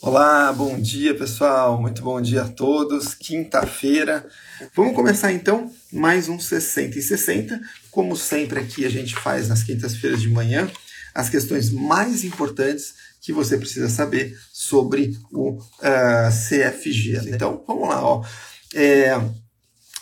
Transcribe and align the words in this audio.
Olá, 0.00 0.52
bom 0.52 0.78
dia 0.78 1.12
pessoal, 1.12 1.80
muito 1.80 2.02
bom 2.02 2.20
dia 2.20 2.42
a 2.42 2.48
todos. 2.48 3.14
Quinta-feira. 3.14 4.24
Vamos 4.72 4.94
começar 4.94 5.32
então 5.32 5.72
mais 5.92 6.28
um 6.28 6.38
60 6.38 6.96
e 6.96 7.02
60. 7.02 7.60
Como 7.90 8.16
sempre, 8.16 8.60
aqui 8.60 8.86
a 8.86 8.88
gente 8.88 9.16
faz 9.16 9.48
nas 9.48 9.64
quintas-feiras 9.64 10.22
de 10.22 10.28
manhã 10.28 10.70
as 11.12 11.28
questões 11.28 11.70
mais 11.72 12.22
importantes 12.22 12.94
que 13.20 13.32
você 13.32 13.58
precisa 13.58 13.88
saber 13.88 14.38
sobre 14.52 15.18
o 15.32 15.54
uh, 15.54 15.62
ah, 15.82 16.30
CFG. 16.30 17.28
Então, 17.34 17.64
vamos 17.66 17.88
lá, 17.88 18.00
ó. 18.00 18.24
É, 18.72 19.20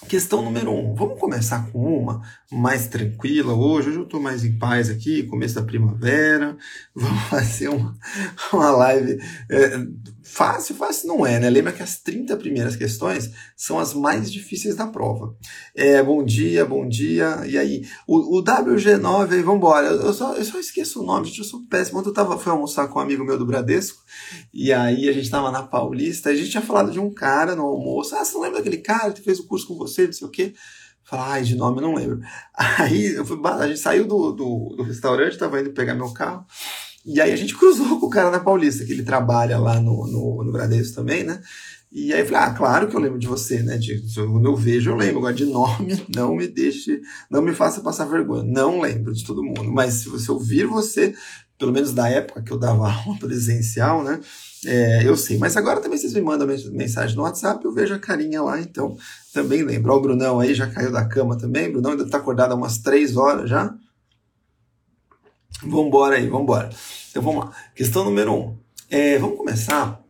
Questão 0.08 0.40
número 0.40 0.72
um, 0.72 0.94
vamos 0.94 1.18
começar 1.18 1.68
com 1.72 1.98
uma 1.98 2.22
mais 2.50 2.86
tranquila 2.86 3.54
hoje. 3.54 3.88
Hoje 3.88 3.98
eu 3.98 4.04
estou 4.04 4.20
mais 4.20 4.44
em 4.44 4.56
paz 4.56 4.88
aqui, 4.88 5.24
começo 5.24 5.56
da 5.56 5.62
primavera. 5.62 6.56
Vamos 6.94 7.22
fazer 7.24 7.68
uma, 7.68 7.96
uma 8.52 8.70
live 8.70 9.18
é, 9.50 9.78
Fácil, 10.28 10.74
fácil 10.74 11.06
não 11.08 11.24
é, 11.24 11.38
né? 11.38 11.48
Lembra 11.48 11.72
que 11.72 11.82
as 11.82 12.00
30 12.00 12.36
primeiras 12.36 12.74
questões 12.74 13.30
são 13.56 13.78
as 13.78 13.94
mais 13.94 14.30
difíceis 14.30 14.74
da 14.74 14.86
prova. 14.86 15.36
É, 15.72 16.02
bom 16.02 16.22
dia, 16.24 16.66
bom 16.66 16.86
dia. 16.86 17.42
E 17.46 17.56
aí, 17.56 17.86
o, 18.08 18.38
o 18.38 18.44
WG9 18.44 19.32
aí, 19.32 19.42
vambora. 19.42 19.86
Eu, 19.86 20.02
eu, 20.02 20.12
só, 20.12 20.34
eu 20.34 20.44
só 20.44 20.58
esqueço 20.58 21.00
o 21.00 21.06
nome, 21.06 21.26
gente, 21.28 21.38
eu 21.38 21.44
sou 21.44 21.64
péssimo. 21.70 22.00
Ontem 22.00 22.08
eu 22.08 22.12
tava, 22.12 22.36
fui 22.36 22.50
almoçar 22.50 22.88
com 22.88 22.98
um 22.98 23.02
amigo 23.02 23.24
meu 23.24 23.38
do 23.38 23.46
Bradesco, 23.46 24.02
e 24.52 24.72
aí 24.72 25.08
a 25.08 25.12
gente 25.12 25.30
tava 25.30 25.50
na 25.52 25.62
Paulista, 25.62 26.30
a 26.30 26.34
gente 26.34 26.50
tinha 26.50 26.62
falado 26.62 26.90
de 26.90 26.98
um 26.98 27.10
cara 27.10 27.54
no 27.54 27.62
almoço. 27.62 28.16
Ah, 28.16 28.24
você 28.24 28.34
não 28.34 28.42
lembra 28.42 28.58
daquele 28.58 28.78
cara 28.78 29.12
que 29.12 29.22
fez 29.22 29.38
o 29.38 29.46
curso 29.46 29.68
com 29.68 29.76
você, 29.76 30.06
não 30.06 30.12
sei 30.12 30.26
o 30.26 30.30
quê? 30.30 30.54
Falar, 31.04 31.34
ai, 31.34 31.44
de 31.44 31.54
nome 31.54 31.80
não 31.80 31.94
lembro. 31.94 32.20
Aí 32.52 33.14
fui, 33.24 33.40
a 33.44 33.68
gente 33.68 33.78
saiu 33.78 34.08
do, 34.08 34.32
do, 34.32 34.74
do 34.76 34.82
restaurante, 34.82 35.38
tava 35.38 35.60
indo 35.60 35.72
pegar 35.72 35.94
meu 35.94 36.12
carro. 36.12 36.44
E 37.06 37.20
aí 37.20 37.32
a 37.32 37.36
gente 37.36 37.56
cruzou 37.56 38.00
com 38.00 38.06
o 38.06 38.10
cara 38.10 38.32
na 38.32 38.40
Paulista, 38.40 38.84
que 38.84 38.92
ele 38.92 39.04
trabalha 39.04 39.58
lá 39.58 39.80
no, 39.80 40.08
no, 40.08 40.42
no 40.42 40.52
Bradesco 40.52 40.96
também, 40.96 41.22
né? 41.22 41.40
E 41.92 42.12
aí 42.12 42.20
eu 42.20 42.26
falei, 42.26 42.40
ah, 42.42 42.50
claro 42.50 42.88
que 42.88 42.96
eu 42.96 43.00
lembro 43.00 43.18
de 43.18 43.28
você, 43.28 43.62
né? 43.62 43.78
De, 43.78 44.02
quando 44.14 44.44
eu 44.44 44.56
vejo, 44.56 44.90
eu 44.90 44.96
lembro. 44.96 45.18
Agora, 45.18 45.32
de 45.32 45.46
nome, 45.46 46.04
não 46.14 46.34
me 46.34 46.48
deixe, 46.48 47.00
não 47.30 47.40
me 47.40 47.54
faça 47.54 47.80
passar 47.80 48.06
vergonha. 48.06 48.42
Não 48.42 48.80
lembro 48.80 49.14
de 49.14 49.24
todo 49.24 49.42
mundo. 49.42 49.70
Mas 49.72 49.94
se 49.94 50.08
você 50.08 50.30
ouvir 50.32 50.66
você, 50.66 51.14
pelo 51.56 51.72
menos 51.72 51.92
da 51.92 52.08
época 52.08 52.42
que 52.42 52.52
eu 52.52 52.58
dava 52.58 52.90
aula 52.92 53.18
presencial, 53.20 54.02
né? 54.02 54.20
É, 54.66 55.06
eu 55.06 55.16
sei. 55.16 55.38
Mas 55.38 55.56
agora 55.56 55.80
também 55.80 55.96
vocês 55.96 56.12
me 56.12 56.20
mandam 56.20 56.48
mensagem 56.72 57.14
no 57.14 57.22
WhatsApp, 57.22 57.64
eu 57.64 57.72
vejo 57.72 57.94
a 57.94 58.00
carinha 58.00 58.42
lá, 58.42 58.60
então 58.60 58.96
também 59.32 59.62
lembro. 59.62 59.92
Ó, 59.92 59.96
o 59.96 60.02
Brunão 60.02 60.40
aí 60.40 60.54
já 60.54 60.66
caiu 60.66 60.90
da 60.90 61.04
cama 61.04 61.38
também. 61.38 61.68
O 61.68 61.72
Brunão 61.74 61.92
ainda 61.92 62.08
tá 62.10 62.18
acordado 62.18 62.52
há 62.52 62.56
umas 62.56 62.78
três 62.78 63.16
horas 63.16 63.48
já. 63.48 63.72
Vambora 65.62 66.16
aí, 66.16 66.28
vambora. 66.28 66.70
Então 67.10 67.22
vamos 67.22 67.46
lá. 67.46 67.52
Questão 67.74 68.04
número 68.04 68.32
um. 68.32 68.58
É, 68.90 69.18
vamos 69.18 69.36
começar 69.36 70.00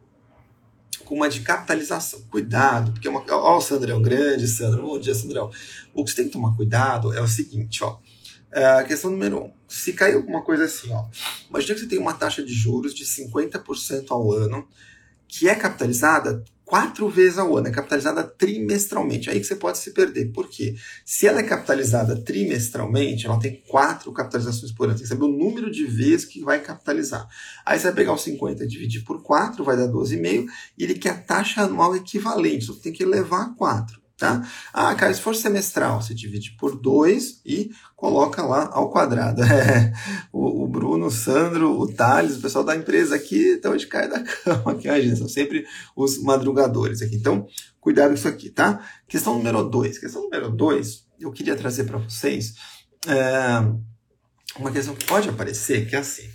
com 1.04 1.14
uma 1.14 1.28
de 1.28 1.40
capitalização. 1.40 2.20
Cuidado, 2.30 2.92
porque 2.92 3.06
é 3.06 3.10
uma. 3.10 3.24
Ó, 3.30 3.56
o 3.56 3.60
Sandrão, 3.60 4.02
grande 4.02 4.48
Sandro. 4.48 4.82
Bom 4.82 4.98
dia, 4.98 5.14
Sandrão. 5.14 5.50
O 5.94 6.04
que 6.04 6.10
você 6.10 6.16
tem 6.16 6.26
que 6.26 6.32
tomar 6.32 6.54
cuidado 6.56 7.12
é 7.14 7.20
o 7.20 7.28
seguinte, 7.28 7.82
ó. 7.84 7.98
É, 8.52 8.82
questão 8.84 9.10
número 9.10 9.44
um. 9.44 9.52
Se 9.68 9.92
cair 9.92 10.14
alguma 10.14 10.42
coisa 10.42 10.64
assim, 10.64 10.92
ó. 10.92 11.06
Imagina 11.48 11.74
que 11.74 11.80
você 11.80 11.86
tem 11.86 11.98
uma 11.98 12.14
taxa 12.14 12.42
de 12.42 12.52
juros 12.52 12.94
de 12.94 13.04
50% 13.04 14.06
ao 14.10 14.32
ano, 14.32 14.66
que 15.28 15.48
é 15.48 15.54
capitalizada 15.54 16.44
quatro 16.66 17.08
vezes 17.08 17.38
ao 17.38 17.56
ano, 17.56 17.68
é 17.68 17.70
capitalizada 17.70 18.24
trimestralmente. 18.24 19.30
Aí 19.30 19.38
que 19.38 19.46
você 19.46 19.54
pode 19.54 19.78
se 19.78 19.92
perder. 19.92 20.32
Por 20.32 20.48
quê? 20.48 20.74
Se 21.04 21.26
ela 21.26 21.38
é 21.38 21.44
capitalizada 21.44 22.16
trimestralmente, 22.16 23.24
ela 23.24 23.38
tem 23.38 23.62
quatro 23.68 24.12
capitalizações 24.12 24.72
por 24.72 24.86
ano. 24.86 24.94
Tem 24.94 25.04
que 25.04 25.08
saber 25.08 25.24
o 25.24 25.28
número 25.28 25.70
de 25.70 25.86
vezes 25.86 26.24
que 26.26 26.40
vai 26.40 26.60
capitalizar. 26.60 27.26
Aí 27.64 27.78
você 27.78 27.84
vai 27.84 27.94
pegar 27.94 28.12
os 28.12 28.22
50 28.22 28.64
e 28.64 28.66
dividir 28.66 29.04
por 29.04 29.22
4, 29.22 29.64
vai 29.64 29.76
dar 29.76 29.86
12,5, 29.86 30.46
e 30.76 30.82
ele 30.82 30.94
quer 30.94 31.10
a 31.10 31.18
taxa 31.18 31.62
anual 31.62 31.94
equivalente. 31.94 32.66
Você 32.66 32.80
tem 32.80 32.92
que 32.92 33.04
levar 33.04 33.42
a 33.42 33.54
4. 33.54 34.05
Tá? 34.18 34.48
Ah, 34.72 34.94
cara, 34.94 35.12
for 35.12 35.36
semestral, 35.36 36.00
você 36.00 36.14
divide 36.14 36.52
por 36.52 36.74
2 36.74 37.42
e 37.44 37.70
coloca 37.94 38.42
lá 38.42 38.70
ao 38.72 38.90
quadrado. 38.90 39.42
É, 39.46 39.92
o, 40.32 40.64
o, 40.64 40.68
Bruno, 40.68 41.06
o 41.06 41.10
Sandro, 41.10 41.78
o 41.78 41.92
Thales, 41.92 42.36
o 42.36 42.40
pessoal 42.40 42.64
da 42.64 42.74
empresa 42.74 43.14
aqui, 43.14 43.56
então 43.58 43.72
hoje 43.72 43.86
cai 43.86 44.08
da 44.08 44.22
cama 44.24 44.72
aqui, 44.72 44.88
a 44.88 45.00
gente, 45.00 45.18
são 45.18 45.28
sempre 45.28 45.66
os 45.94 46.22
madrugadores 46.22 47.02
aqui. 47.02 47.16
Então, 47.16 47.46
cuidado 47.80 48.08
com 48.08 48.14
isso 48.14 48.28
aqui, 48.28 48.48
tá? 48.48 48.80
Questão 49.06 49.34
número 49.34 49.62
2. 49.64 49.98
Questão 49.98 50.22
número 50.22 50.50
2, 50.50 51.06
eu 51.20 51.30
queria 51.30 51.56
trazer 51.56 51.84
para 51.84 51.98
vocês 51.98 52.54
é, 53.06 54.58
uma 54.58 54.72
questão 54.72 54.94
que 54.94 55.04
pode 55.04 55.28
aparecer, 55.28 55.88
que 55.88 55.94
é 55.94 55.98
assim. 55.98 56.28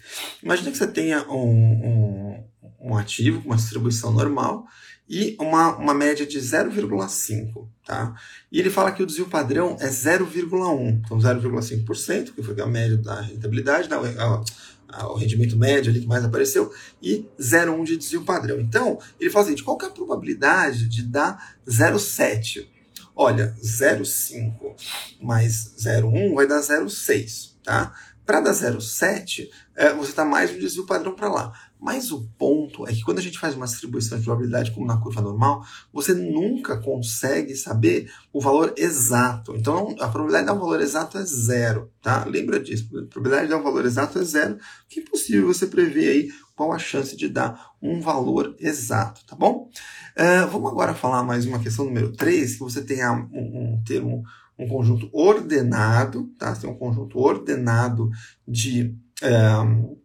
Imagina 0.44 0.72
que 0.72 0.78
você 0.78 0.88
tenha 0.88 1.28
um, 1.30 1.50
um, 1.50 2.44
um 2.80 2.98
ativo 2.98 3.42
com 3.42 3.50
uma 3.50 3.58
distribuição 3.58 4.12
normal 4.12 4.66
e 5.12 5.36
uma, 5.38 5.76
uma 5.76 5.94
média 5.94 6.26
de 6.26 6.40
0,5, 6.40 7.68
tá? 7.86 8.16
E 8.50 8.58
ele 8.58 8.70
fala 8.70 8.94
que 8.94 9.04
o 9.04 9.06
desvio 9.06 9.28
padrão 9.28 9.76
é 9.82 9.90
0,1, 9.90 11.02
então 11.06 11.18
0,5%, 11.18 12.34
que 12.34 12.42
foi 12.42 12.62
a 12.62 12.66
média 12.66 12.96
da 12.96 13.20
rentabilidade, 13.20 13.90
da, 13.90 13.98
a, 13.98 14.44
a, 14.88 15.12
o 15.12 15.16
rendimento 15.16 15.58
médio 15.58 15.92
ali 15.92 16.00
que 16.00 16.08
mais 16.08 16.24
apareceu, 16.24 16.72
e 17.02 17.26
0,1 17.38 17.84
de 17.84 17.98
desvio 17.98 18.24
padrão. 18.24 18.58
Então, 18.62 19.00
ele 19.20 19.30
fala 19.30 19.44
assim, 19.44 19.62
qual 19.62 19.78
é 19.82 19.86
a 19.86 19.90
probabilidade 19.90 20.88
de 20.88 21.04
dar 21.04 21.58
0,7? 21.68 22.66
Olha, 23.14 23.54
0,5 23.62 24.78
mais 25.22 25.76
0,1 25.78 26.34
vai 26.36 26.48
dar 26.48 26.62
0,6, 26.62 27.56
tá? 27.62 27.94
Para 28.26 28.40
dar 28.40 28.52
0,7, 28.52 29.50
é, 29.76 29.92
você 29.94 30.12
está 30.12 30.24
mais 30.24 30.52
um 30.52 30.58
desvio 30.58 30.86
padrão 30.86 31.14
para 31.14 31.28
lá. 31.28 31.54
Mas 31.82 32.12
o 32.12 32.30
ponto 32.38 32.88
é 32.88 32.94
que 32.94 33.02
quando 33.02 33.18
a 33.18 33.22
gente 33.22 33.40
faz 33.40 33.56
uma 33.56 33.66
distribuição 33.66 34.20
de 34.20 34.24
probabilidade 34.24 34.70
como 34.70 34.86
na 34.86 34.98
curva 34.98 35.20
normal, 35.20 35.66
você 35.92 36.14
nunca 36.14 36.78
consegue 36.78 37.56
saber 37.56 38.12
o 38.32 38.40
valor 38.40 38.72
exato. 38.78 39.56
Então 39.56 39.96
a 40.00 40.08
probabilidade 40.08 40.44
de 40.44 40.52
dar 40.52 40.54
um 40.54 40.60
valor 40.60 40.80
exato 40.80 41.18
é 41.18 41.26
zero, 41.26 41.92
tá? 42.00 42.24
Lembra 42.26 42.60
disso. 42.60 42.86
A 42.86 43.02
probabilidade 43.08 43.48
de 43.48 43.50
dar 43.50 43.58
um 43.58 43.64
valor 43.64 43.84
exato 43.84 44.20
é 44.20 44.24
zero, 44.24 44.60
que 44.88 45.00
é 45.00 45.04
impossível 45.04 45.48
você 45.48 45.66
prever 45.66 46.10
aí 46.10 46.30
qual 46.56 46.72
a 46.72 46.78
chance 46.78 47.18
de 47.18 47.28
dar 47.28 47.72
um 47.82 48.00
valor 48.00 48.56
exato, 48.60 49.26
tá 49.26 49.36
bom? 49.36 49.68
Uh, 50.16 50.48
vamos 50.52 50.70
agora 50.70 50.94
falar 50.94 51.24
mais 51.24 51.48
uma 51.48 51.58
questão 51.58 51.86
número 51.86 52.12
3, 52.12 52.54
que 52.54 52.60
você 52.60 52.84
tem 52.84 53.04
um, 53.10 53.28
um 53.34 53.84
termo, 53.84 54.22
um 54.60 54.68
conjunto 54.68 55.10
ordenado, 55.12 56.30
tá? 56.38 56.54
Você 56.54 56.62
tem 56.62 56.70
um 56.70 56.78
conjunto 56.78 57.18
ordenado 57.18 58.12
de. 58.48 58.96
Um, 59.24 60.01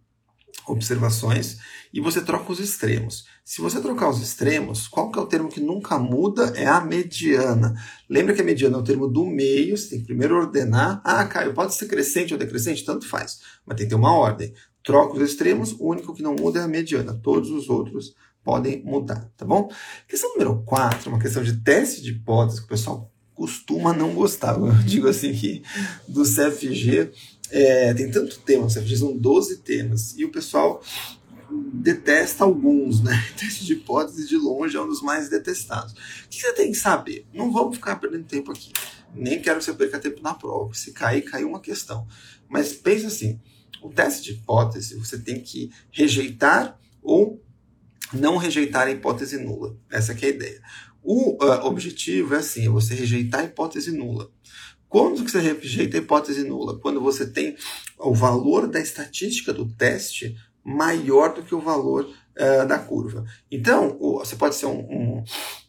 observações 0.69 1.59
e 1.93 2.01
você 2.01 2.21
troca 2.21 2.53
os 2.53 2.61
extremos. 2.61 3.27
Se 3.45 3.61
você 3.61 3.81
trocar 3.81 4.11
os 4.11 4.21
extremos, 4.21 4.89
qual 4.89 5.11
que 5.11 5.19
é 5.19 5.23
o 5.23 5.27
termo 5.27 5.49
que 5.49 5.61
nunca 5.61 5.99
muda? 5.99 6.53
É 6.57 6.67
a 6.67 6.81
mediana. 6.81 7.75
Lembra 8.09 8.35
que 8.35 8.41
a 8.41 8.45
mediana 8.45 8.77
é 8.77 8.81
o 8.81 8.85
termo 8.85 9.09
do 9.09 9.25
meio, 9.25 9.77
você 9.77 9.91
tem 9.91 10.01
que 10.01 10.07
primeiro 10.07 10.37
ordenar. 10.37 11.01
Ah, 11.05 11.25
Caio, 11.25 11.55
pode 11.55 11.75
ser 11.75 11.87
crescente 11.87 12.33
ou 12.33 12.39
decrescente? 12.39 12.85
Tanto 12.85 13.09
faz, 13.09 13.41
mas 13.65 13.77
tem 13.77 13.87
que 13.87 13.91
ter 13.91 13.97
uma 13.97 14.13
ordem. 14.13 14.53
Troca 14.83 15.17
os 15.17 15.23
extremos, 15.23 15.73
o 15.73 15.89
único 15.89 16.15
que 16.15 16.23
não 16.23 16.35
muda 16.35 16.61
é 16.61 16.63
a 16.63 16.69
mediana. 16.69 17.19
Todos 17.23 17.51
os 17.51 17.69
outros 17.69 18.15
podem 18.45 18.83
mudar, 18.85 19.29
tá 19.37 19.45
bom? 19.45 19.69
Questão 20.07 20.31
número 20.31 20.63
4, 20.65 21.11
uma 21.11 21.19
questão 21.19 21.43
de 21.43 21.61
teste 21.63 22.01
de 22.01 22.13
hipótese 22.13 22.61
que 22.61 22.67
o 22.67 22.69
pessoal 22.69 23.13
costuma 23.37 23.93
não 23.93 24.15
gostar. 24.15 24.57
Eu 24.57 24.73
digo 24.85 25.09
assim 25.09 25.33
que 25.33 25.63
do 26.09 26.23
CFG 26.23 27.13
é, 27.51 27.95
tem 27.95 28.11
tanto 28.11 28.39
tema, 28.41 28.69
você 28.69 28.97
são 28.97 29.17
12 29.17 29.59
temas, 29.59 30.15
e 30.17 30.25
o 30.25 30.31
pessoal 30.31 30.83
detesta 31.73 32.45
alguns, 32.45 33.03
né? 33.03 33.13
Teste 33.39 33.65
de 33.65 33.75
hipótese 33.75 34.27
de 34.27 34.37
longe 34.37 34.77
é 34.77 34.81
um 34.81 34.89
dos 34.89 35.03
mais 35.03 35.29
detestados. 35.29 35.93
O 35.93 36.29
que 36.29 36.41
você 36.41 36.53
tem 36.53 36.73
que 36.73 36.79
saber? 36.79 37.27
Não 37.33 37.53
vamos 37.53 37.77
ficar 37.77 37.97
perdendo 37.97 38.25
tempo 38.25 38.51
aqui. 38.51 38.73
Nem 39.15 39.41
quero 39.41 39.59
que 39.59 39.65
você 39.65 39.73
perca 39.73 39.99
tempo 39.99 40.21
na 40.23 40.35
prova. 40.35 40.75
Se 40.75 40.93
cair, 40.93 41.23
caiu 41.23 41.49
uma 41.49 41.61
questão. 41.61 42.07
Mas 42.49 42.73
pense 42.73 43.07
assim: 43.07 43.41
o 43.83 43.89
teste 43.89 44.25
de 44.25 44.33
hipótese 44.33 44.99
você 44.99 45.19
tem 45.19 45.41
que 45.41 45.71
rejeitar 45.91 46.79
ou 47.03 47.43
não 48.13 48.37
rejeitar 48.37 48.87
a 48.87 48.91
hipótese 48.91 49.39
nula. 49.39 49.77
Essa 49.91 50.13
é 50.13 50.25
a 50.25 50.29
ideia. 50.29 50.61
O 51.03 51.43
uh, 51.45 51.67
objetivo 51.67 52.35
é 52.35 52.39
assim: 52.39 52.67
é 52.67 52.69
você 52.69 52.95
rejeitar 52.95 53.41
a 53.41 53.45
hipótese 53.45 53.93
nula. 53.93 54.31
Quando 54.89 55.25
que 55.25 55.31
você 55.31 55.41
rejeita 55.41 55.97
a 55.97 56.01
hipótese 56.01 56.45
nula? 56.45 56.79
Quando 56.79 57.01
você 57.01 57.27
tem 57.27 57.57
o 57.99 58.15
valor 58.15 58.69
da 58.69 58.81
estatística 58.81 59.53
do 59.53 59.67
teste 59.67 60.37
maior 60.65 61.35
do 61.35 61.43
que 61.43 61.55
o 61.55 61.61
valor 61.61 62.09
uh, 62.37 62.67
da 62.67 62.79
curva. 62.79 63.25
Então, 63.51 63.97
o, 64.01 64.19
você 64.19 64.37
pode 64.37 64.55
ser 64.55 64.67
um, 64.67 64.81
um, 64.81 65.25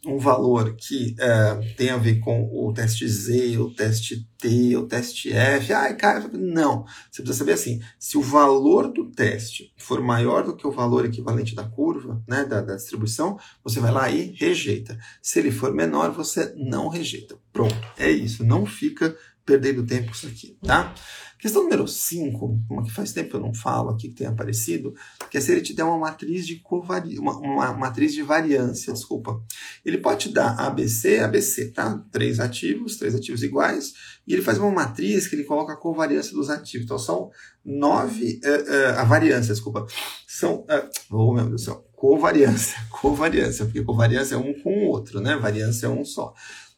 um 0.06 0.18
valor 0.18 0.74
que 0.76 1.14
uh, 1.14 1.74
tem 1.76 1.90
a 1.90 1.96
ver 1.96 2.20
com 2.20 2.48
o 2.52 2.72
teste 2.72 3.08
Z, 3.08 3.58
o 3.58 3.70
teste 3.70 4.28
T, 4.38 4.76
o 4.76 4.86
teste 4.86 5.32
F. 5.32 5.72
Ai, 5.72 5.96
cara, 5.96 6.28
não. 6.32 6.84
Você 7.10 7.22
precisa 7.22 7.38
saber 7.38 7.52
assim: 7.52 7.80
se 7.98 8.16
o 8.16 8.22
valor 8.22 8.92
do 8.92 9.10
teste 9.10 9.72
for 9.76 10.00
maior 10.00 10.44
do 10.44 10.56
que 10.56 10.66
o 10.66 10.72
valor 10.72 11.04
equivalente 11.04 11.54
da 11.54 11.64
curva, 11.64 12.22
né, 12.28 12.44
da, 12.44 12.60
da 12.60 12.76
distribuição, 12.76 13.38
você 13.64 13.80
vai 13.80 13.90
lá 13.90 14.10
e 14.10 14.34
rejeita. 14.38 14.98
Se 15.22 15.38
ele 15.38 15.50
for 15.50 15.72
menor, 15.72 16.12
você 16.12 16.54
não 16.56 16.88
rejeita. 16.88 17.36
Pronto, 17.52 17.76
é 17.98 18.10
isso. 18.10 18.44
Não 18.44 18.64
fica 18.64 19.16
perdendo 19.44 19.86
tempo 19.86 20.08
com 20.08 20.12
isso 20.12 20.26
aqui, 20.26 20.58
tá? 20.62 20.94
Questão 21.38 21.62
número 21.62 21.86
5, 21.86 22.64
uma 22.68 22.82
que 22.82 22.90
faz 22.90 23.12
tempo 23.12 23.30
que 23.30 23.36
eu 23.36 23.40
não 23.40 23.54
falo 23.54 23.90
aqui, 23.90 24.08
que 24.08 24.16
tem 24.16 24.26
aparecido, 24.26 24.92
que 25.30 25.38
é 25.38 25.40
se 25.40 25.52
ele 25.52 25.60
te 25.60 25.72
der 25.72 25.84
uma 25.84 25.96
matriz 25.96 26.44
de 26.44 26.56
covari... 26.56 27.16
uma, 27.16 27.38
uma 27.38 27.72
matriz 27.72 28.12
de 28.12 28.22
variância, 28.22 28.92
desculpa. 28.92 29.40
Ele 29.84 29.98
pode 29.98 30.28
te 30.28 30.34
dar 30.34 30.58
ABC, 30.58 31.20
ABC, 31.20 31.70
tá? 31.70 32.04
Três 32.10 32.40
ativos, 32.40 32.96
três 32.96 33.14
ativos 33.14 33.44
iguais, 33.44 33.94
e 34.26 34.32
ele 34.32 34.42
faz 34.42 34.58
uma 34.58 34.70
matriz 34.70 35.28
que 35.28 35.36
ele 35.36 35.44
coloca 35.44 35.74
a 35.74 35.76
covariância 35.76 36.32
dos 36.32 36.50
ativos. 36.50 36.84
Então 36.84 36.98
são 36.98 37.30
nove, 37.64 38.40
uh, 38.44 38.48
uh, 38.48 38.98
a 38.98 39.04
variância, 39.04 39.54
desculpa, 39.54 39.86
são, 40.26 40.62
uh, 40.62 40.90
oh 41.10 41.32
meu 41.32 41.44
Deus 41.46 41.62
do 41.62 41.64
céu, 41.64 41.88
covariância, 41.94 42.76
covariância, 42.90 43.64
porque 43.64 43.84
covariância 43.84 44.34
é 44.34 44.38
um 44.38 44.54
com 44.60 44.70
o 44.70 44.88
outro, 44.88 45.20
né? 45.20 45.36
Variância 45.36 45.86
é 45.86 45.88
um 45.88 46.04
só. 46.04 46.34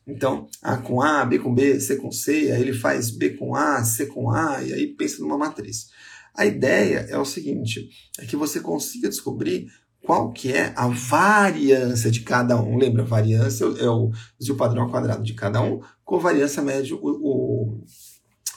Então, 0.06 0.48
A 0.62 0.76
com 0.76 1.00
A, 1.00 1.24
B 1.24 1.38
com 1.38 1.54
B, 1.54 1.80
C 1.80 1.96
com 1.96 2.10
C, 2.10 2.50
aí 2.52 2.60
ele 2.60 2.72
faz 2.72 3.10
B 3.10 3.30
com 3.30 3.54
A, 3.54 3.84
C 3.84 4.06
com 4.06 4.30
A, 4.30 4.62
e 4.62 4.72
aí 4.72 4.86
pensa 4.88 5.20
numa 5.20 5.38
matriz. 5.38 5.88
A 6.34 6.46
ideia 6.46 7.06
é 7.08 7.18
o 7.18 7.24
seguinte, 7.24 7.90
é 8.18 8.24
que 8.24 8.36
você 8.36 8.60
consiga 8.60 9.08
descobrir 9.08 9.68
qual 10.02 10.32
que 10.32 10.52
é 10.52 10.72
a 10.76 10.88
variância 10.88 12.10
de 12.10 12.20
cada 12.20 12.60
um. 12.60 12.76
Lembra, 12.76 13.04
variância 13.04 13.64
é 13.64 13.88
o 13.88 14.10
desvio 14.38 14.56
padrão 14.56 14.84
ao 14.84 14.90
quadrado 14.90 15.22
de 15.22 15.34
cada 15.34 15.60
um, 15.60 15.80
covariância 16.04 16.62
mede 16.62 16.94
o, 16.94 16.98
o, 17.02 17.84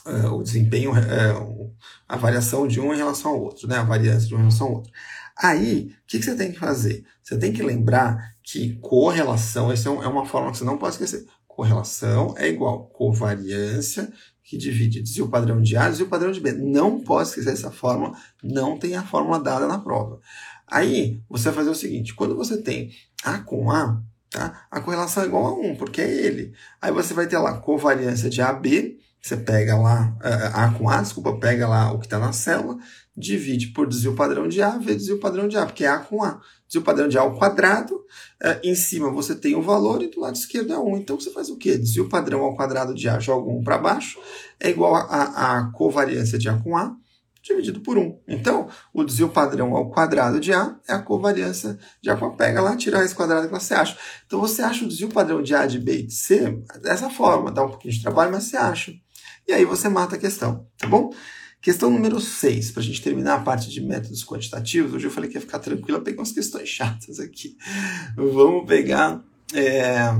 é, 0.05 0.27
o 0.27 0.41
desempenho, 0.41 0.91
é, 0.95 1.33
a 2.07 2.17
variação 2.17 2.67
de 2.67 2.79
um 2.79 2.93
em 2.93 2.97
relação 2.97 3.31
ao 3.31 3.41
outro, 3.41 3.67
né? 3.67 3.77
a 3.77 3.83
variância 3.83 4.27
de 4.27 4.33
um 4.33 4.37
em 4.37 4.41
relação 4.41 4.67
ao 4.67 4.73
outro. 4.75 4.91
Aí, 5.37 5.91
o 6.03 6.07
que, 6.07 6.19
que 6.19 6.25
você 6.25 6.35
tem 6.35 6.51
que 6.51 6.59
fazer? 6.59 7.03
Você 7.21 7.37
tem 7.37 7.51
que 7.51 7.63
lembrar 7.63 8.32
que 8.53 8.75
correlação, 8.75 9.71
essa 9.71 9.89
é, 9.89 9.91
é 9.91 10.07
uma 10.07 10.27
forma 10.27 10.51
que 10.51 10.59
você 10.59 10.63
não 10.63 10.77
pode 10.77 10.93
esquecer. 10.93 11.25
Correlação 11.47 12.35
é 12.37 12.47
igual 12.47 12.85
covariância, 12.85 14.13
que 14.43 14.55
divide 14.57 15.01
desvio 15.01 15.27
padrão 15.27 15.59
de 15.59 15.75
A 15.75 15.87
e 15.87 15.89
desvio 15.89 16.07
padrão 16.07 16.31
de 16.31 16.39
B. 16.39 16.51
Não 16.51 16.99
pode 16.99 17.29
esquecer 17.29 17.51
essa 17.51 17.71
fórmula, 17.71 18.15
não 18.43 18.77
tem 18.77 18.95
a 18.95 19.01
fórmula 19.01 19.39
dada 19.39 19.65
na 19.65 19.79
prova. 19.79 20.19
Aí, 20.67 21.19
você 21.27 21.45
vai 21.45 21.55
fazer 21.55 21.71
o 21.71 21.75
seguinte, 21.75 22.13
quando 22.13 22.35
você 22.35 22.61
tem 22.61 22.91
A 23.23 23.39
com 23.39 23.71
A, 23.71 23.99
tá? 24.29 24.67
a 24.69 24.79
correlação 24.79 25.23
é 25.23 25.25
igual 25.25 25.47
a 25.47 25.59
1, 25.59 25.75
porque 25.75 26.01
é 26.01 26.11
ele. 26.11 26.53
Aí 26.79 26.91
você 26.91 27.11
vai 27.15 27.25
ter 27.25 27.39
lá 27.39 27.57
covariância 27.57 28.29
de 28.29 28.39
AB, 28.39 28.99
você 29.19 29.35
pega 29.35 29.75
lá, 29.77 30.15
eh, 30.21 30.51
A 30.53 30.69
com 30.77 30.87
A, 30.87 31.01
desculpa, 31.01 31.39
pega 31.39 31.67
lá 31.67 31.91
o 31.91 31.97
que 31.97 32.05
está 32.05 32.19
na 32.19 32.33
célula, 32.33 32.77
divide 33.15 33.67
por 33.67 33.87
desvio 33.87 34.15
padrão 34.15 34.47
de 34.47 34.61
A, 34.61 34.77
vezes 34.77 35.03
desvio 35.03 35.19
padrão 35.19 35.47
de 35.47 35.55
A, 35.55 35.65
porque 35.65 35.85
é 35.85 35.87
A 35.87 35.99
com 35.99 36.23
A. 36.23 36.41
Desvio 36.67 36.81
padrão 36.81 37.07
de 37.07 37.17
A 37.17 37.21
ao 37.21 37.37
quadrado, 37.37 38.03
é, 38.41 38.59
em 38.63 38.73
cima 38.73 39.11
você 39.11 39.35
tem 39.35 39.55
o 39.55 39.61
valor 39.61 40.01
e 40.01 40.07
do 40.07 40.19
lado 40.19 40.35
esquerdo 40.35 40.73
é 40.73 40.77
1. 40.77 40.97
Então 40.97 41.19
você 41.19 41.31
faz 41.31 41.49
o 41.49 41.57
quê? 41.57 41.77
Desvio 41.77 42.09
padrão 42.09 42.41
ao 42.41 42.55
quadrado 42.55 42.93
de 42.93 43.07
A, 43.07 43.19
joga 43.19 43.49
1 43.49 43.63
para 43.63 43.77
baixo, 43.77 44.19
é 44.59 44.69
igual 44.69 44.95
a, 44.95 45.57
a, 45.57 45.71
covariância 45.71 46.39
de 46.39 46.49
A 46.49 46.57
com 46.57 46.75
A, 46.75 46.95
dividido 47.43 47.81
por 47.81 47.97
1. 47.97 48.19
Então, 48.27 48.67
o 48.93 49.03
desvio 49.03 49.29
padrão 49.29 49.75
ao 49.75 49.91
quadrado 49.91 50.39
de 50.39 50.51
A 50.53 50.75
é 50.87 50.93
a 50.93 50.99
covariância 50.99 51.77
de 52.01 52.09
A 52.09 52.15
com 52.15 52.25
A. 52.25 52.31
Pega 52.31 52.61
lá, 52.61 52.75
tira 52.75 52.97
a 52.97 52.99
raiz 52.99 53.13
quadrada 53.13 53.47
que 53.47 53.53
você 53.53 53.75
acha. 53.75 53.95
Então 54.25 54.39
você 54.39 54.63
acha 54.63 54.85
o 54.85 54.87
desvio 54.87 55.09
padrão 55.09 55.43
de 55.43 55.53
A, 55.53 55.67
de 55.67 55.77
B 55.77 55.99
e 55.99 56.03
de 56.03 56.13
C 56.13 56.63
dessa 56.81 57.09
forma. 57.09 57.51
Dá 57.51 57.63
um 57.63 57.69
pouquinho 57.69 57.93
de 57.93 58.01
trabalho, 58.01 58.31
mas 58.31 58.45
você 58.45 58.57
acha. 58.57 58.93
E 59.47 59.51
aí 59.51 59.65
você 59.65 59.89
mata 59.89 60.15
a 60.15 60.19
questão, 60.19 60.65
tá 60.77 60.87
bom? 60.87 61.11
Questão 61.63 61.89
número 61.89 62.19
6, 62.19 62.71
para 62.71 62.81
a 62.81 62.85
gente 62.85 63.01
terminar 63.01 63.35
a 63.35 63.39
parte 63.39 63.69
de 63.69 63.79
métodos 63.79 64.21
quantitativos. 64.21 64.93
Hoje 64.93 65.07
eu 65.07 65.11
falei 65.11 65.29
que 65.29 65.37
ia 65.37 65.41
ficar 65.41 65.59
tranquilo, 65.59 65.97
eu 65.97 66.01
peguei 66.01 66.19
umas 66.19 66.33
questões 66.33 66.67
chatas 66.67 67.21
aqui. 67.21 67.55
Vamos 68.17 68.67
pegar 68.67 69.23
é, 69.53 70.13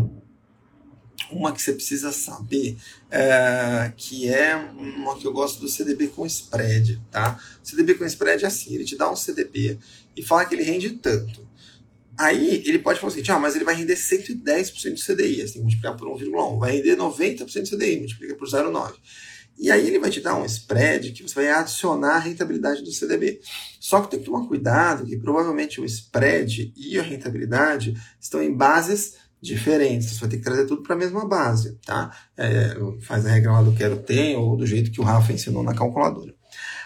uma 1.29 1.51
que 1.51 1.61
você 1.61 1.73
precisa 1.73 2.13
saber, 2.13 2.77
é, 3.11 3.91
que 3.97 4.29
é 4.29 4.55
uma 4.55 5.17
que 5.17 5.27
eu 5.27 5.33
gosto 5.33 5.59
do 5.59 5.67
CDB 5.67 6.07
com 6.07 6.25
spread. 6.25 7.01
Tá? 7.11 7.37
O 7.61 7.67
CDB 7.67 7.95
com 7.95 8.05
spread 8.05 8.45
é 8.45 8.47
assim: 8.47 8.75
ele 8.75 8.85
te 8.85 8.95
dá 8.95 9.11
um 9.11 9.15
CDB 9.17 9.77
e 10.15 10.23
fala 10.23 10.45
que 10.45 10.55
ele 10.55 10.63
rende 10.63 10.91
tanto. 10.91 11.45
Aí 12.17 12.63
ele 12.65 12.79
pode 12.79 13.01
falar 13.01 13.11
assim, 13.11 13.23
ah, 13.29 13.39
mas 13.39 13.53
ele 13.53 13.65
vai 13.65 13.75
render 13.75 13.95
110% 13.95 14.93
do 14.93 15.15
CDI, 15.15 15.41
assim, 15.41 15.59
multiplicar 15.59 15.97
por 15.97 16.07
1,1. 16.07 16.57
Vai 16.57 16.77
render 16.77 16.95
90% 16.95 17.69
do 17.69 17.77
CDI, 17.77 17.97
multiplica 17.97 18.35
por 18.35 18.47
0,9. 18.47 18.93
E 19.57 19.71
aí 19.71 19.87
ele 19.87 19.99
vai 19.99 20.09
te 20.09 20.19
dar 20.19 20.35
um 20.35 20.45
spread 20.45 21.11
que 21.11 21.23
você 21.23 21.35
vai 21.35 21.49
adicionar 21.49 22.15
a 22.15 22.19
rentabilidade 22.19 22.83
do 22.83 22.91
CDB. 22.91 23.39
Só 23.79 24.01
que 24.01 24.09
tem 24.09 24.19
que 24.19 24.25
tomar 24.25 24.47
cuidado 24.47 25.05
que 25.05 25.17
provavelmente 25.17 25.79
o 25.79 25.85
spread 25.85 26.73
e 26.75 26.99
a 26.99 27.03
rentabilidade 27.03 27.95
estão 28.19 28.41
em 28.41 28.53
bases 28.53 29.15
diferentes. 29.41 30.09
Você 30.09 30.19
vai 30.21 30.29
ter 30.29 30.37
que 30.37 30.43
trazer 30.43 30.65
tudo 30.65 30.81
para 30.81 30.95
a 30.95 30.97
mesma 30.97 31.27
base, 31.27 31.77
tá? 31.85 32.15
É, 32.37 32.75
faz 33.01 33.25
a 33.25 33.29
regra 33.29 33.51
lá 33.51 33.61
do 33.61 33.75
quero 33.75 33.97
tem 33.97 34.35
ou 34.35 34.55
do 34.55 34.65
jeito 34.65 34.91
que 34.91 35.01
o 35.01 35.03
Rafa 35.03 35.33
ensinou 35.33 35.63
na 35.63 35.75
calculadora. 35.75 36.32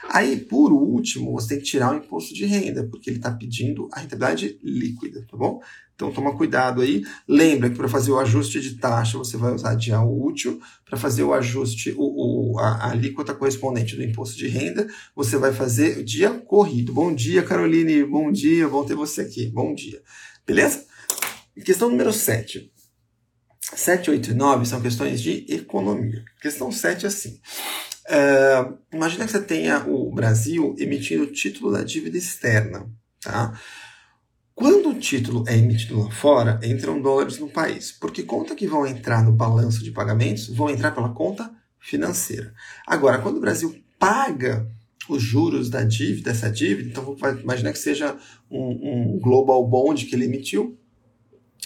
Aí, 0.09 0.37
por 0.37 0.71
último, 0.71 1.33
você 1.33 1.49
tem 1.49 1.57
que 1.59 1.65
tirar 1.65 1.93
o 1.93 1.97
imposto 1.97 2.33
de 2.33 2.45
renda, 2.45 2.87
porque 2.89 3.09
ele 3.09 3.17
está 3.17 3.31
pedindo 3.31 3.89
a 3.91 3.99
rentabilidade 3.99 4.59
líquida, 4.63 5.25
tá 5.29 5.35
bom? 5.35 5.61
Então 5.97 6.11
toma 6.11 6.37
cuidado 6.37 6.81
aí. 6.81 7.03
Lembra 7.27 7.69
que 7.69 7.75
para 7.75 7.89
fazer 7.89 8.11
o 8.11 8.19
ajuste 8.19 8.61
de 8.61 8.75
taxa 8.75 9.17
você 9.17 9.35
vai 9.35 9.53
usar 9.53 9.73
dia 9.73 9.99
útil. 9.99 10.61
Para 10.85 10.97
fazer 10.97 11.23
o 11.23 11.33
ajuste, 11.33 11.93
o, 11.97 12.53
o, 12.53 12.59
a, 12.59 12.67
a 12.67 12.91
alíquota 12.91 13.33
correspondente 13.33 13.95
do 13.95 14.03
imposto 14.03 14.37
de 14.37 14.47
renda, 14.47 14.87
você 15.15 15.37
vai 15.37 15.51
fazer 15.51 16.03
dia 16.03 16.29
corrido. 16.29 16.93
Bom 16.93 17.13
dia, 17.13 17.41
Caroline. 17.41 18.03
Bom 18.05 18.31
dia. 18.31 18.67
Bom 18.67 18.85
ter 18.85 18.95
você 18.95 19.21
aqui. 19.21 19.47
Bom 19.47 19.73
dia. 19.73 19.99
Beleza? 20.45 20.85
Questão 21.65 21.89
número 21.89 22.13
7. 22.13 22.71
7, 23.59 24.11
8 24.11 24.31
e 24.31 24.33
9 24.35 24.65
são 24.65 24.79
questões 24.79 25.19
de 25.19 25.45
economia. 25.49 26.23
Questão 26.39 26.71
7 26.71 27.05
é 27.05 27.07
assim. 27.07 27.39
Uh, 28.09 28.77
imagina 28.93 29.25
que 29.25 29.31
você 29.31 29.41
tenha 29.41 29.85
o 29.85 30.09
Brasil 30.11 30.75
emitindo 30.79 31.23
o 31.23 31.31
título 31.31 31.71
da 31.71 31.83
dívida 31.83 32.17
externa. 32.17 32.89
Tá? 33.21 33.59
Quando 34.55 34.89
o 34.89 34.99
título 34.99 35.43
é 35.47 35.57
emitido 35.57 35.99
lá 35.99 36.09
fora, 36.09 36.59
entram 36.63 37.01
dólares 37.01 37.37
no 37.37 37.49
país, 37.49 37.91
porque 37.91 38.23
conta 38.23 38.55
que 38.55 38.65
vão 38.65 38.87
entrar 38.87 39.23
no 39.23 39.31
balanço 39.31 39.83
de 39.83 39.91
pagamentos 39.91 40.47
vão 40.47 40.69
entrar 40.69 40.91
pela 40.91 41.09
conta 41.09 41.51
financeira. 41.79 42.53
Agora, 42.85 43.19
quando 43.19 43.37
o 43.37 43.41
Brasil 43.41 43.75
paga 43.99 44.67
os 45.09 45.21
juros 45.21 45.69
da 45.69 45.83
dívida, 45.83 46.31
dessa 46.31 46.49
dívida, 46.49 46.89
então 46.89 47.03
vamos 47.03 47.41
imaginar 47.41 47.71
que 47.71 47.79
seja 47.79 48.17
um, 48.49 49.15
um 49.15 49.19
global 49.19 49.65
bond 49.67 50.05
que 50.05 50.15
ele 50.15 50.25
emitiu, 50.25 50.77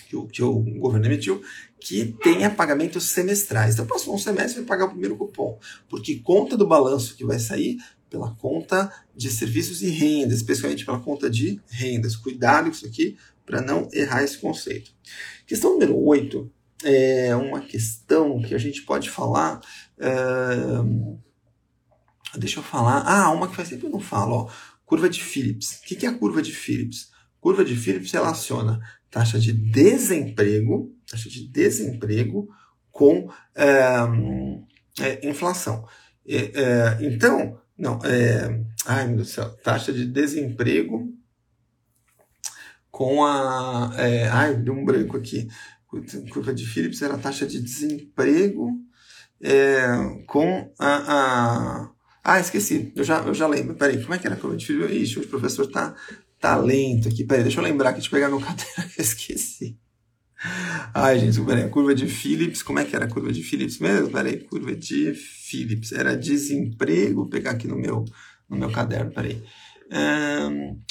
que 0.07 0.15
o, 0.15 0.27
que 0.27 0.43
o 0.43 0.59
governo 0.79 1.05
emitiu, 1.05 1.41
que 1.81 2.15
tenha 2.21 2.49
pagamentos 2.49 3.05
semestrais. 3.05 3.73
Então, 3.73 3.87
próximo 3.87 4.17
semestre 4.19 4.59
vai 4.59 4.67
pagar 4.67 4.85
o 4.85 4.89
primeiro 4.89 5.17
cupom, 5.17 5.59
porque 5.89 6.19
conta 6.19 6.55
do 6.55 6.67
balanço 6.67 7.15
que 7.15 7.25
vai 7.25 7.39
sair 7.39 7.77
pela 8.09 8.35
conta 8.35 8.93
de 9.15 9.31
serviços 9.31 9.81
e 9.81 9.89
rendas, 9.89 10.37
especialmente 10.37 10.85
pela 10.85 10.99
conta 10.99 11.29
de 11.29 11.59
rendas. 11.67 12.15
Cuidado 12.15 12.65
com 12.65 12.71
isso 12.71 12.85
aqui 12.85 13.17
para 13.45 13.61
não 13.61 13.89
errar 13.91 14.23
esse 14.23 14.37
conceito. 14.37 14.91
Questão 15.47 15.71
número 15.71 15.97
8 15.97 16.51
é 16.83 17.35
uma 17.35 17.61
questão 17.61 18.41
que 18.41 18.53
a 18.53 18.57
gente 18.57 18.83
pode 18.83 19.09
falar. 19.09 19.59
Deixa 22.37 22.59
eu 22.59 22.63
falar. 22.63 23.03
Ah, 23.05 23.31
uma 23.31 23.47
que 23.47 23.55
faz 23.55 23.69
tempo 23.69 23.87
eu 23.87 23.91
não 23.91 23.99
falo. 23.99 24.33
Ó, 24.33 24.49
curva 24.85 25.09
de 25.09 25.23
Phillips. 25.23 25.79
O 25.79 25.81
que 25.83 26.05
é 26.05 26.09
a 26.09 26.13
curva 26.13 26.41
de 26.41 26.51
Phillips? 26.51 27.09
Curva 27.39 27.65
de 27.65 27.75
Phillips 27.75 28.11
relaciona 28.11 28.79
taxa 29.09 29.39
de 29.39 29.51
desemprego, 29.51 30.95
taxa 31.11 31.29
de 31.29 31.47
desemprego 31.47 32.47
com 32.91 33.29
é, 33.55 33.67
é, 34.99 35.29
inflação. 35.29 35.85
É, 36.27 36.97
então, 37.01 37.59
não, 37.77 37.99
é. 38.03 38.63
Ai, 38.85 39.07
meu 39.07 39.17
Deus 39.17 39.29
do 39.29 39.33
céu. 39.33 39.49
Taxa 39.63 39.91
de 39.91 40.05
desemprego 40.05 41.11
com 42.89 43.25
a. 43.25 43.91
É, 43.97 44.27
ai, 44.27 44.55
deu 44.55 44.73
um 44.73 44.85
branco 44.85 45.17
aqui. 45.17 45.47
Curva 46.31 46.53
de 46.53 46.65
Phillips 46.65 47.01
era 47.01 47.15
a 47.15 47.17
taxa 47.17 47.45
de 47.45 47.59
desemprego 47.59 48.69
é, 49.41 49.81
com 50.27 50.71
a, 50.79 50.95
a. 51.13 51.91
Ah, 52.23 52.39
esqueci. 52.39 52.93
Eu 52.95 53.03
já, 53.03 53.19
eu 53.23 53.33
já 53.33 53.47
lembro. 53.47 53.75
Peraí, 53.75 54.01
como 54.01 54.13
é 54.13 54.19
que 54.19 54.27
era 54.27 54.35
a 54.35 54.39
curva 54.39 54.55
de 54.55 54.65
Phillips? 54.65 54.95
Ixi, 54.95 55.19
o 55.19 55.27
professor 55.27 55.67
tá, 55.67 55.95
tá 56.39 56.55
lento 56.55 57.07
aqui. 57.07 57.23
Peraí, 57.23 57.43
deixa 57.43 57.59
eu 57.59 57.63
lembrar 57.63 57.89
aqui 57.89 58.01
de 58.01 58.09
pegar 58.09 58.29
meu 58.29 58.39
caderno 58.41 58.89
que 58.93 59.01
eu 59.01 59.03
esqueci. 59.03 59.77
Ai, 60.93 61.19
gente, 61.19 61.39
peraí, 61.41 61.69
curva 61.69 61.93
de 61.93 62.07
Phillips, 62.07 62.63
como 62.63 62.79
é 62.79 62.85
que 62.85 62.95
era 62.95 63.05
a 63.05 63.09
curva 63.09 63.31
de 63.31 63.43
Phillips 63.43 63.79
mesmo? 63.79 64.09
Peraí, 64.09 64.39
curva 64.43 64.75
de 64.75 65.13
Phillips, 65.13 65.91
era 65.91 66.17
desemprego, 66.17 67.21
vou 67.21 67.29
pegar 67.29 67.51
aqui 67.51 67.67
no 67.67 67.75
meu, 67.75 68.05
no 68.49 68.57
meu 68.57 68.71
caderno, 68.71 69.11
peraí. 69.11 69.43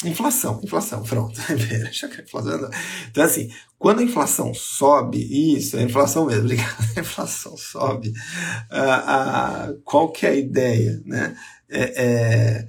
Inflação, 0.04 0.60
inflação, 0.62 1.02
pronto. 1.02 1.38
então, 3.10 3.24
assim, 3.24 3.50
quando 3.78 4.00
a 4.00 4.02
inflação 4.02 4.52
sobe, 4.54 5.18
isso, 5.56 5.76
é 5.76 5.82
inflação 5.82 6.26
mesmo, 6.26 6.44
obrigado, 6.44 6.76
a 6.96 7.00
inflação 7.00 7.56
sobe, 7.56 8.10
uh, 8.10 9.80
qual 9.84 10.10
que 10.10 10.26
é 10.26 10.30
a 10.30 10.34
ideia, 10.34 11.02
né? 11.04 11.36
É, 11.68 12.04
é, 12.04 12.66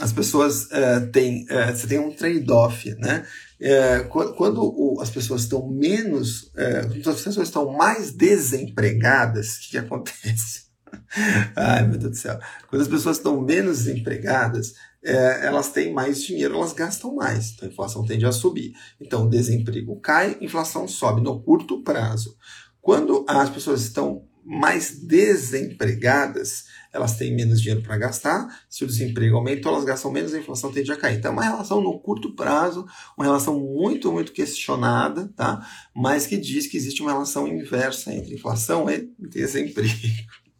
as 0.00 0.12
pessoas 0.12 0.64
uh, 0.66 1.10
têm, 1.12 1.44
uh, 1.44 1.74
você 1.74 1.86
tem 1.86 1.98
um 1.98 2.12
trade-off, 2.12 2.94
né? 2.96 3.26
É, 3.60 4.00
quando, 4.00 4.62
o, 4.62 5.00
as 5.00 5.10
pessoas 5.10 5.42
estão 5.42 5.68
menos, 5.68 6.50
é, 6.56 6.82
quando 6.82 7.08
as 7.10 7.22
pessoas 7.22 7.48
estão 7.48 7.72
mais 7.72 8.12
desempregadas, 8.12 9.56
o 9.56 9.60
que, 9.60 9.70
que 9.70 9.78
acontece? 9.78 10.68
Ai, 11.56 11.86
meu 11.86 11.98
Deus 11.98 12.12
do 12.12 12.16
céu. 12.16 12.38
Quando 12.68 12.82
as 12.82 12.88
pessoas 12.88 13.16
estão 13.16 13.40
menos 13.40 13.86
empregadas, 13.86 14.74
é, 15.04 15.46
elas 15.46 15.70
têm 15.70 15.92
mais 15.92 16.22
dinheiro, 16.22 16.54
elas 16.54 16.72
gastam 16.72 17.14
mais. 17.14 17.52
Então 17.52 17.68
a 17.68 17.72
inflação 17.72 18.04
tende 18.04 18.26
a 18.26 18.32
subir. 18.32 18.72
Então 19.00 19.24
o 19.24 19.30
desemprego 19.30 20.00
cai, 20.00 20.36
inflação 20.40 20.86
sobe 20.86 21.20
no 21.20 21.40
curto 21.42 21.82
prazo. 21.82 22.36
Quando 22.80 23.24
as 23.28 23.50
pessoas 23.50 23.82
estão 23.82 24.24
mais 24.44 24.98
desempregadas, 25.00 26.64
elas 26.92 27.16
têm 27.16 27.34
menos 27.34 27.60
dinheiro 27.60 27.82
para 27.82 27.96
gastar. 27.96 28.64
Se 28.68 28.84
o 28.84 28.86
desemprego 28.86 29.36
aumenta, 29.36 29.68
elas 29.68 29.84
gastam 29.84 30.10
menos, 30.10 30.34
a 30.34 30.38
inflação 30.38 30.72
tende 30.72 30.90
a 30.90 30.96
cair. 30.96 31.18
Então, 31.18 31.30
é 31.30 31.34
uma 31.34 31.44
relação 31.44 31.80
no 31.80 31.98
curto 31.98 32.34
prazo, 32.34 32.86
uma 33.16 33.24
relação 33.24 33.58
muito, 33.58 34.12
muito 34.12 34.32
questionada, 34.32 35.30
tá? 35.36 35.66
mas 35.94 36.26
que 36.26 36.36
diz 36.36 36.66
que 36.66 36.76
existe 36.76 37.02
uma 37.02 37.12
relação 37.12 37.46
inversa 37.46 38.12
entre 38.12 38.34
inflação 38.34 38.88
e 38.90 39.10
desemprego. 39.28 39.92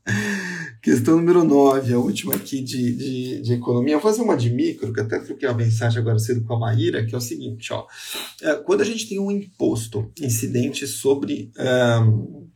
Questão 0.81 1.17
número 1.17 1.45
9, 1.45 1.93
a 1.93 1.99
última 1.99 2.35
aqui 2.35 2.63
de, 2.63 2.93
de, 2.93 3.43
de, 3.43 3.53
economia. 3.53 3.95
Eu 3.95 4.01
vou 4.01 4.11
fazer 4.11 4.23
uma 4.23 4.37
de 4.37 4.49
micro, 4.49 4.93
que 4.93 5.01
até 5.01 5.19
troquei 5.19 5.49
uma 5.49 5.57
mensagem 5.57 6.01
agora 6.01 6.19
cedo 6.19 6.43
com 6.45 6.55
a 6.55 6.59
Maíra, 6.59 7.05
que 7.05 7.15
é 7.15 7.19
o 7.19 7.21
seguinte: 7.21 7.73
ó, 7.73 7.85
é, 8.43 8.55
quando 8.55 8.81
a 8.81 8.85
gente 8.85 9.09
tem 9.09 9.19
um 9.19 9.31
imposto 9.31 10.11
incidente 10.21 10.87
sobre. 10.87 11.51
Um, 11.59 12.49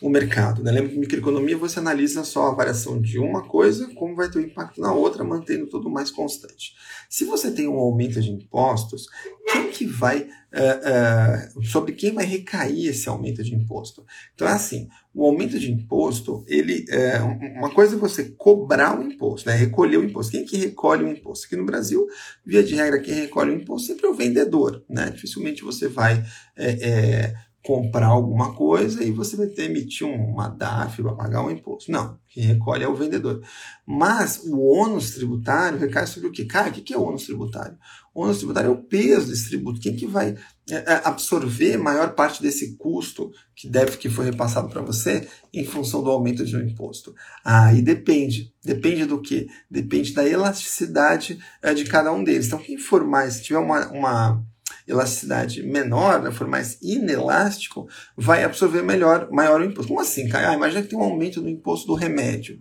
o 0.00 0.08
mercado. 0.08 0.62
Né? 0.62 0.70
Lembra 0.70 0.90
que 0.90 0.98
microeconomia 0.98 1.56
você 1.56 1.78
analisa 1.78 2.24
só 2.24 2.48
a 2.48 2.54
variação 2.54 3.00
de 3.00 3.18
uma 3.18 3.42
coisa, 3.42 3.88
como 3.94 4.14
vai 4.14 4.30
ter 4.30 4.38
um 4.38 4.42
impacto 4.42 4.80
na 4.80 4.92
outra, 4.92 5.24
mantendo 5.24 5.66
tudo 5.66 5.90
mais 5.90 6.10
constante. 6.10 6.74
Se 7.08 7.24
você 7.24 7.50
tem 7.50 7.68
um 7.68 7.78
aumento 7.78 8.20
de 8.20 8.30
impostos, 8.30 9.06
quem 9.46 9.70
que 9.70 9.86
vai 9.86 10.22
uh, 10.22 11.58
uh, 11.58 11.64
sobre 11.64 11.92
quem 11.92 12.12
vai 12.12 12.24
recair 12.24 12.88
esse 12.88 13.08
aumento 13.08 13.42
de 13.42 13.54
imposto? 13.54 14.04
Então 14.34 14.48
é 14.48 14.52
assim, 14.52 14.88
o 15.14 15.24
aumento 15.24 15.58
de 15.58 15.70
imposto, 15.70 16.44
ele 16.46 16.84
é 16.88 17.20
uma 17.20 17.70
coisa 17.70 17.94
é 17.94 17.98
você 17.98 18.24
cobrar 18.36 18.98
o 18.98 19.02
imposto, 19.02 19.48
né? 19.48 19.54
recolher 19.54 19.98
o 19.98 20.04
imposto. 20.04 20.32
Quem 20.32 20.44
que 20.44 20.56
recolhe 20.56 21.04
o 21.04 21.08
imposto? 21.08 21.46
Aqui 21.46 21.56
no 21.56 21.64
Brasil, 21.64 22.06
via 22.44 22.62
de 22.62 22.74
regra, 22.74 22.98
quem 22.98 23.14
recolhe 23.14 23.52
o 23.52 23.54
imposto 23.54 23.86
sempre 23.86 24.06
é 24.06 24.08
o 24.08 24.14
vendedor, 24.14 24.84
né? 24.88 25.10
Dificilmente 25.10 25.62
você 25.62 25.86
vai 25.86 26.24
é, 26.56 26.70
é, 26.70 27.34
comprar 27.64 28.08
alguma 28.08 28.54
coisa 28.54 29.02
e 29.02 29.10
você 29.10 29.36
vai 29.36 29.46
ter 29.46 29.54
que 29.54 29.62
emitir 29.62 30.06
uma 30.06 30.48
DAF 30.48 31.02
para 31.02 31.14
pagar 31.14 31.42
um 31.42 31.50
imposto. 31.50 31.90
Não, 31.90 32.18
quem 32.28 32.44
recolhe 32.44 32.84
é 32.84 32.88
o 32.88 32.94
vendedor. 32.94 33.42
Mas 33.86 34.42
o 34.44 34.60
ônus 34.60 35.12
tributário 35.12 35.78
recai 35.78 36.06
sobre 36.06 36.28
o 36.28 36.30
quê? 36.30 36.44
Cara, 36.44 36.68
o 36.68 36.72
que 36.72 36.92
é 36.92 36.98
o 36.98 37.02
ônus 37.02 37.24
tributário? 37.24 37.78
O 38.14 38.22
ônus 38.22 38.36
tributário 38.36 38.68
é 38.68 38.70
o 38.70 38.82
peso 38.82 39.28
desse 39.28 39.48
tributo. 39.48 39.80
Quem 39.80 39.96
que 39.96 40.06
vai 40.06 40.36
é, 40.70 40.74
é, 40.74 41.00
absorver 41.04 41.78
maior 41.78 42.14
parte 42.14 42.42
desse 42.42 42.76
custo 42.76 43.32
que 43.56 43.66
deve 43.66 43.96
que 43.96 44.10
foi 44.10 44.26
repassado 44.26 44.68
para 44.68 44.82
você 44.82 45.26
em 45.50 45.64
função 45.64 46.02
do 46.02 46.10
aumento 46.10 46.44
de 46.44 46.54
um 46.54 46.60
imposto? 46.60 47.14
Aí 47.42 47.80
depende. 47.80 48.52
Depende 48.62 49.06
do 49.06 49.22
quê? 49.22 49.48
Depende 49.70 50.12
da 50.12 50.28
elasticidade 50.28 51.38
é, 51.62 51.72
de 51.72 51.84
cada 51.84 52.12
um 52.12 52.22
deles. 52.22 52.46
Então, 52.46 52.58
quem 52.58 52.76
for 52.76 53.06
mais, 53.06 53.34
se 53.34 53.44
tiver 53.44 53.58
uma, 53.58 53.88
uma 53.90 54.44
elasticidade 54.86 55.62
menor, 55.62 56.22
né, 56.22 56.30
for 56.30 56.46
mais 56.46 56.78
inelástico, 56.82 57.88
vai 58.16 58.44
absorver 58.44 58.82
melhor, 58.82 59.30
maior 59.30 59.60
o 59.60 59.64
imposto. 59.64 59.88
Como 59.88 60.00
assim, 60.00 60.28
Caio? 60.28 60.48
Ah, 60.48 60.54
imagina 60.54 60.82
que 60.82 60.88
tem 60.88 60.98
um 60.98 61.02
aumento 61.02 61.40
do 61.40 61.48
imposto 61.48 61.86
do 61.86 61.94
remédio. 61.94 62.60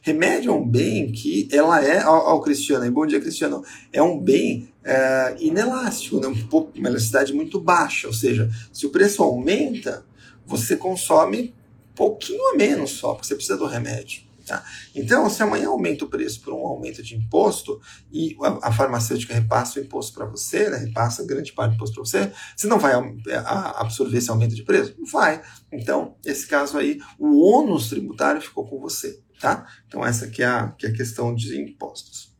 Remédio 0.00 0.52
é 0.52 0.54
um 0.54 0.66
bem 0.66 1.10
que 1.10 1.48
ela 1.50 1.84
é, 1.84 2.00
ao, 2.00 2.40
Cristiano, 2.40 2.86
e 2.86 2.90
bom 2.90 3.04
dia 3.04 3.20
Cristiano, 3.20 3.64
é 3.92 4.00
um 4.00 4.20
bem 4.20 4.72
é, 4.84 5.36
inelástico, 5.40 6.20
né? 6.20 6.28
um 6.28 6.46
pouco, 6.46 6.78
uma 6.78 6.88
elasticidade 6.88 7.32
muito 7.32 7.60
baixa, 7.60 8.06
ou 8.06 8.12
seja, 8.12 8.48
se 8.72 8.86
o 8.86 8.90
preço 8.90 9.22
aumenta, 9.22 10.06
você 10.46 10.76
consome 10.76 11.52
pouquinho 11.94 12.52
a 12.52 12.56
menos 12.56 12.92
só, 12.92 13.14
porque 13.14 13.26
você 13.26 13.34
precisa 13.34 13.58
do 13.58 13.66
remédio. 13.66 14.25
Tá? 14.46 14.64
Então, 14.94 15.28
se 15.28 15.42
amanhã 15.42 15.66
aumenta 15.66 16.04
o 16.04 16.08
preço 16.08 16.40
por 16.40 16.54
um 16.54 16.64
aumento 16.64 17.02
de 17.02 17.16
imposto 17.16 17.80
e 18.12 18.36
a, 18.40 18.68
a 18.68 18.72
farmacêutica 18.72 19.34
repassa 19.34 19.80
o 19.80 19.82
imposto 19.82 20.14
para 20.14 20.24
você, 20.24 20.70
né, 20.70 20.76
repassa 20.76 21.26
grande 21.26 21.52
parte 21.52 21.72
do 21.72 21.74
imposto 21.74 21.96
para 21.96 22.04
você, 22.04 22.32
você 22.56 22.68
não 22.68 22.78
vai 22.78 22.92
é, 22.94 23.36
absorver 23.74 24.18
esse 24.18 24.30
aumento 24.30 24.54
de 24.54 24.62
preço? 24.62 24.94
Não 24.96 25.06
vai. 25.06 25.42
Então, 25.72 26.16
esse 26.24 26.46
caso 26.46 26.78
aí, 26.78 27.00
o 27.18 27.40
ônus 27.44 27.88
tributário 27.88 28.40
ficou 28.40 28.64
com 28.68 28.78
você. 28.78 29.20
Tá? 29.40 29.66
Então, 29.88 30.06
essa 30.06 30.26
aqui 30.26 30.44
é 30.44 30.46
a, 30.46 30.68
que 30.68 30.86
é 30.86 30.90
a 30.90 30.94
questão 30.94 31.34
de 31.34 31.60
impostos. 31.60 32.32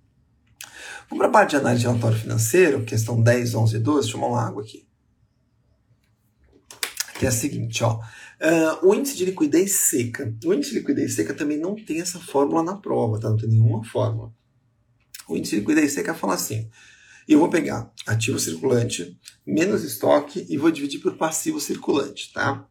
Vamos 1.09 1.19
para 1.19 1.27
a 1.27 1.33
parte 1.33 1.51
de 1.51 1.57
análise 1.57 1.81
de 1.83 1.89
relatório 1.89 2.19
financeiro, 2.19 2.85
questão 2.85 3.21
10, 3.21 3.55
11 3.55 3.77
e 3.77 3.79
12. 3.81 4.01
Deixa 4.01 4.17
eu 4.17 4.21
tomar 4.21 4.33
uma 4.33 4.47
água 4.47 4.63
aqui. 4.63 4.87
Que 7.19 7.27
é 7.27 7.29
a 7.29 7.33
seguinte, 7.33 7.83
ó. 7.83 8.01
Uh, 8.39 8.89
o 8.89 8.95
índice 8.95 9.17
de 9.17 9.25
liquidez 9.25 9.73
seca. 9.73 10.35
O 10.45 10.53
índice 10.53 10.73
de 10.73 10.81
liquidez 10.81 11.15
seca 11.15 11.33
também 11.33 11.59
não 11.59 11.75
tem 11.75 12.01
essa 12.01 12.21
fórmula 12.21 12.63
na 12.63 12.77
prova, 12.77 13.19
tá? 13.19 13.31
Não 13.31 13.37
tem 13.37 13.49
nenhuma 13.49 13.83
fórmula. 13.85 14.33
O 15.29 15.37
índice 15.37 15.57
de 15.57 15.61
liquidez 15.61 15.93
seca 15.93 16.15
fala 16.15 16.35
assim: 16.35 16.69
eu 17.27 17.41
vou 17.41 17.49
pegar 17.49 17.93
ativo 18.07 18.39
circulante 18.39 19.19
menos 19.45 19.83
estoque 19.83 20.47
e 20.49 20.57
vou 20.57 20.71
dividir 20.71 21.01
por 21.01 21.17
passivo 21.17 21.61
circulante, 21.61 22.33
tá? 22.33 22.69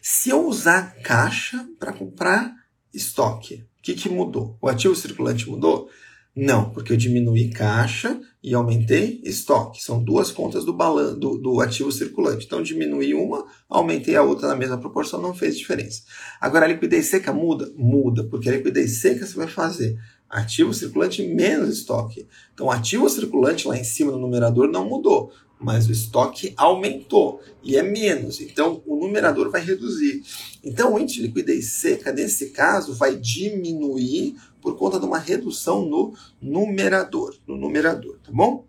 Se 0.00 0.30
eu 0.30 0.46
usar 0.46 0.94
caixa 1.02 1.68
para 1.78 1.92
comprar 1.92 2.54
estoque, 2.94 3.66
o 3.78 3.82
que, 3.82 3.94
que 3.94 4.08
mudou? 4.08 4.56
O 4.60 4.68
ativo 4.68 4.96
circulante 4.96 5.48
mudou? 5.50 5.90
Não, 6.34 6.70
porque 6.70 6.92
eu 6.92 6.96
diminuí 6.96 7.50
caixa 7.50 8.18
e 8.42 8.54
aumentei 8.54 9.20
estoque. 9.24 9.82
São 9.82 10.02
duas 10.02 10.30
contas 10.30 10.64
do, 10.64 10.72
balan 10.72 11.18
do, 11.18 11.36
do 11.36 11.60
ativo 11.60 11.92
circulante. 11.92 12.46
Então, 12.46 12.62
diminuí 12.62 13.12
uma, 13.14 13.44
aumentei 13.68 14.16
a 14.16 14.22
outra 14.22 14.48
na 14.48 14.56
mesma 14.56 14.78
proporção, 14.78 15.20
não 15.20 15.34
fez 15.34 15.58
diferença. 15.58 16.02
Agora, 16.40 16.64
a 16.64 16.68
liquidez 16.68 17.06
seca 17.06 17.32
muda? 17.32 17.70
Muda, 17.76 18.24
porque 18.24 18.48
a 18.48 18.52
liquidez 18.52 19.00
seca 19.00 19.26
você 19.26 19.36
vai 19.36 19.48
fazer 19.48 19.98
ativo 20.30 20.72
circulante 20.72 21.26
menos 21.26 21.76
estoque. 21.76 22.26
Então, 22.54 22.70
ativo 22.70 23.08
circulante 23.08 23.66
lá 23.66 23.76
em 23.76 23.84
cima 23.84 24.12
no 24.12 24.18
numerador 24.18 24.68
não 24.68 24.88
mudou, 24.88 25.32
mas 25.60 25.88
o 25.88 25.92
estoque 25.92 26.54
aumentou 26.56 27.40
e 27.62 27.76
é 27.76 27.82
menos. 27.82 28.40
Então, 28.40 28.80
o 28.86 28.96
numerador 28.96 29.50
vai 29.50 29.62
reduzir. 29.62 30.22
Então, 30.64 30.94
o 30.94 30.98
índice 30.98 31.18
de 31.18 31.26
liquidez 31.26 31.72
seca, 31.72 32.12
nesse 32.12 32.50
caso, 32.50 32.94
vai 32.94 33.16
diminuir 33.16 34.36
por 34.60 34.76
conta 34.76 34.98
de 34.98 35.06
uma 35.06 35.18
redução 35.18 35.84
no 35.84 36.14
numerador, 36.40 37.34
no 37.46 37.56
numerador, 37.56 38.18
tá 38.24 38.30
bom? 38.32 38.66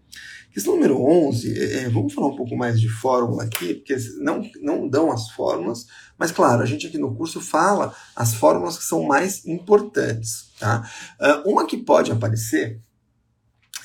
Questão 0.53 0.73
número 0.73 1.01
11, 1.01 1.57
é, 1.57 1.83
é, 1.83 1.89
vamos 1.89 2.13
falar 2.13 2.27
um 2.27 2.35
pouco 2.35 2.57
mais 2.57 2.79
de 2.79 2.89
fórmula 2.89 3.43
aqui, 3.43 3.75
porque 3.75 3.95
não, 4.19 4.41
não 4.61 4.87
dão 4.87 5.09
as 5.09 5.29
fórmulas, 5.31 5.85
mas 6.17 6.31
claro, 6.31 6.61
a 6.61 6.65
gente 6.65 6.87
aqui 6.87 6.97
no 6.97 7.15
curso 7.15 7.39
fala 7.39 7.95
as 8.13 8.33
fórmulas 8.33 8.77
que 8.77 8.83
são 8.83 9.03
mais 9.03 9.45
importantes. 9.45 10.51
Tá? 10.59 10.89
Uh, 11.19 11.49
uma 11.49 11.65
que 11.65 11.77
pode 11.77 12.11
aparecer 12.11 12.81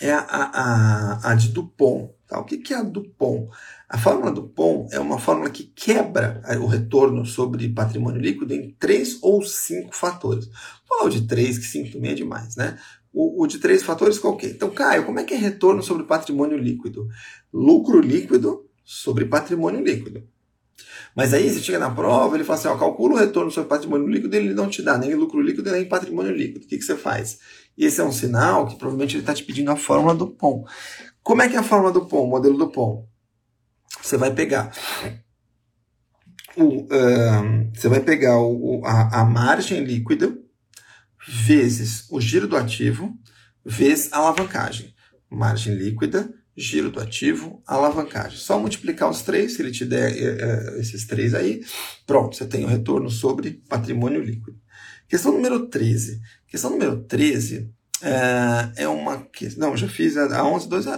é 0.01 0.13
a, 0.13 0.21
a, 0.21 1.31
a, 1.31 1.35
de 1.35 1.51
Dupont. 1.51 2.13
Tá? 2.27 2.41
O 2.41 2.45
que, 2.45 2.59
que 2.59 2.75
é 2.75 2.79
a 2.79 2.83
Dupont? 2.83 3.49
A 3.89 3.97
fórmula 3.97 4.33
Dupont 4.33 4.93
é 4.93 4.99
uma 4.99 5.17
fórmula 5.17 5.49
que 5.49 5.63
quebra 5.63 6.43
o 6.61 6.67
retorno 6.67 7.25
sobre 7.25 7.69
patrimônio 7.69 8.21
líquido 8.21 8.53
em 8.53 8.71
três 8.81 9.19
ou 9.23 9.43
cinco 9.43 9.95
fatores. 9.95 10.47
Vou 10.47 10.99
falar 10.99 11.05
o 11.05 11.11
de 11.11 11.25
três, 11.25 11.57
que 11.57 11.67
cinco 11.67 11.93
também 11.93 12.11
é 12.11 12.15
demais, 12.15 12.57
né? 12.57 12.77
O, 13.13 13.45
o 13.45 13.47
de 13.47 13.59
três 13.59 13.85
fatores 13.85 14.19
qual 14.19 14.37
que 14.37 14.47
é? 14.47 14.51
Então, 14.51 14.71
Caio, 14.71 15.07
como 15.07 15.21
é 15.21 15.25
que 15.25 15.35
é 15.35 15.37
retorno 15.37 15.85
sobre 15.85 16.05
patrimônio 16.05 16.59
líquido? 16.59 17.09
Lucro 17.53 18.01
líquido 18.01 18.69
sobre 18.85 19.25
patrimônio 19.25 19.81
líquido. 19.81 20.25
Mas 21.15 21.33
aí 21.33 21.49
você 21.49 21.61
chega 21.61 21.79
na 21.79 21.91
prova, 21.91 22.37
ele 22.37 22.45
fala 22.45 22.59
assim, 22.59 22.69
ó, 22.69 22.77
calcula 22.77 23.15
o 23.15 23.19
retorno 23.19 23.53
sobre 23.53 23.69
patrimônio 23.69 24.09
líquido, 24.09 24.35
ele 24.35 24.53
não 24.53 24.69
te 24.69 24.83
dá 24.83 24.99
nem 24.99 25.15
lucro 25.15 25.41
líquido 25.41 25.71
nem 25.71 25.89
patrimônio 25.89 26.35
líquido. 26.35 26.65
O 26.65 26.69
que, 26.69 26.77
que 26.77 26.85
você 26.85 26.97
faz? 26.97 27.39
E 27.79 27.87
esse 27.87 28.01
é 28.01 28.05
um 28.05 28.13
sinal 28.13 28.67
que 28.67 28.77
provavelmente 28.77 29.15
ele 29.15 29.23
está 29.23 29.33
te 29.33 29.45
pedindo 29.45 29.71
a 29.71 29.77
fórmula 29.77 30.15
do 30.15 30.27
POM. 30.27 30.65
Como 31.23 31.41
é 31.41 31.49
que 31.49 31.55
é 31.55 31.59
a 31.59 31.63
fórmula 31.63 31.93
do 31.93 32.05
POM, 32.05 32.25
o 32.25 32.31
modelo 32.31 32.59
do 32.59 32.69
POM? 32.69 33.07
Você 34.07 34.17
vai 34.17 34.33
pegar 34.33 34.73
o, 36.57 36.85
uh, 36.85 37.71
você 37.75 37.89
vai 37.89 37.99
pegar 37.99 38.39
o, 38.39 38.81
a, 38.85 39.23
a 39.23 39.25
margem 39.25 39.83
líquida 39.83 40.39
vezes 41.27 42.07
o 42.09 42.21
giro 42.21 42.47
do 42.47 42.57
ativo 42.57 43.19
vezes 43.65 44.13
a 44.13 44.19
alavancagem. 44.19 44.95
Margem 45.29 45.75
líquida, 45.75 46.33
giro 46.57 46.89
do 46.89 47.01
ativo, 47.01 47.61
alavancagem. 47.67 48.39
Só 48.39 48.61
multiplicar 48.61 49.11
os 49.11 49.23
três, 49.23 49.55
se 49.55 49.63
ele 49.63 49.73
te 49.73 49.85
der 49.85 50.17
é, 50.17 50.79
esses 50.79 51.05
três 51.05 51.35
aí, 51.35 51.65
pronto, 52.07 52.37
você 52.37 52.47
tem 52.47 52.65
o 52.65 52.69
retorno 52.69 53.11
sobre 53.11 53.61
patrimônio 53.69 54.23
líquido. 54.23 54.57
Questão 55.09 55.33
número 55.33 55.67
13. 55.67 56.21
Questão 56.47 56.71
número 56.71 57.03
13 57.03 57.75
é, 58.01 58.85
é 58.85 58.89
uma 58.89 59.25
questão. 59.25 59.69
Não, 59.69 59.77
já 59.77 59.89
fiz 59.89 60.17
a, 60.17 60.39
a 60.39 60.47
11, 60.47 60.69
12 60.69 60.89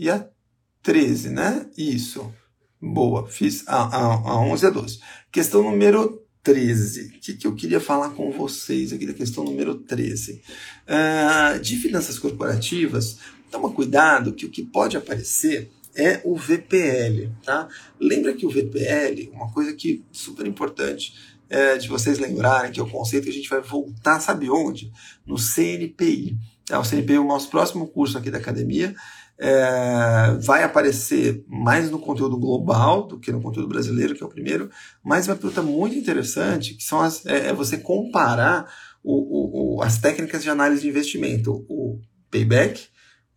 e 0.00 0.10
a 0.10 0.28
13, 0.82 1.30
né? 1.30 1.70
Isso. 1.78 2.34
Boa, 2.80 3.26
fiz 3.26 3.64
a, 3.66 3.84
a, 3.84 4.14
a 4.14 4.40
11 4.40 4.64
e 4.64 4.66
a 4.66 4.70
12. 4.70 5.00
Questão 5.32 5.62
número 5.62 6.22
13. 6.42 7.06
O 7.06 7.20
que, 7.20 7.34
que 7.34 7.46
eu 7.46 7.54
queria 7.54 7.80
falar 7.80 8.10
com 8.10 8.30
vocês 8.30 8.92
aqui 8.92 9.06
da 9.06 9.14
questão 9.14 9.44
número 9.44 9.76
13? 9.76 10.32
Uh, 10.34 10.40
ah, 10.86 11.58
de 11.60 11.76
finanças 11.76 12.18
corporativas, 12.18 13.18
toma 13.50 13.72
cuidado 13.72 14.32
que 14.32 14.44
o 14.44 14.50
que 14.50 14.62
pode 14.62 14.96
aparecer 14.96 15.70
é 15.94 16.20
o 16.22 16.36
VPL, 16.36 17.30
tá? 17.42 17.66
Lembra 17.98 18.34
que 18.34 18.44
o 18.44 18.50
VPL, 18.50 19.30
uma 19.32 19.50
coisa 19.50 19.72
que 19.72 20.04
super 20.12 20.46
importante, 20.46 21.14
é, 21.48 21.78
de 21.78 21.88
vocês 21.88 22.18
lembrarem 22.18 22.70
que 22.70 22.78
é 22.78 22.82
o 22.82 22.90
conceito 22.90 23.24
que 23.24 23.30
a 23.30 23.32
gente 23.32 23.48
vai 23.48 23.60
voltar, 23.60 24.20
sabe 24.20 24.50
onde? 24.50 24.92
No 25.24 25.36
CNPI. 25.36 26.36
É, 26.70 26.76
o 26.76 26.82
CNPI 26.82 27.14
é 27.14 27.20
o 27.20 27.26
nosso 27.26 27.48
próximo 27.48 27.86
curso 27.86 28.18
aqui 28.18 28.30
da 28.30 28.38
academia. 28.38 28.94
É, 29.38 30.34
vai 30.40 30.62
aparecer 30.62 31.44
mais 31.46 31.90
no 31.90 31.98
conteúdo 31.98 32.38
global 32.38 33.06
do 33.06 33.18
que 33.18 33.30
no 33.30 33.42
conteúdo 33.42 33.68
brasileiro, 33.68 34.14
que 34.14 34.22
é 34.22 34.26
o 34.26 34.30
primeiro, 34.30 34.70
mas 35.04 35.28
uma 35.28 35.36
pergunta 35.36 35.60
muito 35.60 35.94
interessante, 35.94 36.74
que 36.74 36.82
são 36.82 37.00
as, 37.00 37.24
é, 37.26 37.48
é 37.48 37.52
você 37.52 37.76
comparar 37.76 38.66
o, 39.02 39.76
o, 39.76 39.82
as 39.82 39.98
técnicas 39.98 40.42
de 40.42 40.50
análise 40.50 40.82
de 40.82 40.88
investimento, 40.88 41.66
o 41.68 42.00
payback, 42.30 42.88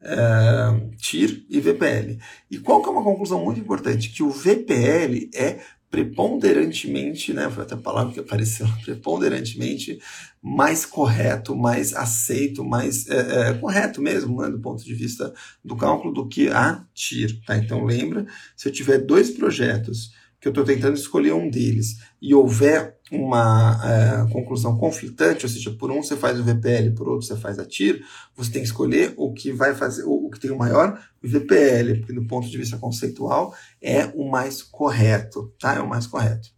é, 0.02 0.96
TIR 0.98 1.46
e 1.50 1.60
VPL. 1.60 2.18
E 2.50 2.58
qual 2.58 2.82
que 2.82 2.90
é 2.90 2.92
uma 2.92 3.04
conclusão 3.04 3.44
muito 3.44 3.60
importante? 3.60 4.10
Que 4.10 4.24
o 4.24 4.32
VPL 4.32 5.30
é 5.36 5.60
preponderantemente, 5.90 7.34
né, 7.34 7.50
foi 7.50 7.64
até 7.64 7.74
a 7.74 7.78
palavra 7.78 8.14
que 8.14 8.20
apareceu, 8.20 8.68
preponderantemente 8.86 10.00
mais 10.42 10.86
correto, 10.86 11.56
mais 11.56 11.94
aceito, 11.94 12.64
mais 12.64 13.08
é, 13.10 13.50
é, 13.50 13.54
correto 13.56 14.02
mesmo, 14.02 14.42
né, 14.42 14.50
do 14.50 14.60
ponto 14.60 14.84
de 14.84 14.94
vista 14.94 15.34
do 15.64 15.76
cálculo, 15.76 16.14
do 16.14 16.28
que 16.28 16.50
a 16.50 16.86
TIR. 16.94 17.42
Tá? 17.46 17.58
Então 17.58 17.84
lembra, 17.84 18.26
se 18.56 18.70
eu 18.70 18.72
tiver 18.72 19.00
dois 19.00 19.32
projetos 19.32 20.14
que 20.40 20.48
eu 20.48 20.52
estou 20.52 20.64
tentando 20.64 20.96
escolher 20.96 21.34
um 21.34 21.50
deles 21.50 21.98
e 22.22 22.34
houver 22.34 22.98
uma 23.12 23.80
é, 23.84 24.32
conclusão 24.32 24.78
conflitante, 24.78 25.46
ou 25.46 25.52
seja, 25.52 25.72
por 25.72 25.92
um 25.92 26.02
você 26.02 26.16
faz 26.16 26.40
o 26.40 26.44
VPL, 26.44 26.92
por 26.96 27.10
outro 27.10 27.26
você 27.26 27.36
faz 27.36 27.60
a 27.60 27.66
TIR, 27.66 28.04
você 28.36 28.52
tem 28.52 28.62
que 28.62 28.68
escolher 28.68 29.14
o 29.18 29.34
que 29.34 29.52
vai 29.52 29.76
fazer, 29.76 30.04
o, 30.06 30.30
que 30.30 30.40
tem 30.40 30.52
o 30.52 30.58
maior 30.58 31.00
VPL, 31.22 32.00
porque 32.00 32.14
do 32.14 32.26
ponto 32.26 32.48
de 32.48 32.58
vista 32.58 32.78
conceitual 32.78 33.54
é 33.82 34.06
o 34.16 34.30
mais 34.30 34.62
correto, 34.62 35.54
tá? 35.60 35.76
É 35.76 35.82
o 35.82 35.90
mais 35.90 36.08
correto. 36.08 36.50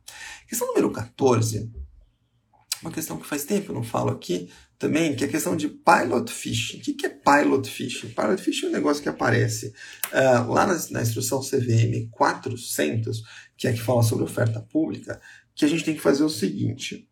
Questão 0.47 0.67
número 0.67 0.91
14, 0.91 1.71
uma 2.81 2.91
questão 2.91 3.17
que 3.17 3.27
faz 3.27 3.43
tempo 3.45 3.71
eu 3.71 3.75
não 3.75 3.83
falo 3.83 4.09
aqui 4.09 4.49
também, 4.77 5.15
que 5.15 5.23
é 5.23 5.27
a 5.27 5.31
questão 5.31 5.55
de 5.55 5.69
pilot 5.69 6.31
fishing. 6.31 6.79
O 6.79 6.81
que 6.81 7.05
é 7.05 7.09
pilot 7.09 7.69
fishing? 7.69 8.09
Pilot 8.09 8.41
fishing 8.41 8.65
é 8.65 8.69
um 8.69 8.71
negócio 8.71 9.03
que 9.03 9.09
aparece 9.09 9.73
uh, 10.11 10.51
lá 10.51 10.65
na, 10.65 10.73
na 10.89 11.01
instrução 11.03 11.39
CVM 11.39 12.09
400, 12.09 13.21
que 13.55 13.67
é 13.67 13.73
que 13.73 13.81
fala 13.81 14.01
sobre 14.01 14.23
oferta 14.23 14.59
pública, 14.59 15.21
que 15.53 15.63
a 15.63 15.67
gente 15.67 15.83
tem 15.83 15.93
que 15.93 16.01
fazer 16.01 16.23
o 16.23 16.29
seguinte. 16.29 17.07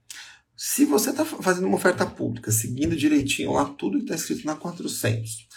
Se 0.57 0.83
você 0.83 1.11
está 1.11 1.23
fazendo 1.23 1.67
uma 1.67 1.77
oferta 1.77 2.05
pública, 2.05 2.51
seguindo 2.51 2.95
direitinho 2.95 3.53
lá 3.53 3.65
tudo 3.65 3.99
que 3.99 4.03
está 4.03 4.15
escrito 4.15 4.45
na 4.45 4.55
400, 4.55 5.47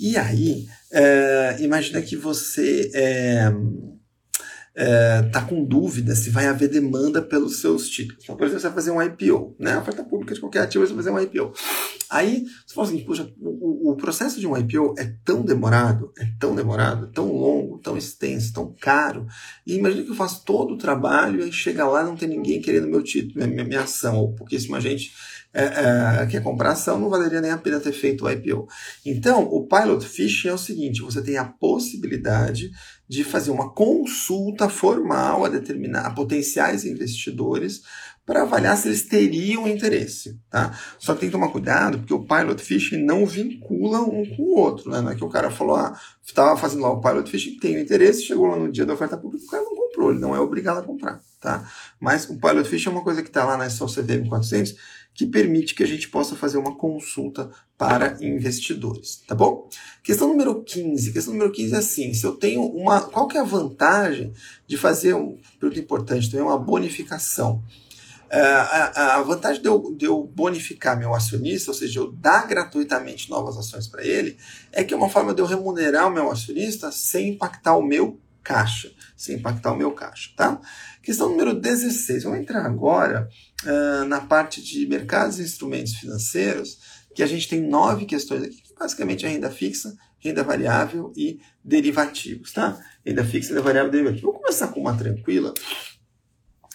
e 0.00 0.16
aí, 0.16 0.68
é, 0.92 1.56
imagina 1.58 2.00
que 2.00 2.14
você 2.14 2.88
é, 2.94 3.50
está 5.26 5.42
com 5.42 5.64
dúvida 5.64 6.14
se 6.14 6.30
vai 6.30 6.46
haver 6.46 6.68
demanda 6.68 7.20
pelos 7.20 7.60
seus 7.60 7.88
títulos. 7.88 8.22
Então, 8.22 8.36
por 8.36 8.44
exemplo, 8.44 8.60
você 8.60 8.68
vai 8.68 8.74
fazer 8.74 8.90
um 8.92 9.02
IPO, 9.02 9.56
né? 9.58 9.72
A 9.72 9.80
oferta 9.80 10.04
pública 10.04 10.34
de 10.34 10.40
qualquer 10.40 10.62
ativo, 10.62 10.86
você 10.86 10.92
vai 10.92 11.02
fazer 11.02 11.14
um 11.14 11.20
IPO. 11.20 11.52
Aí, 12.10 12.44
você 12.64 12.74
fala 12.74 12.86
assim, 12.86 13.00
puxa, 13.00 13.28
o, 13.40 13.90
o, 13.90 13.96
processo 13.96 14.38
de 14.38 14.46
um 14.46 14.56
IPO 14.56 14.94
é 14.96 15.12
tão 15.24 15.42
demorado, 15.42 16.12
é 16.18 16.26
tão 16.38 16.54
demorado, 16.54 17.08
tão 17.08 17.32
longo, 17.32 17.78
tão 17.78 17.96
extenso, 17.96 18.52
tão 18.52 18.74
caro. 18.80 19.26
E 19.66 19.74
imagina 19.74 20.04
que 20.04 20.10
eu 20.10 20.14
faço 20.14 20.44
todo 20.44 20.74
o 20.74 20.78
trabalho 20.78 21.46
e 21.46 21.52
chega 21.52 21.86
lá 21.86 22.04
não 22.04 22.16
tem 22.16 22.28
ninguém 22.28 22.62
querendo 22.62 22.88
meu 22.88 23.02
título, 23.02 23.46
minha, 23.46 23.64
minha 23.64 23.82
ação, 23.82 24.16
ou 24.16 24.34
pouquíssima 24.34 24.80
gente 24.80 25.12
é, 25.52 26.22
é, 26.22 26.26
quer 26.26 26.42
comprar 26.42 26.72
ação, 26.72 27.00
não 27.00 27.08
valeria 27.08 27.40
nem 27.40 27.50
a 27.50 27.58
pena 27.58 27.80
ter 27.80 27.92
feito 27.92 28.24
o 28.24 28.30
IPO. 28.30 28.68
Então, 29.04 29.44
o 29.44 29.66
Pilot 29.66 30.06
Fishing 30.06 30.48
é 30.48 30.52
o 30.52 30.58
seguinte, 30.58 31.02
você 31.02 31.22
tem 31.22 31.36
a 31.36 31.44
possibilidade 31.44 32.70
de 33.08 33.24
fazer 33.24 33.50
uma 33.50 33.70
consulta 33.70 34.68
formal 34.68 35.44
a 35.44 35.48
determinar 35.48 36.02
a 36.02 36.10
potenciais 36.10 36.84
investidores 36.84 37.82
para 38.28 38.42
avaliar 38.42 38.76
se 38.76 38.88
eles 38.88 39.04
teriam 39.04 39.66
interesse, 39.66 40.38
tá? 40.50 40.78
Só 40.98 41.14
que 41.14 41.20
tem 41.20 41.28
que 41.30 41.32
tomar 41.32 41.48
cuidado, 41.48 41.96
porque 41.96 42.12
o 42.12 42.26
pilot 42.26 42.62
fishing 42.62 43.02
não 43.02 43.24
vincula 43.24 44.00
um 44.02 44.22
com 44.36 44.42
o 44.42 44.58
outro, 44.58 44.90
né? 44.90 45.00
Não 45.00 45.10
é 45.10 45.14
que 45.14 45.24
o 45.24 45.30
cara 45.30 45.50
falou, 45.50 45.76
ah, 45.76 45.98
estava 46.22 46.54
fazendo 46.54 46.82
lá 46.82 46.90
o 46.90 47.00
pilot 47.00 47.30
fishing, 47.30 47.58
tem 47.58 47.80
interesse, 47.80 48.24
chegou 48.24 48.46
lá 48.46 48.56
no 48.56 48.70
dia 48.70 48.84
da 48.84 48.92
oferta 48.92 49.16
pública, 49.16 49.46
o 49.46 49.48
cara 49.48 49.62
não 49.62 49.74
comprou, 49.74 50.10
ele 50.10 50.20
não 50.20 50.36
é 50.36 50.40
obrigado 50.40 50.76
a 50.76 50.82
comprar, 50.82 51.22
tá? 51.40 51.66
Mas 51.98 52.28
o 52.28 52.38
pilot 52.38 52.68
fishing 52.68 52.90
é 52.90 52.92
uma 52.92 53.02
coisa 53.02 53.22
que 53.22 53.28
está 53.28 53.46
lá 53.46 53.56
na 53.56 53.70
SOCVM 53.70 54.28
400, 54.28 54.76
que 55.18 55.26
permite 55.26 55.74
que 55.74 55.82
a 55.82 55.86
gente 55.86 56.08
possa 56.08 56.36
fazer 56.36 56.58
uma 56.58 56.76
consulta 56.76 57.50
para 57.76 58.16
investidores, 58.20 59.20
tá 59.26 59.34
bom? 59.34 59.68
Questão 60.00 60.28
número 60.28 60.62
15. 60.62 61.12
Questão 61.12 61.32
número 61.32 61.50
15 61.50 61.74
é 61.74 61.78
assim, 61.78 62.14
se 62.14 62.24
eu 62.24 62.36
tenho 62.36 62.62
uma... 62.62 63.00
Qual 63.00 63.26
que 63.26 63.36
é 63.36 63.40
a 63.40 63.44
vantagem 63.44 64.32
de 64.64 64.76
fazer, 64.76 65.14
um 65.14 65.36
pergunta 65.58 65.80
importante 65.80 66.30
também, 66.30 66.46
uma 66.46 66.56
bonificação? 66.56 67.64
Uh, 68.26 68.30
a, 68.30 69.16
a, 69.16 69.22
vantagem 69.22 69.60
de 69.60 69.66
eu, 69.66 69.92
de 69.96 70.04
eu, 70.04 70.22
bonificar 70.22 70.96
meu 70.96 71.12
acionista, 71.12 71.72
ou 71.72 71.76
seja, 71.76 71.98
eu 71.98 72.12
dar 72.12 72.46
gratuitamente 72.46 73.28
novas 73.28 73.56
ações 73.56 73.88
para 73.88 74.04
ele, 74.04 74.36
é 74.70 74.84
que 74.84 74.94
é 74.94 74.96
uma 74.96 75.08
forma 75.08 75.34
de 75.34 75.42
eu 75.42 75.46
remunerar 75.46 76.06
o 76.06 76.12
meu 76.12 76.30
acionista 76.30 76.92
sem 76.92 77.30
impactar 77.30 77.76
o 77.76 77.82
meu 77.82 78.20
caixa, 78.40 78.92
sem 79.16 79.34
impactar 79.34 79.72
o 79.72 79.76
meu 79.76 79.90
caixa, 79.90 80.30
tá? 80.36 80.60
Questão 81.02 81.28
número 81.28 81.54
16. 81.54 82.22
Vamos 82.22 82.38
entrar 82.38 82.64
agora 82.64 83.28
uh, 83.64 84.04
na 84.06 84.20
parte 84.20 84.62
de 84.62 84.86
mercados 84.86 85.38
e 85.38 85.42
instrumentos 85.42 85.94
financeiros, 85.94 86.78
que 87.14 87.22
a 87.22 87.26
gente 87.26 87.48
tem 87.48 87.60
nove 87.60 88.04
questões 88.04 88.42
aqui, 88.42 88.62
que 88.62 88.74
basicamente 88.74 89.26
é 89.26 89.28
renda 89.28 89.50
fixa, 89.50 89.96
renda 90.18 90.42
variável 90.42 91.12
e 91.16 91.40
derivativos, 91.64 92.52
tá? 92.52 92.78
Renda 93.04 93.24
fixa, 93.24 93.50
renda 93.50 93.62
variável 93.62 93.88
e 93.88 93.92
derivativos. 93.92 94.22
Vou 94.22 94.40
começar 94.40 94.68
com 94.68 94.80
uma 94.80 94.96
tranquila, 94.96 95.52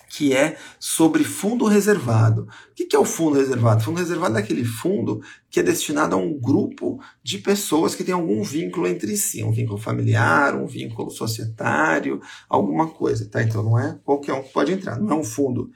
que 0.09 0.31
é 0.35 0.57
sobre 0.79 1.23
fundo 1.23 1.65
reservado. 1.65 2.43
O 2.43 2.73
que 2.75 2.95
é 2.95 2.99
o 2.99 3.05
fundo 3.05 3.39
reservado? 3.39 3.83
Fundo 3.83 3.99
reservado 3.99 4.37
é 4.37 4.41
aquele 4.41 4.63
fundo 4.63 5.23
que 5.49 5.59
é 5.59 5.63
destinado 5.63 6.15
a 6.15 6.19
um 6.19 6.39
grupo 6.39 7.01
de 7.23 7.39
pessoas 7.39 7.95
que 7.95 8.03
tem 8.03 8.13
algum 8.13 8.43
vínculo 8.43 8.85
entre 8.85 9.17
si, 9.17 9.43
um 9.43 9.51
vínculo 9.51 9.79
familiar, 9.79 10.55
um 10.55 10.67
vínculo 10.67 11.09
societário, 11.09 12.21
alguma 12.47 12.89
coisa, 12.89 13.27
tá? 13.27 13.41
Então 13.41 13.63
não 13.63 13.79
é 13.79 13.97
qualquer 14.03 14.33
um 14.33 14.43
que 14.43 14.53
pode 14.53 14.71
entrar, 14.71 14.99
não 14.99 15.15
é 15.15 15.19
um 15.19 15.23
fundo 15.23 15.71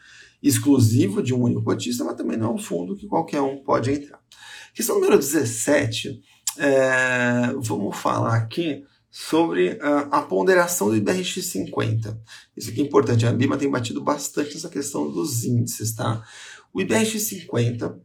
exclusivo 0.48 1.22
de 1.22 1.34
um 1.34 1.42
único 1.42 1.64
cotista, 1.64 2.04
mas 2.04 2.16
também 2.16 2.38
não 2.38 2.52
é 2.52 2.54
um 2.54 2.58
fundo 2.58 2.96
que 2.96 3.08
qualquer 3.08 3.42
um 3.42 3.58
pode 3.64 3.92
entrar. 3.92 4.20
Questão 4.74 4.96
número 4.96 5.18
17, 5.18 6.22
é, 6.58 7.54
vamos 7.58 7.98
falar 7.98 8.36
aqui 8.36 8.84
sobre 9.10 9.80
a, 9.82 10.20
a 10.20 10.22
ponderação 10.22 10.90
do 10.90 10.96
IBRX 10.96 11.46
50. 11.46 12.22
Isso 12.56 12.70
aqui 12.70 12.82
é 12.82 12.84
importante, 12.84 13.26
a 13.26 13.32
Lima 13.32 13.58
tem 13.58 13.70
batido 13.70 14.04
bastante 14.04 14.56
essa 14.56 14.70
questão 14.70 15.12
dos 15.12 15.44
índices, 15.44 15.94
tá? 15.96 16.24
O 16.74 16.82
IBRX 16.82 17.22
50 17.24 18.00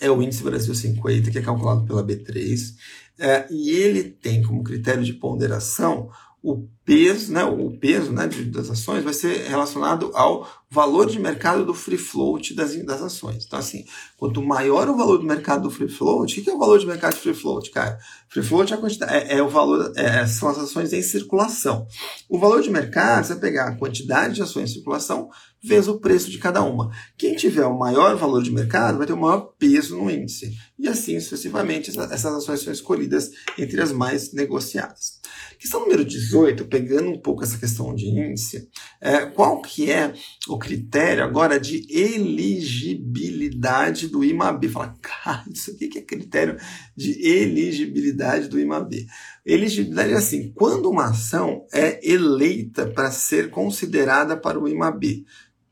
é 0.00 0.10
o 0.10 0.22
índice 0.22 0.42
Brasil 0.42 0.74
50, 0.74 1.30
que 1.30 1.38
é 1.38 1.42
calculado 1.42 1.84
pela 1.86 2.04
B3, 2.04 2.74
é, 3.18 3.46
e 3.50 3.70
ele 3.70 4.04
tem 4.04 4.42
como 4.42 4.62
critério 4.62 5.02
de 5.02 5.14
ponderação 5.14 6.10
o 6.42 6.68
peso, 6.84 7.32
né, 7.32 7.42
o 7.42 7.76
peso 7.78 8.12
né, 8.12 8.28
das 8.52 8.70
ações 8.70 9.02
vai 9.02 9.12
ser 9.12 9.48
relacionado 9.48 10.12
ao 10.14 10.48
valor 10.70 11.06
de 11.10 11.18
mercado 11.18 11.64
do 11.64 11.74
free 11.74 11.98
float 11.98 12.54
das, 12.54 12.76
das 12.84 13.02
ações. 13.02 13.44
Então, 13.44 13.58
assim, 13.58 13.84
quanto 14.16 14.40
maior 14.40 14.88
o 14.88 14.96
valor 14.96 15.18
do 15.18 15.24
mercado 15.24 15.62
do 15.62 15.70
free 15.70 15.88
float, 15.88 16.38
o 16.38 16.44
que 16.44 16.48
é 16.48 16.52
o 16.54 16.58
valor 16.58 16.78
de 16.78 16.86
mercado 16.86 17.14
de 17.14 17.20
free 17.20 17.34
float, 17.34 17.70
cara? 17.70 17.98
Free 18.28 18.44
float 18.44 18.72
é, 18.72 18.76
é, 19.08 19.38
é 19.38 19.42
o 19.42 19.48
valor, 19.48 19.92
é, 19.96 20.26
são 20.26 20.48
as 20.48 20.58
ações 20.58 20.92
em 20.92 21.02
circulação. 21.02 21.86
O 22.28 22.38
valor 22.38 22.62
de 22.62 22.70
mercado, 22.70 23.24
você 23.24 23.32
vai 23.32 23.40
pegar 23.40 23.68
a 23.68 23.76
quantidade 23.76 24.34
de 24.34 24.42
ações 24.42 24.70
em 24.70 24.74
circulação 24.74 25.28
vezes 25.66 25.88
o 25.88 25.98
preço 25.98 26.30
de 26.30 26.38
cada 26.38 26.62
uma. 26.62 26.90
Quem 27.18 27.34
tiver 27.34 27.66
o 27.66 27.76
maior 27.76 28.16
valor 28.16 28.42
de 28.42 28.52
mercado 28.52 28.98
vai 28.98 29.06
ter 29.06 29.12
o 29.12 29.20
maior 29.20 29.52
peso 29.58 29.96
no 29.96 30.10
índice. 30.10 30.56
E 30.78 30.86
assim 30.86 31.18
sucessivamente, 31.18 31.90
essas 31.90 32.24
ações 32.26 32.62
são 32.62 32.72
escolhidas 32.72 33.30
entre 33.58 33.80
as 33.80 33.90
mais 33.90 34.32
negociadas. 34.32 35.15
Questão 35.58 35.80
número 35.80 36.04
18, 36.04 36.66
pegando 36.66 37.08
um 37.10 37.18
pouco 37.18 37.42
essa 37.42 37.58
questão 37.58 37.92
de 37.94 38.06
índice, 38.06 38.68
é, 39.00 39.24
qual 39.26 39.60
que 39.62 39.90
é 39.90 40.12
o 40.48 40.58
critério 40.58 41.24
agora 41.24 41.58
de 41.58 41.86
elegibilidade 41.90 44.08
do 44.08 44.22
IMAB? 44.22 44.68
Fala, 44.68 44.94
cara, 45.00 45.44
isso 45.50 45.70
aqui 45.70 45.88
que 45.88 45.98
é 45.98 46.02
critério 46.02 46.58
de 46.94 47.26
elegibilidade 47.26 48.48
do 48.48 48.60
IMAB. 48.60 49.06
Elegibilidade 49.44 50.12
é 50.12 50.16
assim, 50.16 50.52
quando 50.54 50.88
uma 50.90 51.10
ação 51.10 51.64
é 51.72 51.98
eleita 52.06 52.86
para 52.86 53.10
ser 53.10 53.50
considerada 53.50 54.36
para 54.36 54.60
o 54.60 54.68
IMAB. 54.68 55.24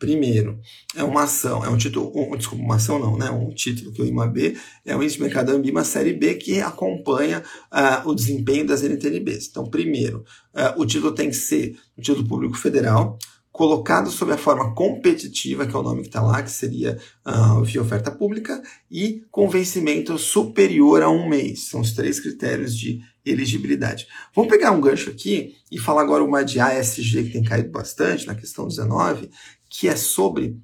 Primeiro, 0.04 0.60
é 0.94 1.02
uma 1.02 1.22
ação, 1.22 1.64
é 1.64 1.68
um 1.70 1.78
título, 1.78 2.12
um, 2.14 2.36
desculpa, 2.36 2.62
uma 2.62 2.76
ação 2.76 2.98
não, 2.98 3.16
né? 3.16 3.30
Um 3.30 3.48
título 3.54 3.90
que 3.90 4.02
o 4.02 4.04
IMAB 4.04 4.54
é 4.84 4.94
o 4.94 5.02
Índice 5.02 5.16
de 5.16 5.22
Mercado 5.22 5.48
Ambima 5.48 5.82
Série 5.82 6.12
B 6.12 6.34
que 6.34 6.60
acompanha 6.60 7.42
uh, 7.72 8.06
o 8.06 8.14
desempenho 8.14 8.66
das 8.66 8.82
NTNBs. 8.82 9.48
Então, 9.48 9.64
primeiro, 9.64 10.22
uh, 10.52 10.78
o 10.78 10.84
título 10.84 11.12
tem 11.12 11.30
que 11.30 11.36
ser 11.36 11.78
um 11.96 12.02
título 12.02 12.28
público 12.28 12.54
federal, 12.54 13.18
colocado 13.54 14.10
sob 14.10 14.32
a 14.32 14.36
forma 14.36 14.74
competitiva, 14.74 15.64
que 15.64 15.76
é 15.76 15.78
o 15.78 15.82
nome 15.82 16.00
que 16.00 16.08
está 16.08 16.20
lá, 16.20 16.42
que 16.42 16.50
seria 16.50 16.98
uh, 17.24 17.62
via 17.62 17.80
oferta 17.80 18.10
pública, 18.10 18.60
e 18.90 19.22
com 19.30 19.48
vencimento 19.48 20.18
superior 20.18 21.00
a 21.04 21.08
um 21.08 21.28
mês. 21.28 21.68
São 21.68 21.80
os 21.80 21.92
três 21.92 22.18
critérios 22.18 22.76
de 22.76 23.00
elegibilidade. 23.24 24.08
Vamos 24.34 24.50
pegar 24.50 24.72
um 24.72 24.80
gancho 24.80 25.08
aqui 25.08 25.54
e 25.70 25.78
falar 25.78 26.02
agora 26.02 26.24
uma 26.24 26.44
de 26.44 26.58
ASG 26.58 27.22
que 27.22 27.32
tem 27.32 27.44
caído 27.44 27.70
bastante 27.70 28.26
na 28.26 28.34
questão 28.34 28.66
19, 28.66 29.30
que 29.70 29.86
é 29.86 29.94
sobre 29.94 30.58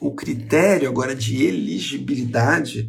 o 0.00 0.12
critério 0.12 0.88
agora 0.88 1.14
de 1.14 1.44
elegibilidade 1.44 2.88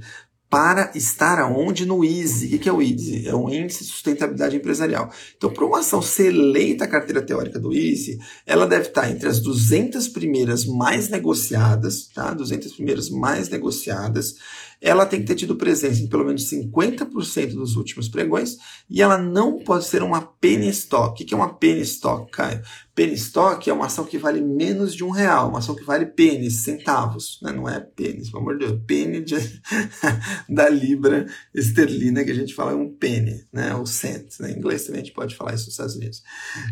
para 0.49 0.91
estar 0.95 1.39
aonde 1.39 1.86
no 1.86 2.05
ISE. 2.05 2.55
O 2.55 2.60
que 2.60 2.69
é 2.69 2.71
o 2.71 2.81
ISE? 2.81 3.27
É 3.27 3.36
um 3.36 3.49
Índice 3.49 3.83
de 3.83 3.89
Sustentabilidade 3.89 4.55
Empresarial. 4.55 5.12
Então, 5.36 5.51
para 5.51 5.65
uma 5.65 5.79
ação 5.79 6.01
ser 6.01 6.33
eleita 6.33 6.86
a 6.86 6.88
carteira 6.88 7.21
teórica 7.21 7.60
do 7.60 7.73
ISE, 7.73 8.17
ela 8.45 8.65
deve 8.65 8.88
estar 8.88 9.10
entre 9.10 9.27
as 9.27 9.39
200 9.41 10.07
primeiras 10.07 10.65
mais 10.65 11.10
negociadas, 11.10 12.07
tá? 12.13 12.33
200 12.33 12.73
primeiras 12.73 13.10
mais 13.10 13.49
negociadas, 13.49 14.36
ela 14.81 15.05
tem 15.05 15.19
que 15.19 15.25
ter 15.25 15.35
tido 15.35 15.55
presença 15.55 16.01
em 16.01 16.07
pelo 16.07 16.25
menos 16.25 16.49
50% 16.49 17.53
dos 17.53 17.75
últimos 17.75 18.07
pregões 18.07 18.57
e 18.89 19.01
ela 19.01 19.17
não 19.17 19.59
pode 19.59 19.85
ser 19.85 20.03
uma 20.03 20.21
penny 20.21 20.69
stock. 20.69 21.21
O 21.21 21.25
que 21.25 21.33
é 21.33 21.37
uma 21.37 21.53
penny 21.53 21.81
stock, 21.81 22.31
Caio? 22.31 22.61
Penny 22.93 23.13
stock 23.13 23.69
é 23.69 23.73
uma 23.73 23.85
ação 23.87 24.05
que 24.05 24.17
vale 24.17 24.41
menos 24.41 24.95
de 24.95 25.03
um 25.03 25.09
real, 25.09 25.49
uma 25.49 25.59
ação 25.59 25.75
que 25.75 25.83
vale 25.83 26.05
pennies, 26.05 26.63
centavos, 26.63 27.39
né? 27.43 27.51
não 27.51 27.69
é 27.69 27.79
pennies, 27.79 28.29
pelo 28.29 28.41
amor 28.41 28.57
de 28.57 28.65
Deus, 28.65 28.81
penny 28.87 29.21
de, 29.23 29.35
da 30.49 30.67
libra 30.69 31.27
esterlina 31.53 32.23
que 32.23 32.31
a 32.31 32.35
gente 32.35 32.55
fala 32.55 32.71
é 32.71 32.75
um 32.75 32.91
penny, 32.91 33.45
né? 33.53 33.75
o 33.75 33.85
cent, 33.85 34.39
né? 34.39 34.51
em 34.51 34.57
inglês 34.57 34.85
também 34.85 35.01
a 35.01 35.03
gente 35.03 35.13
pode 35.13 35.35
falar 35.35 35.53
isso 35.53 35.65
nos 35.65 35.73
Estados 35.73 35.95
Unidos. 35.95 36.23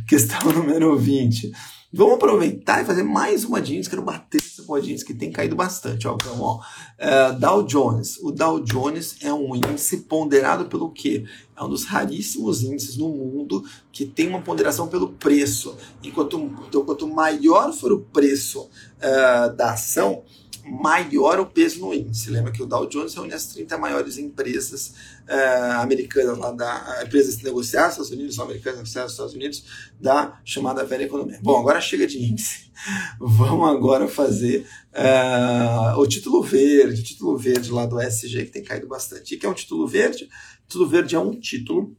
Questão 0.08 0.52
número 0.52 0.98
20. 0.98 1.52
Vamos 1.98 2.16
aproveitar 2.16 2.82
e 2.82 2.86
fazer 2.86 3.04
mais 3.04 3.46
uma 3.46 3.62
jeans, 3.62 3.88
quero 3.88 4.02
bater 4.02 4.42
essa 4.42 4.62
boa 4.64 4.82
jeans 4.82 5.02
que 5.02 5.14
tem 5.14 5.32
caído 5.32 5.56
bastante. 5.56 6.06
Ó, 6.06 6.16
então, 6.16 6.42
ó, 6.42 6.60
uh, 6.60 7.40
Dow 7.40 7.64
Jones. 7.64 8.18
O 8.22 8.34
Dow 8.34 8.60
Jones 8.60 9.16
é 9.22 9.34
um 9.34 9.56
índice 9.56 10.00
ponderado 10.00 10.66
pelo 10.66 10.92
quê? 10.92 11.24
É 11.56 11.64
um 11.64 11.70
dos 11.70 11.86
raríssimos 11.86 12.64
índices 12.64 12.98
no 12.98 13.08
mundo 13.08 13.64
que 13.94 14.06
tem 14.06 14.28
uma 14.28 14.42
ponderação 14.42 14.90
pelo 14.90 15.14
preço. 15.14 15.78
Enquanto, 16.04 16.38
então, 16.68 16.84
quanto 16.84 17.08
maior 17.08 17.72
for 17.72 17.94
o 17.94 18.02
preço 18.02 18.64
uh, 18.64 19.56
da 19.56 19.72
ação, 19.72 20.24
maior 20.66 21.40
o 21.40 21.46
peso 21.46 21.80
no 21.80 21.94
índice. 21.94 22.32
Lembra 22.32 22.52
que 22.52 22.62
o 22.62 22.66
Dow 22.66 22.88
Jones 22.88 23.14
reúne 23.14 23.34
as 23.34 23.46
30 23.48 23.78
maiores 23.78 24.18
empresas 24.18 24.94
uh, 25.30 25.82
americanas, 25.82 26.38
lá 26.38 26.52
da, 26.52 27.04
empresas 27.06 27.42
negociadas 27.42 27.98
nos 27.98 28.08
Estados 28.08 28.12
Unidos, 28.12 28.40
americanas 28.40 28.78
negociadas 28.80 29.12
nos 29.12 29.14
Estados 29.14 29.34
Unidos, 29.36 29.92
da 30.00 30.40
chamada 30.44 30.84
velha 30.84 31.04
economia. 31.04 31.40
Bom, 31.42 31.60
agora 31.60 31.80
chega 31.80 32.08
de 32.08 32.18
índice. 32.18 32.72
Vamos 33.20 33.70
agora 33.70 34.08
fazer 34.08 34.66
uh, 34.92 36.00
o 36.00 36.08
título 36.08 36.42
verde, 36.42 37.02
o 37.02 37.04
título 37.04 37.38
verde 37.38 37.72
lá 37.72 37.86
do 37.86 38.00
SG, 38.02 38.46
que 38.46 38.52
tem 38.52 38.64
caído 38.64 38.88
bastante. 38.88 39.36
O 39.36 39.40
que 39.40 39.46
é 39.46 39.50
um 39.50 39.54
título 39.54 39.88
verde? 39.88 40.26
O 40.26 40.68
título 40.68 40.90
verde 40.90 41.16
é 41.16 41.20
um 41.20 41.40
título 41.40 41.96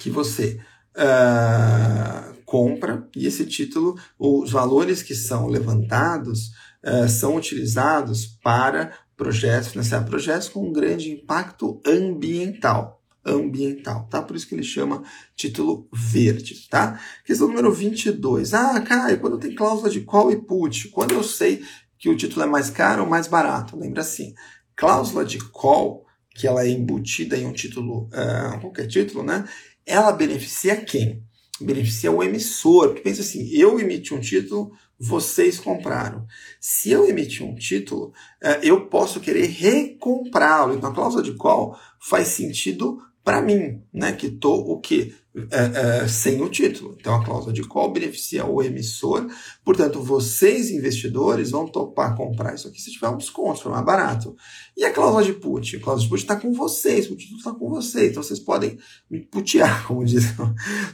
que 0.00 0.08
você 0.08 0.60
uh, 0.96 2.34
compra 2.44 3.08
e 3.16 3.26
esse 3.26 3.44
título, 3.46 3.98
os 4.18 4.50
valores 4.50 5.02
que 5.02 5.14
são 5.14 5.46
levantados, 5.46 6.52
uh, 6.84 7.08
são 7.08 7.36
utilizados 7.36 8.26
para 8.42 8.92
projetos, 9.16 9.70
financiar 9.70 10.04
projetos 10.04 10.48
com 10.48 10.68
um 10.68 10.72
grande 10.72 11.10
impacto 11.10 11.80
ambiental. 11.86 13.00
Ambiental, 13.24 14.06
tá? 14.10 14.20
Por 14.20 14.36
isso 14.36 14.46
que 14.46 14.54
ele 14.54 14.62
chama 14.62 15.02
título 15.34 15.88
verde, 15.90 16.68
tá? 16.68 17.00
Questão 17.24 17.48
número 17.48 17.72
22. 17.72 18.52
Ah, 18.52 18.80
Caio, 18.82 19.18
quando 19.18 19.38
tem 19.38 19.54
cláusula 19.54 19.88
de 19.88 20.02
call 20.02 20.30
e 20.30 20.36
put, 20.36 20.88
quando 20.88 21.14
eu 21.14 21.22
sei 21.22 21.64
que 21.98 22.10
o 22.10 22.16
título 22.16 22.42
é 22.42 22.46
mais 22.46 22.68
caro 22.68 23.02
ou 23.02 23.08
mais 23.08 23.26
barato? 23.26 23.78
Lembra 23.78 24.02
assim, 24.02 24.34
cláusula 24.76 25.24
de 25.24 25.38
call, 25.38 26.04
que 26.34 26.46
ela 26.46 26.66
é 26.66 26.68
embutida 26.68 27.36
em 27.38 27.46
um 27.46 27.52
título, 27.52 28.08
uh, 28.08 28.60
qualquer 28.60 28.86
título, 28.88 29.24
né? 29.24 29.48
Ela 29.86 30.12
beneficia 30.12 30.76
quem? 30.76 31.22
Beneficia 31.60 32.10
o 32.10 32.22
emissor, 32.22 32.88
porque 32.88 33.02
pensa 33.02 33.22
assim, 33.22 33.48
eu 33.52 33.78
emiti 33.78 34.12
um 34.12 34.20
título 34.20 34.72
vocês 34.98 35.58
compraram. 35.58 36.26
Se 36.60 36.90
eu 36.90 37.06
emitir 37.08 37.44
um 37.44 37.54
título, 37.54 38.12
é, 38.42 38.60
eu 38.62 38.86
posso 38.86 39.20
querer 39.20 39.46
recomprá-lo. 39.46 40.74
Então 40.74 40.90
a 40.90 40.94
cláusula 40.94 41.22
de 41.22 41.34
call 41.34 41.78
faz 42.00 42.28
sentido 42.28 42.98
para 43.22 43.40
mim, 43.40 43.82
né, 43.92 44.12
que 44.12 44.26
estou 44.26 44.70
o 44.70 44.80
quê? 44.80 45.14
É, 45.50 46.06
sem 46.06 46.40
o 46.40 46.48
título. 46.48 46.96
Então 46.96 47.16
a 47.16 47.24
cláusula 47.24 47.52
de 47.52 47.64
call 47.64 47.92
beneficia 47.92 48.46
o 48.46 48.62
emissor, 48.62 49.26
portanto, 49.64 50.00
vocês 50.00 50.70
investidores 50.70 51.50
vão 51.50 51.66
topar 51.66 52.16
comprar 52.16 52.54
isso 52.54 52.68
aqui 52.68 52.80
se 52.80 52.92
tiver 52.92 53.08
um 53.08 53.16
desconto, 53.16 53.60
for 53.60 53.72
mais 53.72 53.84
barato. 53.84 54.36
E 54.76 54.84
a 54.84 54.92
cláusula 54.92 55.24
de 55.24 55.32
put? 55.32 55.74
A 55.74 55.80
cláusula 55.80 56.04
de 56.04 56.08
put 56.08 56.22
está 56.22 56.36
com 56.36 56.52
vocês, 56.52 57.10
o 57.10 57.16
título 57.16 57.38
está 57.38 57.50
com 57.50 57.68
vocês, 57.68 58.12
então 58.12 58.22
vocês 58.22 58.38
podem 58.38 58.78
me 59.10 59.22
putear, 59.22 59.84
como 59.88 60.04
dizem. 60.04 60.30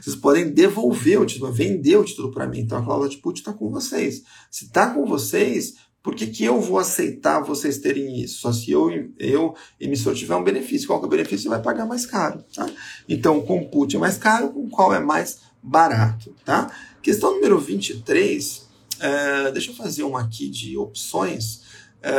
Vocês 0.01 0.15
podem 0.15 0.51
devolver 0.51 1.21
o 1.21 1.25
título, 1.25 1.53
vender 1.53 1.97
o 1.97 2.03
título 2.03 2.31
para 2.31 2.47
mim. 2.47 2.61
Então 2.61 2.79
a 2.79 2.83
cláusula 2.83 3.09
de 3.09 3.17
put 3.17 3.39
está 3.39 3.53
com 3.53 3.69
vocês. 3.69 4.23
Se 4.49 4.65
está 4.65 4.91
com 4.91 5.05
vocês, 5.05 5.75
por 6.03 6.15
que, 6.15 6.27
que 6.27 6.43
eu 6.43 6.59
vou 6.59 6.79
aceitar 6.79 7.41
vocês 7.41 7.77
terem 7.77 8.21
isso? 8.21 8.39
Só 8.39 8.51
se 8.51 8.71
eu, 8.71 9.11
eu, 9.19 9.55
emissor, 9.79 10.15
tiver 10.15 10.35
um 10.35 10.43
benefício. 10.43 10.87
Qual 10.87 10.99
que 10.99 11.05
é 11.05 11.07
o 11.07 11.11
benefício? 11.11 11.43
Você 11.43 11.49
vai 11.49 11.61
pagar 11.61 11.85
mais 11.85 12.05
caro. 12.05 12.43
Tá? 12.53 12.67
Então, 13.07 13.41
com 13.41 13.63
put 13.69 13.95
é 13.95 13.99
mais 13.99 14.17
caro, 14.17 14.49
com 14.49 14.67
qual 14.67 14.93
é 14.93 14.99
mais 14.99 15.41
barato. 15.61 16.35
Tá? 16.43 16.71
Questão 17.03 17.35
número 17.35 17.59
23. 17.59 18.67
É, 18.99 19.51
deixa 19.51 19.71
eu 19.71 19.75
fazer 19.75 20.03
uma 20.03 20.21
aqui 20.21 20.49
de 20.49 20.75
opções. 20.75 21.61
É, 22.01 22.11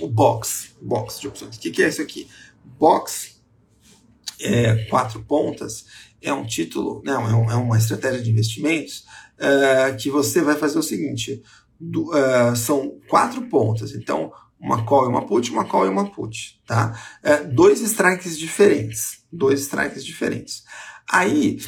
o 0.00 0.08
box. 0.08 0.74
Box 0.82 1.20
de 1.20 1.28
opções. 1.28 1.56
O 1.56 1.60
que, 1.60 1.70
que 1.70 1.84
é 1.84 1.88
isso 1.88 2.02
aqui? 2.02 2.28
Box, 2.64 3.36
é, 4.40 4.84
quatro 4.86 5.22
pontas, 5.22 5.86
é 6.20 6.32
um 6.32 6.44
título, 6.44 7.02
não, 7.04 7.28
é, 7.28 7.34
um, 7.34 7.50
é 7.52 7.54
uma 7.54 7.78
estratégia 7.78 8.20
de 8.20 8.30
investimentos 8.30 9.04
é, 9.38 9.92
que 9.92 10.10
você 10.10 10.40
vai 10.40 10.56
fazer 10.56 10.78
o 10.78 10.82
seguinte 10.82 11.42
do, 11.80 12.10
uh, 12.10 12.56
são 12.56 12.98
quatro 13.08 13.42
pontas. 13.42 13.94
Então, 13.94 14.32
uma 14.58 14.84
call 14.84 15.06
e 15.06 15.08
uma 15.08 15.26
put, 15.26 15.50
uma 15.50 15.64
call 15.64 15.86
e 15.86 15.88
uma 15.88 16.10
put, 16.10 16.60
tá? 16.66 16.98
Uh, 17.22 17.52
dois 17.52 17.80
strikes 17.80 18.38
diferentes. 18.38 19.24
Dois 19.30 19.60
strikes 19.60 20.04
diferentes. 20.04 20.64
Aí, 21.08 21.58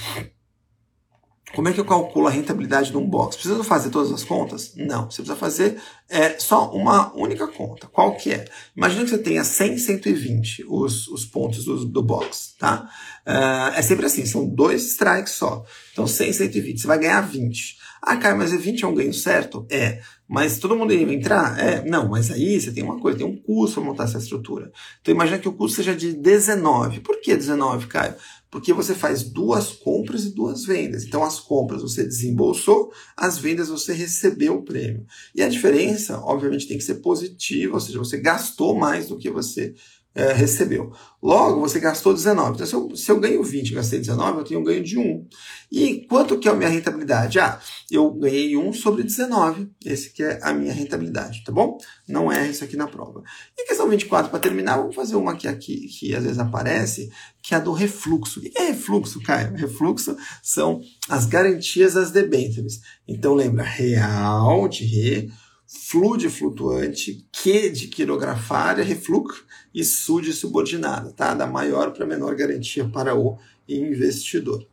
como 1.55 1.69
é 1.69 1.73
que 1.73 1.81
eu 1.81 1.85
calculo 1.85 2.27
a 2.27 2.31
rentabilidade 2.31 2.91
de 2.91 2.97
um 2.97 3.09
box? 3.09 3.37
Precisa 3.37 3.65
fazer 3.65 3.91
todas 3.91 4.13
as 4.13 4.23
contas? 4.23 4.75
Não. 4.77 5.11
Você 5.11 5.23
precisa 5.23 5.37
fazer 5.37 5.81
é, 6.09 6.39
só 6.39 6.71
uma 6.71 7.15
única 7.15 7.47
conta. 7.49 7.87
Qual 7.87 8.17
que 8.17 8.33
é? 8.33 8.45
Imagina 8.77 9.05
que 9.05 9.11
você 9.11 9.19
tenha 9.19 9.43
100, 9.43 9.79
120 9.79 10.65
os, 10.69 11.09
os 11.09 11.25
pontos 11.25 11.65
do, 11.65 11.85
do 11.87 12.03
box, 12.03 12.55
tá? 12.59 12.91
Uh, 13.27 13.75
é 13.75 13.83
sempre 13.83 14.07
assim, 14.07 14.27
são 14.27 14.47
dois 14.47 14.85
strikes 14.89 15.33
só. 15.33 15.65
Então, 15.93 16.07
100, 16.07 16.33
120. 16.35 16.81
Você 16.81 16.87
vai 16.87 16.99
ganhar 16.99 17.21
20. 17.23 17.79
Ah, 18.03 18.17
cara, 18.17 18.37
mas 18.37 18.53
é 18.53 18.57
20 18.57 18.85
é 18.85 18.87
um 18.87 18.95
ganho 18.95 19.13
certo? 19.13 19.67
É. 19.71 20.01
Mas 20.29 20.59
todo 20.59 20.77
mundo 20.77 20.93
ia 20.93 21.03
entrar? 21.03 21.59
É. 21.59 21.85
Não, 21.85 22.09
mas 22.09 22.31
aí 22.31 22.61
você 22.61 22.71
tem 22.71 22.85
uma 22.85 22.99
coisa, 23.01 23.19
tem 23.19 23.27
um 23.27 23.37
custo 23.37 23.81
para 23.81 23.91
montar 23.91 24.05
essa 24.05 24.19
estrutura. 24.19 24.71
Então 25.01 25.15
imagina 25.15 25.39
que 25.39 25.49
o 25.49 25.53
custo 25.53 25.77
seja 25.77 25.97
de 25.97 26.13
19. 26.13 27.01
Por 27.01 27.21
que 27.21 27.35
19, 27.35 27.87
Caio? 27.87 28.15
Porque 28.51 28.73
você 28.73 28.95
faz 28.95 29.23
duas 29.23 29.71
compras 29.71 30.25
e 30.25 30.35
duas 30.35 30.65
vendas. 30.65 31.05
Então 31.05 31.23
as 31.23 31.39
compras 31.39 31.83
você 31.83 32.05
desembolsou, 32.05 32.91
as 33.17 33.39
vendas 33.39 33.69
você 33.69 33.93
recebeu 33.93 34.57
o 34.57 34.63
prêmio. 34.63 35.07
E 35.35 35.43
a 35.43 35.49
diferença, 35.49 36.19
obviamente, 36.21 36.67
tem 36.67 36.79
que 36.79 36.85
ser 36.85 36.97
positiva, 36.97 37.75
ou 37.75 37.81
seja, 37.81 37.99
você 37.99 38.19
gastou 38.19 38.75
mais 38.75 39.09
do 39.09 39.19
que 39.19 39.31
você 39.31 39.75
é, 40.19 40.33
recebeu. 40.33 40.93
Logo, 41.23 41.61
você 41.61 41.79
gastou 41.79 42.13
19. 42.13 42.55
Então, 42.55 42.67
se 42.67 42.75
eu, 42.75 42.97
se 42.97 43.09
eu 43.09 43.21
ganho 43.21 43.41
20 43.41 43.71
e 43.71 43.75
gastei 43.75 44.01
19, 44.01 44.39
eu 44.39 44.45
tenho 44.45 44.61
um 44.61 44.65
ganho 44.65 44.83
de 44.83 44.99
1. 44.99 45.27
E 45.71 46.07
quanto 46.09 46.37
que 46.41 46.49
é 46.49 46.51
a 46.51 46.55
minha 46.55 46.69
rentabilidade? 46.69 47.39
Ah, 47.39 47.61
eu 47.89 48.11
ganhei 48.11 48.57
1 48.57 48.73
sobre 48.73 49.05
19. 49.05 49.71
Esse 49.85 50.11
que 50.11 50.25
é 50.25 50.41
a 50.43 50.53
minha 50.53 50.73
rentabilidade, 50.73 51.45
tá 51.45 51.53
bom? 51.53 51.79
Não 52.09 52.33
é 52.33 52.49
isso 52.49 52.65
aqui 52.65 52.77
na 52.77 52.89
prova. 52.89 53.23
E 53.57 53.65
questão 53.65 53.89
24, 53.89 54.29
para 54.29 54.41
terminar, 54.41 54.79
vamos 54.79 54.97
fazer 54.97 55.15
uma 55.15 55.33
aqui, 55.33 55.47
aqui 55.47 55.87
que 55.87 56.13
às 56.17 56.25
vezes 56.25 56.39
aparece, 56.41 57.13
que 57.41 57.55
é 57.55 57.59
a 57.59 57.61
do 57.61 57.71
refluxo. 57.71 58.41
O 58.41 58.43
que 58.43 58.59
é 58.59 58.67
refluxo, 58.67 59.23
Caio? 59.23 59.55
Refluxo 59.55 60.17
são 60.43 60.81
as 61.09 61.27
garantias 61.27 61.95
das 61.95 62.11
debêntures. 62.11 62.81
Então, 63.07 63.35
lembra, 63.35 63.63
real 63.63 64.67
de 64.67 64.85
re, 64.85 65.31
flu 65.69 66.17
de 66.17 66.31
flutuante, 66.31 67.27
que 67.31 67.69
de 67.69 67.89
quirografária, 67.89 68.83
refluxo, 68.83 69.45
e 69.75 69.85
SUD 69.85 70.33
subordinada, 70.33 71.13
tá? 71.13 71.35
Da 71.35 71.47
maior 71.47 71.93
para 71.93 72.07
menor 72.07 72.35
garantia 72.35 72.89
para 72.89 73.15
o 73.15 73.39
investidor. 73.69 74.67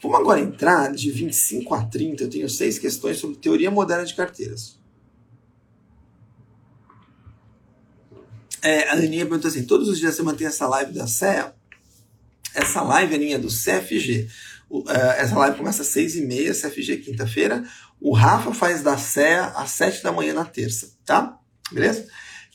Vamos 0.00 0.20
agora 0.20 0.40
entrar 0.40 0.92
de 0.92 1.10
25 1.10 1.74
a 1.74 1.84
30. 1.86 2.24
Eu 2.24 2.30
tenho 2.30 2.48
seis 2.50 2.78
questões 2.78 3.16
sobre 3.16 3.38
teoria 3.38 3.70
moderna 3.70 4.04
de 4.04 4.14
carteiras. 4.14 4.78
É, 8.62 8.88
a 8.90 8.92
Aninha 8.92 9.24
perguntou 9.24 9.48
assim: 9.48 9.64
todos 9.64 9.88
os 9.88 9.98
dias 9.98 10.14
você 10.14 10.22
mantém 10.22 10.46
essa 10.46 10.68
live 10.68 10.92
da 10.92 11.06
CEA? 11.06 11.54
Essa 12.54 12.82
live, 12.82 13.14
Aninha, 13.14 13.38
do 13.38 13.48
CFG. 13.48 14.28
O, 14.68 14.80
uh, 14.80 14.90
essa 15.16 15.36
live 15.36 15.56
começa 15.56 15.82
às 15.82 15.88
6h30, 15.88 16.52
CFG, 16.60 16.96
quinta-feira. 16.98 17.64
O 18.00 18.14
Rafa 18.14 18.52
faz 18.52 18.82
da 18.82 18.96
CEA 18.96 19.46
às 19.56 19.70
7 19.70 20.02
da 20.02 20.12
manhã 20.12 20.34
na 20.34 20.44
terça, 20.44 20.90
tá? 21.04 21.38
Beleza? 21.72 22.06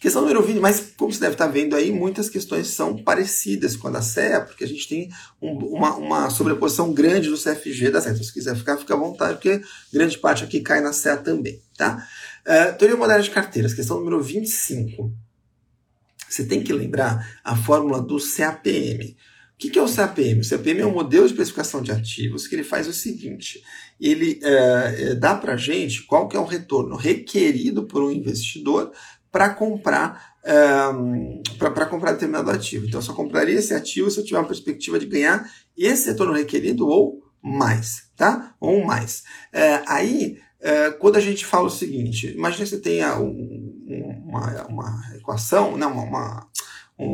Questão 0.02 0.24
número 0.24 0.42
20, 0.42 0.60
mas 0.60 0.94
como 0.98 1.14
você 1.14 1.20
deve 1.20 1.34
estar 1.34 1.46
vendo 1.46 1.76
aí, 1.76 1.92
muitas 1.92 2.28
questões 2.28 2.70
são 2.70 2.98
parecidas 3.04 3.76
com 3.76 3.88
a 3.88 3.92
da 3.92 4.02
CEA, 4.02 4.42
porque 4.42 4.64
a 4.64 4.68
gente 4.68 4.88
tem 4.88 5.12
um, 5.40 5.52
uma, 5.52 5.96
uma, 5.96 6.30
sobreposição 6.32 6.92
grande 6.92 7.30
do 7.30 7.38
CFG 7.38 7.92
da 7.92 8.02
CEA. 8.02 8.14
Então, 8.14 8.24
se 8.24 8.34
quiser 8.34 8.56
ficar, 8.56 8.78
fica 8.78 8.96
à 8.96 8.98
vontade, 8.98 9.34
porque 9.34 9.62
grande 9.94 10.18
parte 10.18 10.44
aqui 10.44 10.60
cai 10.60 10.82
na 10.82 10.92
CEA 10.92 11.18
também, 11.18 11.62
tá? 11.78 12.08
Uh, 12.42 12.76
teoria 12.80 12.98
moderna 12.98 13.22
de 13.22 13.30
carteiras, 13.30 13.76
questão 13.76 13.98
número 13.98 14.20
25. 14.24 15.14
Você 16.28 16.46
tem 16.46 16.64
que 16.64 16.74
lembrar 16.74 17.40
a 17.44 17.56
fórmula 17.56 18.02
do 18.02 18.18
CAPM. 18.18 19.16
O 19.64 19.72
que 19.72 19.78
é 19.78 19.82
o 19.82 19.94
CAPM? 19.94 20.42
O 20.42 20.50
CAPM 20.50 20.80
é 20.82 20.86
um 20.86 20.94
modelo 20.94 21.28
de 21.28 21.36
precificação 21.36 21.84
de 21.84 21.92
ativos 21.92 22.48
que 22.48 22.56
ele 22.56 22.64
faz 22.64 22.88
o 22.88 22.94
seguinte: 22.94 23.64
ele 24.00 24.40
é, 24.42 25.14
dá 25.14 25.36
para 25.36 25.54
a 25.54 25.58
gente 25.58 26.04
qual 26.04 26.28
que 26.28 26.36
é 26.36 26.40
o 26.40 26.46
retorno 26.46 26.96
requerido 26.96 27.84
por 27.84 28.02
um 28.02 28.12
investidor 28.12 28.92
para 29.32 29.54
comprar 29.54 30.32
um, 30.94 31.42
para 31.58 31.86
comprar 31.86 32.14
determinado 32.14 32.50
ativo. 32.50 32.86
Então, 32.88 33.00
eu 33.00 33.04
só 33.04 33.14
compraria 33.14 33.60
esse 33.60 33.74
ativo 33.74 34.10
se 34.10 34.20
eu 34.20 34.26
tiver 34.26 34.40
uma 34.40 34.48
perspectiva 34.48 35.00
de 35.00 35.06
ganhar 35.06 35.50
esse 35.78 36.10
retorno 36.10 36.34
requerido 36.34 36.88
ou 36.88 37.22
mais, 37.42 38.10
tá? 38.16 38.56
Ou 38.60 38.84
mais. 38.84 39.24
É, 39.54 39.82
aí, 39.88 40.38
é, 40.60 40.92
quando 40.92 41.18
a 41.18 41.22
gente 41.22 41.46
fala 41.46 41.68
o 41.68 41.72
seguinte, 41.72 42.34
imagine 42.36 42.64
que 42.64 42.70
você 42.70 42.80
tenha 42.80 43.20
um, 43.20 44.24
uma, 44.28 44.68
uma 44.68 45.02
equação, 45.16 45.78
não, 45.78 45.92
uma, 45.92 46.04
uma 46.04 46.48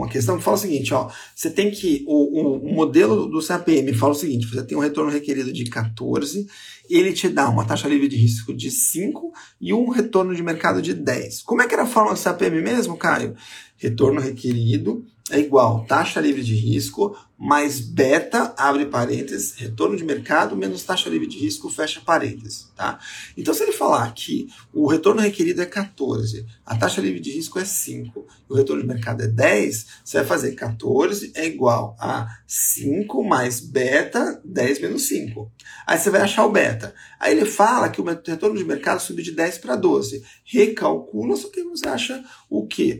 questão 0.10 0.38
que 0.38 0.44
fala 0.44 0.58
o 0.58 0.60
seguinte, 0.60 0.94
ó, 0.94 1.10
você 1.36 1.50
tem 1.50 1.72
que, 1.72 2.04
o, 2.08 2.42
o, 2.42 2.58
o 2.58 2.74
modelo 2.74 3.28
do 3.28 3.46
CAPM 3.46 3.94
fala 3.94 4.14
o 4.14 4.16
seguinte, 4.16 4.48
você 4.48 4.64
tem 4.64 4.78
um 4.78 4.82
retorno 4.82 5.12
requerido 5.12 5.52
de 5.52 5.66
14, 5.66 6.48
ele 6.90 7.14
te 7.14 7.30
dá 7.30 7.50
uma 7.50 7.66
taxa 7.66 7.88
livre 7.88 8.08
de 8.08 8.16
risco 8.16 8.54
de 8.54 8.70
5 8.72 9.32
e 9.60 9.74
um 9.74 9.90
retorno 9.90 10.36
de 10.36 10.44
mercado 10.44 10.82
de 10.82 10.94
10. 10.94 11.42
Como 11.44 11.62
é 11.62 11.68
que 11.68 11.74
era 11.74 11.84
a 11.84 11.88
fórmula 11.88 12.16
do 12.16 12.22
CAPM 12.22 12.62
mesmo, 12.62 12.98
Caio? 12.98 13.36
Retorno 13.78 14.20
requerido 14.20 15.06
é 15.30 15.40
igual 15.40 15.86
taxa 15.86 16.22
livre 16.22 16.42
de 16.42 16.56
risco 16.56 17.16
mais 17.38 17.80
beta, 17.80 18.54
abre 18.58 18.88
parênteses, 18.88 19.54
retorno 19.54 19.96
de 19.96 20.04
mercado 20.04 20.56
menos 20.56 20.84
taxa 20.84 21.08
livre 21.10 21.28
de 21.28 21.38
risco, 21.38 21.70
fecha 21.70 22.02
parênteses. 22.04 22.72
Tá? 22.76 22.98
Então, 23.38 23.54
se 23.54 23.62
ele 23.62 23.74
falar 23.74 24.12
que 24.14 24.48
o 24.74 24.88
retorno 24.88 25.22
requerido 25.22 25.62
é 25.62 25.66
14, 25.66 26.46
a 26.66 26.76
taxa 26.76 27.00
livre 27.00 27.20
de 27.20 27.32
risco 27.32 27.60
é 27.60 27.66
5, 27.66 28.26
o 28.50 28.56
retorno 28.56 28.82
de 28.82 28.88
mercado 28.88 29.22
é 29.22 29.28
10, 29.28 29.86
você 30.04 30.18
vai 30.18 30.26
fazer 30.26 30.54
14 30.54 31.32
é 31.36 31.46
igual 31.46 31.96
a 32.00 32.40
5 32.48 33.24
mais 33.24 33.60
beta, 33.60 34.42
10 34.44 34.82
menos 34.82 35.08
5. 35.08 35.52
Aí 35.86 36.00
você 36.00 36.10
vai 36.10 36.22
achar 36.22 36.46
o 36.46 36.52
beta. 36.52 36.77
Aí 37.20 37.36
ele 37.36 37.46
fala 37.46 37.90
que 37.90 38.02
o 38.02 38.04
retorno 38.04 38.58
de 38.58 38.66
mercado 38.66 39.02
subiu 39.02 39.24
de 39.24 39.32
10 39.32 39.58
para 39.60 39.76
12. 39.76 40.24
Recalcula, 40.46 41.36
só 41.36 41.50
que 41.50 41.64
você 41.64 41.88
acha 41.88 42.24
o 42.50 42.68
quê? 42.68 43.00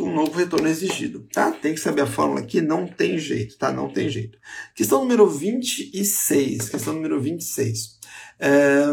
um 0.00 0.14
novo 0.14 0.32
retorno 0.32 0.68
exigido, 0.68 1.26
tá? 1.32 1.50
Tem 1.50 1.74
que 1.74 1.80
saber 1.80 2.02
a 2.02 2.06
fórmula 2.06 2.40
aqui, 2.40 2.60
não 2.60 2.86
tem 2.86 3.18
jeito, 3.18 3.58
tá? 3.58 3.72
Não 3.72 3.88
tem 3.88 4.08
jeito. 4.08 4.38
Questão 4.74 5.00
número 5.00 5.28
26, 5.28 6.68
questão 6.68 6.94
número 6.94 7.20
26. 7.20 7.98
É, 8.38 8.84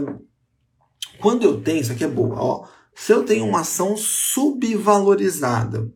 quando 1.19 1.43
eu 1.43 1.61
tenho, 1.61 1.81
isso 1.81 1.91
aqui 1.91 2.03
é 2.03 2.07
boa, 2.07 2.35
ó, 2.41 2.67
se 2.95 3.11
eu 3.11 3.23
tenho 3.23 3.45
uma 3.45 3.61
ação 3.61 3.95
subvalorizada, 3.97 5.91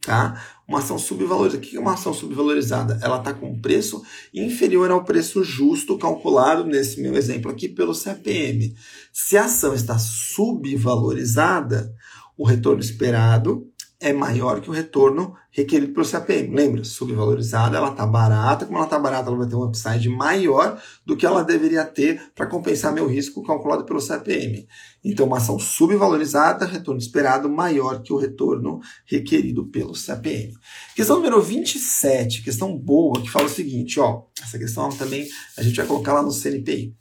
tá? 0.00 0.42
Uma 0.68 0.80
ação 0.80 0.98
subvalorizada. 0.98 1.56
O 1.56 1.60
que 1.66 1.76
é 1.78 1.80
uma 1.80 1.94
ação 1.94 2.12
subvalorizada? 2.12 2.98
Ela 3.02 3.16
está 3.16 3.32
com 3.32 3.58
preço 3.58 4.02
inferior 4.34 4.90
ao 4.90 5.02
preço 5.02 5.42
justo 5.42 5.96
calculado, 5.96 6.64
nesse 6.64 7.00
meu 7.00 7.16
exemplo 7.16 7.50
aqui, 7.50 7.66
pelo 7.68 7.94
CPM. 7.94 8.76
Se 9.10 9.38
a 9.38 9.46
ação 9.46 9.72
está 9.72 9.98
subvalorizada, 9.98 11.90
o 12.36 12.44
retorno 12.44 12.80
esperado 12.80 13.66
é 14.00 14.12
maior 14.12 14.60
que 14.60 14.70
o 14.70 14.72
retorno 14.72 15.34
requerido 15.50 15.92
pelo 15.92 16.08
CAPM. 16.08 16.54
Lembra, 16.54 16.84
subvalorizada, 16.84 17.76
ela 17.76 17.90
está 17.90 18.06
barata, 18.06 18.64
como 18.64 18.78
ela 18.78 18.86
está 18.86 18.98
barata, 18.98 19.28
ela 19.28 19.38
vai 19.38 19.48
ter 19.48 19.56
um 19.56 19.64
upside 19.64 20.08
maior 20.08 20.80
do 21.04 21.16
que 21.16 21.26
ela 21.26 21.42
deveria 21.42 21.84
ter 21.84 22.30
para 22.34 22.46
compensar 22.46 22.92
meu 22.92 23.08
risco 23.08 23.42
calculado 23.42 23.84
pelo 23.84 24.06
CAPM. 24.06 24.68
Então, 25.04 25.26
uma 25.26 25.38
ação 25.38 25.58
subvalorizada, 25.58 26.64
retorno 26.64 27.00
esperado 27.00 27.48
maior 27.48 28.00
que 28.00 28.12
o 28.12 28.16
retorno 28.16 28.80
requerido 29.04 29.66
pelo 29.66 29.92
CAPM. 29.92 30.54
Questão 30.94 31.16
número 31.16 31.42
27, 31.42 32.42
questão 32.42 32.76
boa, 32.78 33.20
que 33.20 33.30
fala 33.30 33.46
o 33.46 33.50
seguinte, 33.50 33.98
ó, 33.98 34.22
essa 34.40 34.58
questão 34.58 34.90
também 34.90 35.26
a 35.56 35.62
gente 35.62 35.76
vai 35.76 35.86
colocar 35.86 36.12
lá 36.12 36.22
no 36.22 36.32
CNPI. 36.32 36.94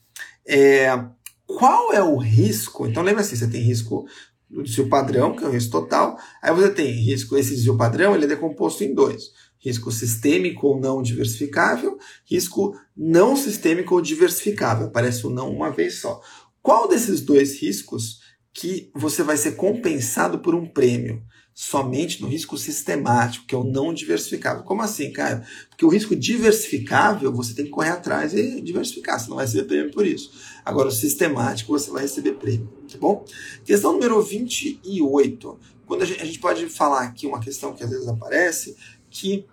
É, 0.47 0.97
qual 1.45 1.93
é 1.93 2.01
o 2.01 2.17
risco? 2.17 2.87
Então, 2.87 3.03
lembra 3.03 3.21
assim, 3.21 3.35
você 3.35 3.47
tem 3.47 3.61
risco 3.61 4.05
do 4.49 4.63
desvio 4.63 4.89
padrão, 4.89 5.35
que 5.35 5.43
é 5.43 5.47
o 5.47 5.51
risco 5.51 5.71
total. 5.71 6.17
Aí 6.41 6.53
você 6.53 6.69
tem 6.69 6.91
risco, 6.91 7.37
esse 7.37 7.51
desvio 7.51 7.77
padrão, 7.77 8.15
ele 8.15 8.25
é 8.25 8.27
decomposto 8.27 8.83
em 8.83 8.93
dois. 8.93 9.31
Risco 9.59 9.91
sistêmico 9.91 10.67
ou 10.67 10.79
não 10.79 11.01
diversificável, 11.01 11.97
risco 12.25 12.75
não 12.95 13.35
sistêmico 13.35 13.95
ou 13.95 14.01
diversificável. 14.01 14.87
Aparece 14.87 15.25
o 15.25 15.29
não 15.29 15.51
uma 15.51 15.71
vez 15.71 15.99
só. 15.99 16.21
Qual 16.61 16.87
desses 16.87 17.21
dois 17.21 17.61
riscos 17.61 18.19
que 18.53 18.91
você 18.95 19.23
vai 19.23 19.37
ser 19.37 19.53
compensado 19.53 20.39
por 20.39 20.55
um 20.55 20.65
prêmio? 20.65 21.23
Somente 21.59 22.21
no 22.21 22.27
risco 22.27 22.55
sistemático, 22.55 23.47
que 23.47 23.55
é 23.55 23.57
o 23.57 23.63
não 23.63 23.91
diversificável. 23.91 24.61
Como 24.61 24.83
assim, 24.83 25.11
cara? 25.11 25.43
Porque 25.67 25.83
o 25.83 25.89
risco 25.89 26.15
diversificável 26.15 27.33
você 27.33 27.55
tem 27.55 27.65
que 27.65 27.71
correr 27.71 27.89
atrás 27.89 28.31
e 28.35 28.61
diversificar, 28.61 29.19
você 29.19 29.27
não 29.27 29.37
vai 29.37 29.45
receber 29.45 29.63
prêmio 29.67 29.91
por 29.91 30.05
isso. 30.05 30.31
Agora, 30.63 30.89
o 30.89 30.91
sistemático 30.91 31.71
você 31.71 31.89
vai 31.89 32.03
receber 32.03 32.33
prêmio, 32.33 32.71
tá 32.87 32.99
bom? 32.99 33.25
Questão 33.65 33.93
número 33.93 34.21
28. 34.21 35.59
Quando 35.87 36.03
a 36.03 36.05
gente, 36.05 36.21
a 36.21 36.25
gente 36.25 36.37
pode 36.37 36.69
falar 36.69 37.01
aqui 37.01 37.25
uma 37.25 37.39
questão 37.39 37.73
que 37.73 37.83
às 37.83 37.89
vezes 37.89 38.07
aparece, 38.07 38.77
que 39.09 39.43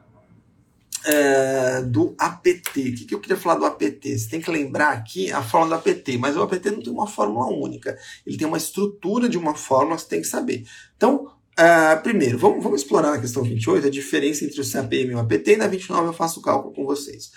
é, 1.06 1.80
do 1.80 2.14
APT. 2.18 2.80
O 2.80 2.94
que, 2.96 3.04
que 3.06 3.14
eu 3.14 3.20
queria 3.20 3.38
falar 3.38 3.54
do 3.54 3.64
APT? 3.64 4.18
Você 4.18 4.28
tem 4.28 4.42
que 4.42 4.50
lembrar 4.50 4.90
aqui 4.90 5.32
a 5.32 5.42
fórmula 5.42 5.76
do 5.76 5.80
APT, 5.80 6.18
mas 6.18 6.36
o 6.36 6.42
APT 6.42 6.70
não 6.70 6.82
tem 6.82 6.92
uma 6.92 7.06
fórmula 7.06 7.46
única. 7.46 7.98
Ele 8.26 8.36
tem 8.36 8.46
uma 8.46 8.58
estrutura 8.58 9.26
de 9.26 9.38
uma 9.38 9.54
fórmula 9.54 9.96
que 9.96 10.02
você 10.02 10.08
tem 10.08 10.20
que 10.20 10.26
saber. 10.26 10.66
Então, 10.98 11.33
Uh, 11.58 12.02
primeiro, 12.02 12.36
vamos, 12.36 12.62
vamos 12.62 12.80
explorar 12.80 13.12
na 13.12 13.20
questão 13.20 13.42
28 13.42 13.86
a 13.86 13.90
diferença 13.90 14.44
entre 14.44 14.60
o 14.60 14.68
CAPM 14.68 15.12
e 15.12 15.14
o 15.14 15.18
APT, 15.20 15.52
e 15.52 15.56
na 15.56 15.68
29 15.68 16.08
eu 16.08 16.12
faço 16.12 16.40
o 16.40 16.42
cálculo 16.42 16.74
com 16.74 16.84
vocês. 16.84 17.30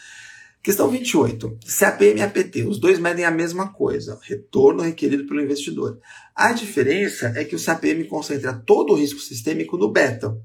Questão 0.64 0.90
28. 0.90 1.60
CAPM 1.80 2.20
e 2.20 2.22
APT, 2.22 2.64
os 2.64 2.80
dois 2.80 3.00
medem 3.00 3.24
a 3.24 3.32
mesma 3.32 3.72
coisa, 3.72 4.20
retorno 4.24 4.82
requerido 4.82 5.26
pelo 5.26 5.42
investidor. 5.42 6.00
A 6.36 6.52
diferença 6.52 7.32
é 7.36 7.46
que 7.46 7.56
o 7.56 7.64
CAPM 7.64 8.06
concentra 8.06 8.54
todo 8.54 8.92
o 8.92 8.96
risco 8.96 9.20
sistêmico 9.20 9.78
no 9.78 9.92
beta. 9.92 10.36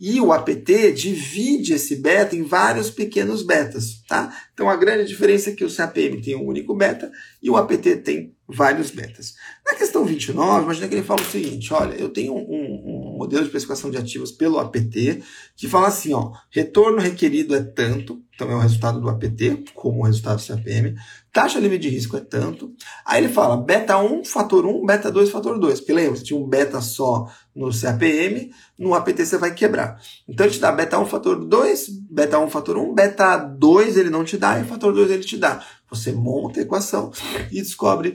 E 0.00 0.18
o 0.18 0.32
APT 0.32 0.92
divide 0.92 1.74
esse 1.74 1.96
beta 1.96 2.34
em 2.34 2.42
vários 2.42 2.90
pequenos 2.90 3.42
betas, 3.42 4.02
tá? 4.08 4.34
Então 4.54 4.70
a 4.70 4.74
grande 4.74 5.06
diferença 5.06 5.50
é 5.50 5.52
que 5.52 5.62
o 5.62 5.70
CAPM 5.70 6.22
tem 6.22 6.34
um 6.34 6.46
único 6.46 6.74
beta 6.74 7.12
e 7.42 7.50
o 7.50 7.56
APT 7.58 7.96
tem 7.96 8.34
vários 8.48 8.90
betas. 8.90 9.34
Na 9.66 9.74
questão 9.74 10.06
29, 10.06 10.64
imagina 10.64 10.88
que 10.88 10.94
ele 10.94 11.02
fala 11.02 11.20
o 11.20 11.30
seguinte, 11.30 11.70
olha, 11.74 11.94
eu 11.96 12.08
tenho 12.08 12.32
um, 12.32 12.38
um, 12.38 12.82
um 12.86 12.99
modelo 13.20 13.44
de 13.44 13.50
precificação 13.50 13.90
de 13.90 13.98
ativos 13.98 14.32
pelo 14.32 14.58
APT 14.58 15.22
que 15.54 15.68
fala 15.68 15.88
assim, 15.88 16.14
ó, 16.14 16.32
retorno 16.50 16.98
requerido 16.98 17.54
é 17.54 17.62
tanto, 17.62 18.22
então 18.34 18.50
é 18.50 18.54
o 18.54 18.58
resultado 18.58 18.98
do 18.98 19.10
APT, 19.10 19.64
como 19.74 20.00
o 20.00 20.06
resultado 20.06 20.40
do 20.40 20.46
CAPM, 20.46 20.96
taxa 21.30 21.60
livre 21.60 21.76
de 21.76 21.90
risco 21.90 22.16
é 22.16 22.20
tanto. 22.20 22.72
Aí 23.04 23.22
ele 23.22 23.30
fala 23.30 23.58
beta 23.58 23.98
1, 23.98 24.24
fator 24.24 24.64
1, 24.64 24.86
beta 24.86 25.10
2, 25.10 25.28
fator 25.28 25.58
2. 25.58 25.80
Porque 25.80 25.92
lembra, 25.92 26.16
você 26.16 26.24
tinha 26.24 26.40
um 26.40 26.48
beta 26.48 26.80
só 26.80 27.26
no 27.54 27.68
CAPM, 27.70 28.50
no 28.78 28.94
APT 28.94 29.26
você 29.26 29.36
vai 29.36 29.52
quebrar. 29.52 30.00
Então 30.26 30.46
ele 30.46 30.54
te 30.54 30.60
dá 30.60 30.72
beta 30.72 30.98
1, 30.98 31.04
fator 31.04 31.44
2, 31.44 31.88
beta 32.10 32.38
1, 32.38 32.48
fator 32.48 32.78
1, 32.78 32.94
beta 32.94 33.36
2 33.36 33.98
ele 33.98 34.08
não 34.08 34.24
te 34.24 34.38
dá 34.38 34.58
e 34.58 34.64
fator 34.64 34.94
2 34.94 35.10
ele 35.10 35.24
te 35.24 35.36
dá. 35.36 35.62
Você 35.90 36.10
monta 36.12 36.60
a 36.60 36.62
equação 36.62 37.12
e 37.52 37.60
descobre 37.60 38.14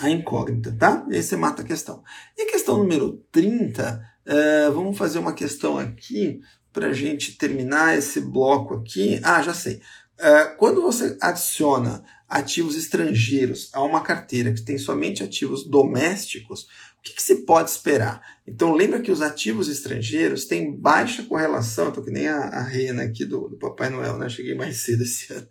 a 0.00 0.10
incógnita, 0.10 0.74
tá? 0.78 1.06
E 1.08 1.16
aí 1.16 1.22
você 1.22 1.36
mata 1.36 1.62
a 1.62 1.64
questão. 1.64 2.02
E 2.36 2.42
a 2.42 2.50
questão 2.50 2.78
número 2.78 3.24
30, 3.32 4.02
é, 4.24 4.70
vamos 4.70 4.96
fazer 4.96 5.18
uma 5.18 5.32
questão 5.32 5.78
aqui 5.78 6.40
para 6.72 6.88
a 6.88 6.92
gente 6.92 7.36
terminar 7.36 7.96
esse 7.96 8.20
bloco 8.20 8.74
aqui. 8.74 9.20
Ah, 9.22 9.42
já 9.42 9.54
sei. 9.54 9.80
É, 10.18 10.44
quando 10.44 10.82
você 10.82 11.16
adiciona 11.20 12.04
ativos 12.28 12.76
estrangeiros 12.76 13.70
a 13.72 13.82
uma 13.82 14.02
carteira 14.02 14.52
que 14.52 14.60
tem 14.60 14.76
somente 14.76 15.22
ativos 15.22 15.64
domésticos, 15.64 16.66
que, 17.08 17.14
que, 17.14 17.22
se 17.22 17.46
pode 17.46 17.70
esperar? 17.70 18.20
Então, 18.46 18.74
lembra 18.74 19.00
que 19.00 19.10
os 19.10 19.20
ativos 19.20 19.68
estrangeiros 19.68 20.46
têm 20.46 20.74
baixa 20.74 21.22
correlação, 21.22 21.88
estou 21.88 22.04
que 22.04 22.10
nem 22.10 22.28
a, 22.28 22.38
a 22.38 22.62
rena 22.62 23.02
aqui 23.02 23.24
do, 23.24 23.48
do, 23.48 23.58
Papai 23.58 23.90
Noel, 23.90 24.16
né? 24.16 24.28
Cheguei 24.28 24.54
mais 24.54 24.82
cedo 24.82 25.02
esse 25.02 25.32
ano. 25.32 25.46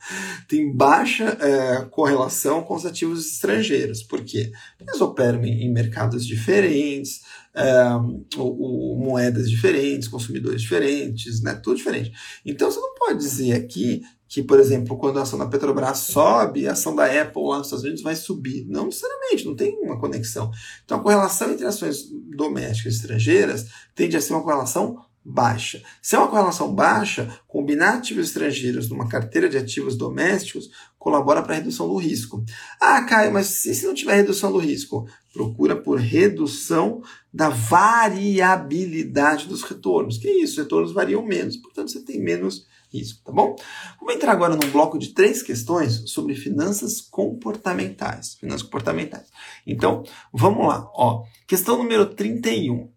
Tem 0.48 0.76
baixa 0.76 1.26
é, 1.39 1.86
correlação 1.86 2.63
com 2.63 2.76
os 2.76 2.86
ativos 2.86 3.34
estrangeiros. 3.34 4.02
Por 4.04 4.24
quê? 4.24 4.52
Eles 4.80 5.02
operam 5.02 5.43
em, 5.43 5.63
em 5.63 5.72
mercados 5.72 6.26
diferentes, 6.26 7.22
é, 7.54 7.89
o, 8.38 8.93
o, 8.93 8.98
moedas 8.98 9.50
diferentes, 9.50 10.08
consumidores 10.08 10.62
diferentes, 10.62 11.41
né? 11.41 11.56
Tudo 11.56 11.78
diferente. 11.78 12.12
Então, 12.46 12.72
você 12.72 12.80
não 12.80 12.93
pode 12.96 13.20
dizer 13.20 13.54
aqui 13.54 14.02
que, 14.28 14.44
por 14.44 14.60
exemplo, 14.60 14.98
quando 14.98 15.20
a 15.20 15.22
ação 15.22 15.40
da 15.40 15.46
Petrobras 15.46 16.00
sobe, 16.00 16.68
a 16.68 16.74
ação 16.74 16.96
da 16.96 17.06
Apple 17.06 17.44
lá 17.44 17.58
nos 17.60 17.68
Estados 17.68 17.84
Unidos 17.84 18.04
vai 18.04 18.16
subir. 18.16 18.66
Não 18.68 18.86
necessariamente, 18.86 19.46
não 19.46 19.56
tem 19.56 19.78
uma 19.82 20.00
conexão. 20.00 20.52
Então, 20.84 21.00
a 21.00 21.02
correlação 21.02 21.52
entre 21.52 21.66
ações 21.66 22.10
domésticas 22.36 22.94
e 22.94 22.98
estrangeiras 22.98 23.68
tende 23.96 24.18
a 24.18 24.22
ser 24.22 24.34
uma 24.34 24.44
correlação 24.44 24.98
baixa. 25.24 25.84
Se 26.02 26.16
é 26.16 26.20
uma 26.20 26.30
correlação 26.30 26.74
baixa, 26.74 27.28
combinar 27.48 27.96
ativos 27.96 28.28
estrangeiros 28.28 28.90
numa 28.90 29.10
carteira 29.10 29.50
de 29.50 29.58
ativos 29.58 29.98
domésticos 29.98 30.70
colabora 30.98 31.42
para 31.42 31.54
a 31.54 31.58
redução 31.58 31.88
do 31.88 31.98
risco. 31.98 32.44
Ah, 32.82 33.02
Caio, 33.04 33.34
mas 33.34 33.48
se, 33.48 33.74
se 33.76 33.86
não 33.86 33.94
tiver 33.94 34.16
redução 34.16 34.52
do 34.52 34.58
risco? 34.58 35.08
Procura 35.34 35.76
por 35.76 36.00
redução 36.00 37.02
da 37.32 37.50
variabilidade 37.50 39.48
dos 39.48 39.63
retornos. 39.63 40.18
Que 40.18 40.30
isso? 40.30 40.54
Os 40.54 40.58
retornos 40.60 40.92
variam 40.94 41.26
menos, 41.26 41.58
portanto 41.58 41.92
você 41.92 42.02
tem 42.02 42.22
menos 42.22 42.66
risco, 42.91 43.21
tá 43.23 43.32
bom? 43.32 43.56
Vamos 44.00 44.15
entrar 44.15 44.32
agora 44.32 44.56
num 44.56 44.71
bloco 44.71 44.97
de 44.97 45.10
três 45.10 45.41
questões 45.41 46.10
sobre 46.10 46.36
finanças 46.36 47.02
comportamentais. 47.02 48.36
Finanças 48.36 48.63
comportamentais. 48.63 49.28
Então, 49.65 50.04
vamos 50.34 50.67
lá. 50.67 50.89
Ó, 50.93 51.23
questão 51.47 51.78
número 51.78 52.06
31 52.06 52.89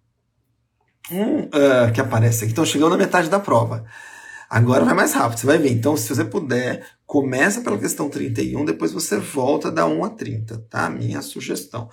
um 1.12 1.42
uh, 1.42 1.92
que 1.92 2.00
aparece 2.00 2.44
aqui. 2.44 2.52
Então, 2.52 2.64
chegando 2.64 2.90
na 2.90 2.96
metade 2.96 3.28
da 3.28 3.40
prova. 3.40 3.84
Agora 4.48 4.84
vai 4.84 4.94
mais 4.94 5.12
rápido, 5.12 5.38
você 5.38 5.46
vai 5.46 5.58
ver. 5.58 5.70
Então, 5.70 5.96
se 5.96 6.08
você 6.08 6.24
puder, 6.24 6.84
começa 7.06 7.60
pela 7.60 7.78
questão 7.78 8.08
31, 8.08 8.64
depois 8.64 8.92
você 8.92 9.16
volta 9.16 9.70
da 9.70 9.86
1 9.86 10.04
a 10.04 10.10
30, 10.10 10.58
tá? 10.68 10.90
Minha 10.90 11.22
sugestão. 11.22 11.88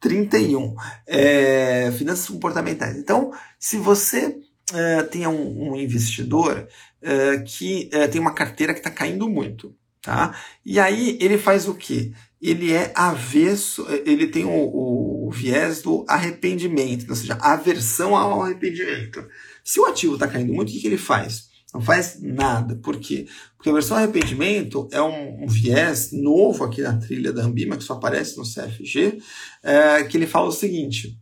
31. 0.00 0.74
É, 1.06 1.90
finanças 1.92 2.28
comportamentais. 2.28 2.96
Então, 2.96 3.32
se 3.58 3.76
você 3.76 4.38
é, 4.74 5.02
tem 5.02 5.26
um, 5.26 5.70
um 5.70 5.76
investidor 5.76 6.66
é, 7.02 7.38
que 7.38 7.88
é, 7.92 8.06
tem 8.08 8.20
uma 8.20 8.34
carteira 8.34 8.72
que 8.72 8.80
está 8.80 8.90
caindo 8.90 9.28
muito, 9.28 9.74
tá? 10.02 10.38
E 10.64 10.78
aí 10.78 11.18
ele 11.20 11.38
faz 11.38 11.68
o 11.68 11.74
quê? 11.74 12.12
Ele 12.40 12.72
é 12.72 12.92
avesso, 12.94 13.86
ele 14.04 14.28
tem 14.28 14.44
o, 14.44 14.50
o 14.50 15.08
o 15.28 15.30
viés 15.30 15.82
do 15.82 16.06
arrependimento, 16.08 17.06
ou 17.10 17.14
seja, 17.14 17.34
aversão 17.34 18.16
ao 18.16 18.42
arrependimento. 18.42 19.28
Se 19.62 19.78
o 19.78 19.84
ativo 19.84 20.14
está 20.14 20.26
caindo 20.26 20.54
muito, 20.54 20.70
o 20.70 20.72
que, 20.72 20.80
que, 20.80 20.86
ele 20.86 20.96
faz? 20.96 21.48
Não 21.74 21.82
faz 21.82 22.18
nada. 22.22 22.76
Por 22.76 22.98
quê? 22.98 23.26
Porque 23.54 23.68
a 23.68 23.72
aversão 23.72 23.98
ao 23.98 24.02
arrependimento 24.02 24.88
é 24.90 25.02
um, 25.02 25.44
um, 25.44 25.46
viés 25.46 26.12
novo 26.12 26.64
aqui 26.64 26.80
na 26.80 26.96
trilha 26.96 27.30
da 27.30 27.44
Ambima, 27.44 27.76
que 27.76 27.84
só 27.84 27.92
aparece 27.92 28.38
no 28.38 28.42
CFG, 28.42 29.18
é, 29.62 30.04
que 30.04 30.16
ele 30.16 30.26
fala 30.26 30.48
o 30.48 30.52
seguinte. 30.52 31.18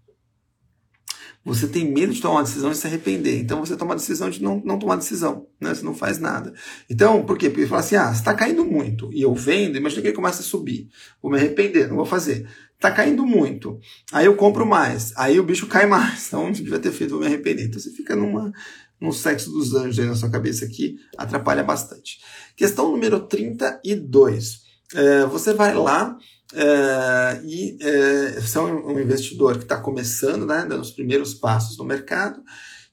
Você 1.46 1.68
tem 1.68 1.90
medo 1.90 2.12
de 2.12 2.20
tomar 2.20 2.34
uma 2.34 2.42
decisão 2.42 2.72
e 2.72 2.74
se 2.74 2.86
arrepender. 2.86 3.38
Então 3.38 3.60
você 3.64 3.76
toma 3.76 3.94
a 3.94 3.96
decisão 3.96 4.28
de 4.28 4.42
não, 4.42 4.60
não 4.64 4.78
tomar 4.78 4.96
decisão. 4.96 5.46
Né? 5.60 5.72
Você 5.72 5.84
não 5.84 5.94
faz 5.94 6.18
nada. 6.18 6.52
Então, 6.90 7.24
por 7.24 7.38
quê? 7.38 7.48
Porque 7.48 7.62
ele 7.62 7.68
fala 7.68 7.80
assim: 7.80 7.94
ah, 7.96 8.10
está 8.12 8.34
caindo 8.34 8.64
muito 8.64 9.08
e 9.12 9.22
eu 9.22 9.32
vendo, 9.32 9.78
imagina 9.78 10.02
que 10.02 10.08
ele 10.08 10.16
começa 10.16 10.40
a 10.40 10.44
subir. 10.44 10.88
Vou 11.22 11.30
me 11.30 11.38
arrepender, 11.38 11.88
não 11.88 11.96
vou 11.96 12.04
fazer 12.04 12.46
tá 12.78 12.90
caindo 12.90 13.26
muito. 13.26 13.78
Aí 14.12 14.26
eu 14.26 14.36
compro 14.36 14.66
mais. 14.66 15.12
Aí 15.16 15.38
o 15.40 15.44
bicho 15.44 15.66
cai 15.66 15.86
mais. 15.86 16.26
Então, 16.28 16.50
devia 16.52 16.78
ter 16.78 16.92
feito, 16.92 17.10
vou 17.10 17.20
me 17.20 17.26
arrepender. 17.26 17.64
Então 17.64 17.80
você 17.80 17.90
fica 17.90 18.14
numa, 18.14 18.52
num 19.00 19.12
sexo 19.12 19.50
dos 19.50 19.74
anjos 19.74 19.98
aí 19.98 20.06
na 20.06 20.14
sua 20.14 20.30
cabeça 20.30 20.66
que 20.66 20.96
atrapalha 21.16 21.62
bastante. 21.62 22.18
Questão 22.56 22.90
número 22.90 23.20
32. 23.20 24.66
É, 24.94 25.26
você 25.26 25.52
vai 25.52 25.74
lá 25.74 26.16
é, 26.54 27.40
e 27.44 27.76
é, 27.80 28.40
você 28.40 28.58
é 28.58 28.60
um 28.60 29.00
investidor 29.00 29.56
que 29.56 29.64
está 29.64 29.80
começando, 29.80 30.46
né, 30.46 30.64
dando 30.68 30.82
os 30.82 30.90
primeiros 30.90 31.34
passos 31.34 31.76
no 31.76 31.84
mercado, 31.84 32.40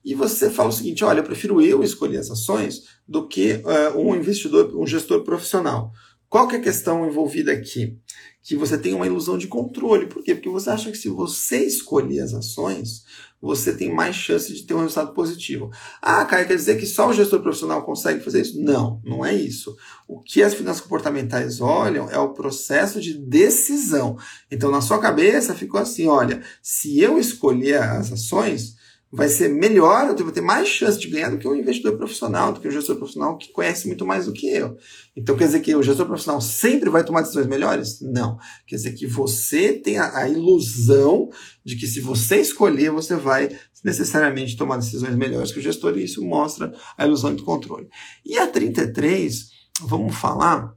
e 0.04 0.14
você 0.14 0.50
fala 0.50 0.68
o 0.68 0.72
seguinte: 0.72 1.04
olha, 1.04 1.20
eu 1.20 1.24
prefiro 1.24 1.60
eu 1.60 1.82
escolher 1.82 2.18
as 2.18 2.30
ações 2.30 2.82
do 3.06 3.26
que 3.26 3.62
é, 3.64 3.90
um 3.96 4.14
investidor, 4.14 4.76
um 4.76 4.86
gestor 4.86 5.22
profissional. 5.22 5.92
Qual 6.34 6.48
que 6.48 6.56
é 6.56 6.58
a 6.58 6.62
questão 6.62 7.06
envolvida 7.06 7.52
aqui? 7.52 7.96
Que 8.42 8.56
você 8.56 8.76
tem 8.76 8.92
uma 8.92 9.06
ilusão 9.06 9.38
de 9.38 9.46
controle. 9.46 10.08
Por 10.08 10.20
quê? 10.20 10.34
Porque 10.34 10.48
você 10.48 10.68
acha 10.68 10.90
que 10.90 10.98
se 10.98 11.08
você 11.08 11.64
escolher 11.64 12.22
as 12.22 12.34
ações, 12.34 13.04
você 13.40 13.72
tem 13.72 13.94
mais 13.94 14.16
chance 14.16 14.52
de 14.52 14.64
ter 14.64 14.74
um 14.74 14.80
resultado 14.80 15.14
positivo. 15.14 15.70
Ah, 16.02 16.24
Caio, 16.24 16.48
quer 16.48 16.56
dizer 16.56 16.76
que 16.76 16.86
só 16.86 17.08
o 17.08 17.12
gestor 17.12 17.40
profissional 17.40 17.84
consegue 17.84 18.18
fazer 18.18 18.40
isso? 18.40 18.60
Não, 18.60 19.00
não 19.04 19.24
é 19.24 19.32
isso. 19.32 19.76
O 20.08 20.20
que 20.20 20.42
as 20.42 20.54
finanças 20.54 20.82
comportamentais 20.82 21.60
olham 21.60 22.10
é 22.10 22.18
o 22.18 22.32
processo 22.32 23.00
de 23.00 23.16
decisão. 23.16 24.18
Então, 24.50 24.72
na 24.72 24.80
sua 24.80 24.98
cabeça 24.98 25.54
ficou 25.54 25.80
assim: 25.80 26.08
olha, 26.08 26.42
se 26.60 26.98
eu 26.98 27.16
escolher 27.16 27.80
as 27.80 28.10
ações, 28.10 28.74
vai 29.14 29.28
ser 29.28 29.48
melhor, 29.48 30.08
eu 30.08 30.24
vou 30.24 30.32
ter 30.32 30.40
mais 30.40 30.66
chance 30.66 30.98
de 30.98 31.08
ganhar 31.08 31.30
do 31.30 31.38
que 31.38 31.46
um 31.46 31.54
investidor 31.54 31.96
profissional, 31.96 32.52
do 32.52 32.60
que 32.60 32.66
um 32.66 32.70
gestor 32.70 32.96
profissional 32.96 33.38
que 33.38 33.52
conhece 33.52 33.86
muito 33.86 34.04
mais 34.04 34.26
do 34.26 34.32
que 34.32 34.48
eu. 34.48 34.76
Então 35.16 35.36
quer 35.36 35.46
dizer 35.46 35.60
que 35.60 35.74
o 35.74 35.82
gestor 35.82 36.06
profissional 36.06 36.40
sempre 36.40 36.90
vai 36.90 37.04
tomar 37.04 37.20
decisões 37.20 37.46
melhores? 37.46 38.00
Não. 38.00 38.36
Quer 38.66 38.76
dizer 38.76 38.92
que 38.94 39.06
você 39.06 39.72
tem 39.72 39.98
a, 39.98 40.18
a 40.18 40.28
ilusão 40.28 41.30
de 41.64 41.76
que 41.76 41.86
se 41.86 42.00
você 42.00 42.40
escolher, 42.40 42.90
você 42.90 43.14
vai 43.14 43.56
necessariamente 43.84 44.56
tomar 44.56 44.78
decisões 44.78 45.14
melhores 45.14 45.52
que 45.52 45.60
o 45.60 45.62
gestor, 45.62 45.96
e 45.96 46.04
isso 46.04 46.24
mostra 46.24 46.74
a 46.98 47.06
ilusão 47.06 47.34
do 47.34 47.44
controle. 47.44 47.88
E 48.24 48.36
a 48.36 48.48
33, 48.48 49.48
vamos 49.82 50.16
falar 50.16 50.74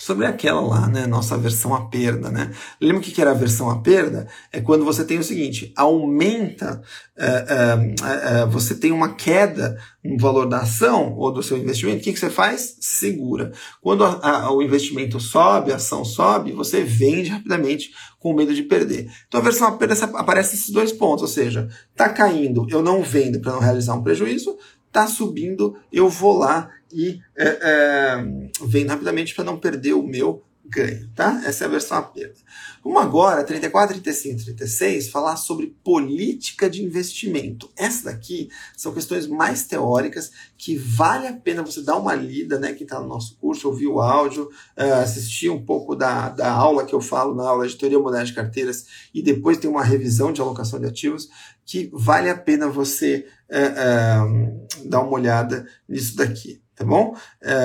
sobre 0.00 0.24
aquela 0.24 0.62
lá, 0.62 0.88
né, 0.88 1.06
nossa 1.06 1.36
versão 1.36 1.74
à 1.74 1.82
perda, 1.82 2.30
né? 2.30 2.50
Lembra 2.80 3.00
o 3.00 3.02
que 3.02 3.20
era 3.20 3.32
a 3.32 3.34
versão 3.34 3.68
à 3.68 3.80
perda? 3.82 4.26
É 4.50 4.58
quando 4.58 4.82
você 4.82 5.04
tem 5.04 5.18
o 5.18 5.22
seguinte, 5.22 5.74
aumenta, 5.76 6.80
é, 7.14 7.26
é, 7.26 8.40
é, 8.40 8.46
você 8.46 8.74
tem 8.74 8.92
uma 8.92 9.14
queda 9.14 9.78
no 10.02 10.16
valor 10.16 10.48
da 10.48 10.60
ação 10.60 11.14
ou 11.18 11.30
do 11.30 11.42
seu 11.42 11.58
investimento, 11.58 11.98
o 11.98 12.00
que, 12.00 12.14
que 12.14 12.18
você 12.18 12.30
faz? 12.30 12.78
Segura. 12.80 13.52
Quando 13.82 14.02
a, 14.02 14.46
a, 14.46 14.50
o 14.50 14.62
investimento 14.62 15.20
sobe, 15.20 15.70
a 15.70 15.76
ação 15.76 16.02
sobe, 16.02 16.52
você 16.52 16.82
vende 16.82 17.28
rapidamente 17.28 17.90
com 18.18 18.32
medo 18.32 18.54
de 18.54 18.62
perder. 18.62 19.06
Então 19.28 19.38
a 19.38 19.44
versão 19.44 19.68
à 19.68 19.72
perda 19.72 19.92
aparece 20.14 20.54
esses 20.54 20.70
dois 20.70 20.92
pontos, 20.92 21.20
ou 21.20 21.28
seja, 21.28 21.68
está 21.90 22.08
caindo, 22.08 22.66
eu 22.70 22.82
não 22.82 23.02
vendo 23.02 23.38
para 23.38 23.52
não 23.52 23.60
realizar 23.60 23.94
um 23.96 24.02
prejuízo, 24.02 24.56
está 24.86 25.06
subindo, 25.06 25.76
eu 25.92 26.08
vou 26.08 26.38
lá 26.38 26.70
e 26.92 27.20
é, 27.36 27.58
é, 27.62 28.24
vendo 28.62 28.88
rapidamente 28.88 29.34
para 29.34 29.44
não 29.44 29.58
perder 29.58 29.94
o 29.94 30.02
meu 30.02 30.44
ganho, 30.70 31.10
tá? 31.16 31.42
Essa 31.44 31.64
é 31.64 31.66
a 31.66 31.70
versão 31.70 31.98
à 31.98 32.02
perda. 32.02 32.36
Vamos 32.82 33.02
agora, 33.02 33.42
34, 33.44 34.00
35 34.00 34.44
36, 34.44 35.08
falar 35.08 35.36
sobre 35.36 35.76
política 35.82 36.70
de 36.70 36.82
investimento. 36.82 37.68
Essa 37.76 38.04
daqui 38.04 38.48
são 38.76 38.94
questões 38.94 39.26
mais 39.26 39.64
teóricas 39.64 40.30
que 40.56 40.76
vale 40.76 41.26
a 41.26 41.32
pena 41.32 41.62
você 41.62 41.82
dar 41.82 41.96
uma 41.96 42.14
lida, 42.14 42.58
né? 42.58 42.72
Quem 42.72 42.84
está 42.84 43.00
no 43.00 43.08
nosso 43.08 43.36
curso, 43.36 43.68
ouvir 43.68 43.88
o 43.88 44.00
áudio, 44.00 44.44
uh, 44.78 44.94
assistir 45.02 45.50
um 45.50 45.62
pouco 45.62 45.96
da, 45.96 46.28
da 46.28 46.50
aula 46.52 46.86
que 46.86 46.94
eu 46.94 47.00
falo 47.00 47.34
na 47.34 47.48
aula 47.48 47.66
de 47.66 47.76
teoria 47.76 47.98
moderna 47.98 48.26
de 48.26 48.34
carteiras 48.34 48.86
e 49.12 49.20
depois 49.20 49.58
tem 49.58 49.68
uma 49.68 49.84
revisão 49.84 50.32
de 50.32 50.40
alocação 50.40 50.78
de 50.78 50.86
ativos 50.86 51.28
que 51.66 51.90
vale 51.92 52.30
a 52.30 52.36
pena 52.36 52.68
você 52.68 53.26
uh, 53.50 54.84
uh, 54.84 54.88
dar 54.88 55.02
uma 55.02 55.12
olhada 55.12 55.66
nisso 55.88 56.16
daqui, 56.16 56.59
tá 56.80 56.86
bom? 56.86 57.14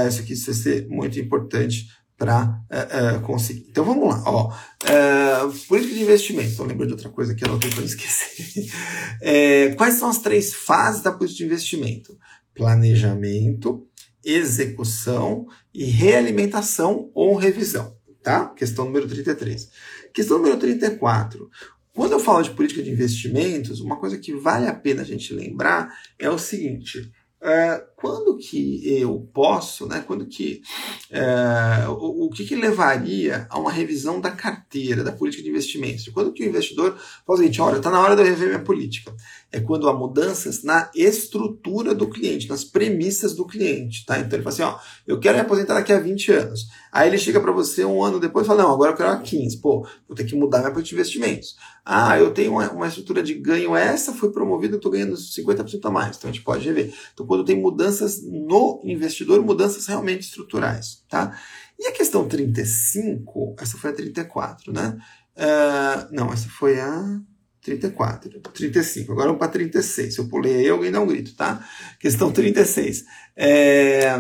isso 0.07 0.21
aqui 0.21 0.35
vai 0.35 0.53
ser 0.53 0.87
muito 0.89 1.17
importante 1.17 1.87
para 2.17 2.61
uh, 2.71 3.17
uh, 3.17 3.21
conseguir. 3.21 3.65
Então 3.69 3.83
vamos 3.83 4.07
lá, 4.07 4.23
ó. 4.25 4.47
Uh, 4.49 5.51
política 5.67 5.95
de 5.95 6.01
investimento. 6.01 6.51
Então 6.51 6.65
lembra 6.65 6.85
de 6.85 6.93
outra 6.93 7.09
coisa 7.09 7.35
que 7.35 7.43
eu 7.43 7.49
não 7.49 7.59
tenho 7.59 7.73
para 7.73 7.83
esquecer. 7.83 8.71
quais 9.75 9.95
são 9.95 10.09
as 10.09 10.19
três 10.19 10.53
fases 10.53 11.01
da 11.01 11.11
política 11.11 11.39
de 11.39 11.45
investimento? 11.45 12.17
Planejamento, 12.53 13.85
execução 14.23 15.45
e 15.73 15.85
realimentação 15.85 17.11
ou 17.13 17.35
revisão. 17.35 17.95
Tá? 18.23 18.47
Questão 18.49 18.85
número 18.85 19.07
33. 19.07 19.69
Questão 20.13 20.37
número 20.37 20.57
34. 20.57 21.49
Quando 21.93 22.13
eu 22.13 22.19
falo 22.19 22.41
de 22.43 22.51
política 22.51 22.81
de 22.81 22.91
investimentos, 22.91 23.79
uma 23.79 23.97
coisa 23.97 24.17
que 24.17 24.33
vale 24.35 24.67
a 24.67 24.73
pena 24.73 25.01
a 25.01 25.05
gente 25.05 25.33
lembrar 25.33 25.93
é 26.17 26.29
o 26.29 26.37
seguinte: 26.37 27.11
é, 27.41 27.83
quando 27.95 28.37
que 28.37 28.81
eu 28.99 29.27
posso, 29.33 29.87
né, 29.87 30.03
quando 30.05 30.25
que, 30.25 30.61
é, 31.09 31.87
o, 31.87 32.25
o, 32.25 32.29
que, 32.29 32.45
que 32.45 32.55
levaria 32.55 33.47
a 33.49 33.57
uma 33.57 33.71
revisão 33.71 34.19
da 34.19 34.31
carteira, 34.31 35.03
da 35.03 35.11
política 35.11 35.41
de 35.41 35.49
investimentos? 35.49 36.07
Quando 36.09 36.33
que 36.33 36.43
o 36.43 36.47
investidor 36.47 36.97
fala 36.97 37.23
o 37.27 37.37
seguinte, 37.37 37.61
olha, 37.61 37.77
está 37.77 37.89
na 37.89 38.01
hora 38.01 38.15
de 38.15 38.21
eu 38.21 38.27
rever 38.27 38.49
minha 38.49 38.59
política. 38.59 39.13
É 39.51 39.61
quando 39.61 39.87
há 39.87 39.93
mudanças 39.93 40.63
na 40.63 40.91
estrutura 40.93 41.95
do 41.95 42.09
cliente, 42.09 42.49
nas 42.49 42.65
premissas 42.65 43.33
do 43.33 43.45
cliente, 43.45 44.05
tá? 44.05 44.19
Então 44.19 44.37
ele 44.37 44.43
fala 44.43 44.53
assim, 44.53 44.63
ó, 44.63 44.77
eu 45.07 45.19
quero 45.19 45.35
me 45.35 45.41
aposentar 45.41 45.75
daqui 45.75 45.93
a 45.93 45.99
20 45.99 46.31
anos. 46.33 46.67
Aí 46.91 47.07
ele 47.07 47.17
chega 47.17 47.39
para 47.39 47.51
você 47.51 47.85
um 47.85 48.03
ano 48.03 48.19
depois 48.19 48.45
e 48.45 48.47
fala, 48.47 48.63
não, 48.63 48.71
agora 48.71 48.91
eu 48.91 48.95
quero 48.95 49.09
a 49.09 49.17
15. 49.17 49.57
Pô, 49.61 49.87
vou 50.07 50.15
ter 50.15 50.25
que 50.25 50.35
mudar 50.35 50.59
minha 50.59 50.71
política 50.71 50.95
de 50.95 51.01
investimentos. 51.01 51.55
Ah, 51.85 52.17
eu 52.17 52.33
tenho 52.33 52.51
uma, 52.51 52.69
uma 52.71 52.87
estrutura 52.87 53.21
de 53.21 53.33
ganho, 53.35 53.75
essa 53.75 54.11
foi 54.11 54.31
promovida, 54.31 54.73
eu 54.73 54.77
estou 54.77 54.91
ganhando 54.91 55.15
50% 55.15 55.79
a 55.83 55.91
mais. 55.91 56.17
Então 56.17 56.29
a 56.29 56.33
gente 56.33 56.43
pode 56.43 56.65
rever. 56.65 56.93
Então 57.13 57.25
quando 57.25 57.45
tem 57.45 57.55
mudanças 57.85 58.21
no 58.23 58.81
investidor, 58.83 59.43
mudanças 59.43 59.85
realmente 59.85 60.21
estruturais, 60.21 61.03
tá? 61.07 61.39
E 61.79 61.87
a 61.87 61.91
questão 61.91 62.27
35, 62.27 63.55
essa 63.59 63.77
foi 63.77 63.91
a 63.91 63.93
34, 63.93 64.73
né? 64.73 64.97
Uh, 65.35 66.15
não, 66.15 66.33
essa 66.33 66.49
foi 66.49 66.79
a 66.79 67.19
34, 67.61 68.39
35. 68.53 69.11
Agora 69.11 69.27
vamos 69.27 69.39
para 69.39 69.51
36. 69.51 70.13
Se 70.13 70.19
eu 70.19 70.27
pulei 70.27 70.55
aí, 70.55 70.69
alguém 70.69 70.91
dá 70.91 71.01
um 71.01 71.07
grito, 71.07 71.35
tá? 71.35 71.67
Questão 71.99 72.31
36. 72.31 73.03
É, 73.35 74.13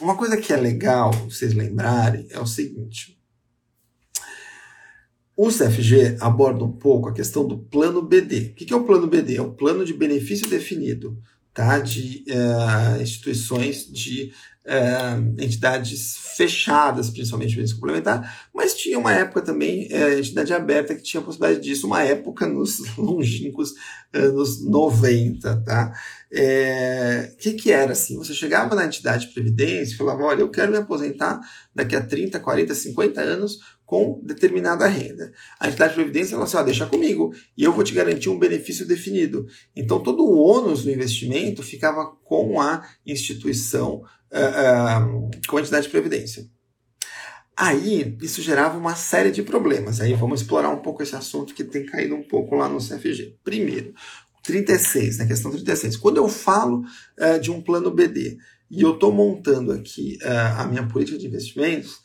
uma 0.00 0.16
coisa 0.16 0.36
que 0.36 0.52
é 0.52 0.56
legal 0.56 1.12
vocês 1.12 1.52
lembrarem 1.52 2.26
é 2.30 2.40
o 2.40 2.46
seguinte. 2.46 3.16
O 5.36 5.48
CFG 5.48 6.16
aborda 6.18 6.64
um 6.64 6.72
pouco 6.72 7.10
a 7.10 7.12
questão 7.12 7.46
do 7.46 7.58
plano 7.58 8.00
BD. 8.00 8.52
O 8.52 8.54
que 8.54 8.72
é 8.72 8.76
o 8.76 8.84
plano 8.84 9.06
BD? 9.06 9.36
É 9.36 9.42
o 9.42 9.52
plano 9.52 9.84
de 9.84 9.92
benefício 9.92 10.48
definido 10.48 11.18
tá? 11.56 11.78
de 11.78 12.22
uh, 12.28 13.00
instituições 13.00 13.90
de 13.90 14.30
uh, 14.66 15.42
entidades 15.42 16.18
fechadas, 16.36 17.08
principalmente 17.08 17.54
previdência 17.54 17.76
complementar, 17.76 18.48
mas 18.54 18.74
tinha 18.74 18.98
uma 18.98 19.14
época 19.14 19.40
também, 19.40 19.88
uh, 19.90 20.18
entidade 20.18 20.52
aberta, 20.52 20.94
que 20.94 21.02
tinha 21.02 21.22
a 21.22 21.24
possibilidade 21.24 21.64
disso, 21.64 21.86
uma 21.86 22.02
época 22.02 22.46
nos 22.46 22.80
longínquos 22.98 23.72
anos 24.12 24.62
90, 24.62 25.62
tá? 25.62 25.92
O 26.30 26.38
é, 26.38 27.32
que, 27.38 27.52
que 27.52 27.72
era 27.72 27.92
assim? 27.92 28.18
Você 28.18 28.34
chegava 28.34 28.74
na 28.74 28.84
entidade 28.84 29.26
de 29.26 29.32
previdência 29.32 29.94
e 29.94 29.96
falava: 29.96 30.24
olha, 30.24 30.40
eu 30.40 30.50
quero 30.50 30.72
me 30.72 30.78
aposentar 30.78 31.40
daqui 31.74 31.94
a 31.94 32.04
30, 32.04 32.40
40, 32.40 32.74
50 32.74 33.20
anos 33.20 33.60
com 33.86 34.20
determinada 34.22 34.86
renda. 34.88 35.32
A 35.60 35.68
entidade 35.68 35.92
de 35.92 35.94
previdência 35.94 36.32
fala 36.32 36.44
assim: 36.44 36.56
ó, 36.56 36.62
deixa 36.64 36.86
comigo 36.86 37.32
e 37.56 37.62
eu 37.62 37.72
vou 37.72 37.84
te 37.84 37.94
garantir 37.94 38.28
um 38.28 38.38
benefício 38.38 38.84
definido. 38.84 39.46
Então 39.74 40.02
todo 40.02 40.24
o 40.24 40.36
ônus 40.36 40.82
do 40.82 40.90
investimento 40.90 41.62
ficava 41.62 42.04
com 42.24 42.60
a 42.60 42.84
instituição, 43.06 44.02
uh, 44.32 45.06
uh, 45.06 45.30
com 45.48 45.56
a 45.56 45.60
entidade 45.60 45.86
de 45.86 45.92
previdência. 45.92 46.44
Aí 47.56 48.18
isso 48.20 48.42
gerava 48.42 48.76
uma 48.76 48.96
série 48.96 49.30
de 49.30 49.42
problemas. 49.42 50.00
Aí 50.00 50.12
vamos 50.12 50.42
explorar 50.42 50.68
um 50.68 50.82
pouco 50.82 51.02
esse 51.02 51.16
assunto 51.16 51.54
que 51.54 51.64
tem 51.64 51.86
caído 51.86 52.14
um 52.14 52.22
pouco 52.22 52.56
lá 52.56 52.68
no 52.68 52.78
CFG. 52.78 53.38
Primeiro, 53.42 53.94
36, 54.42 55.18
na 55.18 55.24
né, 55.24 55.30
questão 55.30 55.50
36. 55.50 55.96
Quando 55.96 56.18
eu 56.18 56.28
falo 56.28 56.82
uh, 57.18 57.40
de 57.40 57.50
um 57.50 57.62
plano 57.62 57.90
BD 57.90 58.36
e 58.68 58.82
eu 58.82 58.94
estou 58.94 59.12
montando 59.12 59.70
aqui 59.70 60.18
a 60.24 60.66
minha 60.66 60.84
política 60.88 61.16
de 61.16 61.28
investimentos, 61.28 62.00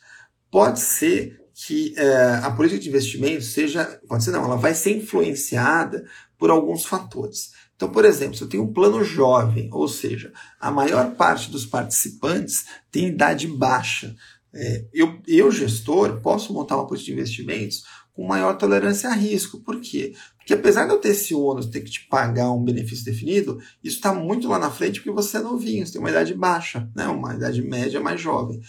pode 0.48 0.78
ser 0.78 1.41
que 1.54 1.94
uh, 1.98 2.46
a 2.46 2.50
política 2.50 2.80
de 2.80 2.88
investimentos 2.88 3.52
seja, 3.52 4.00
pode 4.08 4.24
ser 4.24 4.30
não, 4.30 4.44
ela 4.44 4.56
vai 4.56 4.74
ser 4.74 4.96
influenciada 4.96 6.04
por 6.38 6.50
alguns 6.50 6.84
fatores. 6.84 7.52
Então, 7.76 7.90
por 7.90 8.04
exemplo, 8.04 8.36
se 8.36 8.42
eu 8.42 8.48
tenho 8.48 8.62
um 8.62 8.72
plano 8.72 9.02
jovem, 9.02 9.68
ou 9.72 9.88
seja, 9.88 10.32
a 10.60 10.70
maior 10.70 11.14
parte 11.14 11.50
dos 11.50 11.66
participantes 11.66 12.64
tem 12.90 13.08
idade 13.08 13.46
baixa, 13.46 14.14
é, 14.54 14.84
eu, 14.92 15.18
eu, 15.26 15.50
gestor, 15.50 16.20
posso 16.20 16.52
montar 16.52 16.76
uma 16.76 16.86
política 16.86 17.12
de 17.12 17.18
investimentos 17.18 17.84
com 18.12 18.26
maior 18.26 18.56
tolerância 18.58 19.08
a 19.08 19.14
risco. 19.14 19.60
Por 19.60 19.80
quê? 19.80 20.14
Porque 20.36 20.52
apesar 20.52 20.86
de 20.86 20.92
eu 20.92 20.98
ter 20.98 21.10
esse 21.10 21.34
ônus, 21.34 21.66
ter 21.66 21.80
que 21.80 21.90
te 21.90 22.06
pagar 22.08 22.52
um 22.52 22.62
benefício 22.62 23.04
definido, 23.04 23.58
isso 23.82 23.96
está 23.96 24.12
muito 24.12 24.48
lá 24.48 24.58
na 24.58 24.70
frente 24.70 25.00
porque 25.00 25.10
você 25.10 25.38
é 25.38 25.40
novinho, 25.40 25.86
você 25.86 25.92
tem 25.92 26.00
uma 26.00 26.10
idade 26.10 26.34
baixa, 26.34 26.88
né? 26.94 27.06
uma 27.06 27.34
idade 27.34 27.62
média 27.62 28.00
mais 28.00 28.20
jovem. 28.20 28.60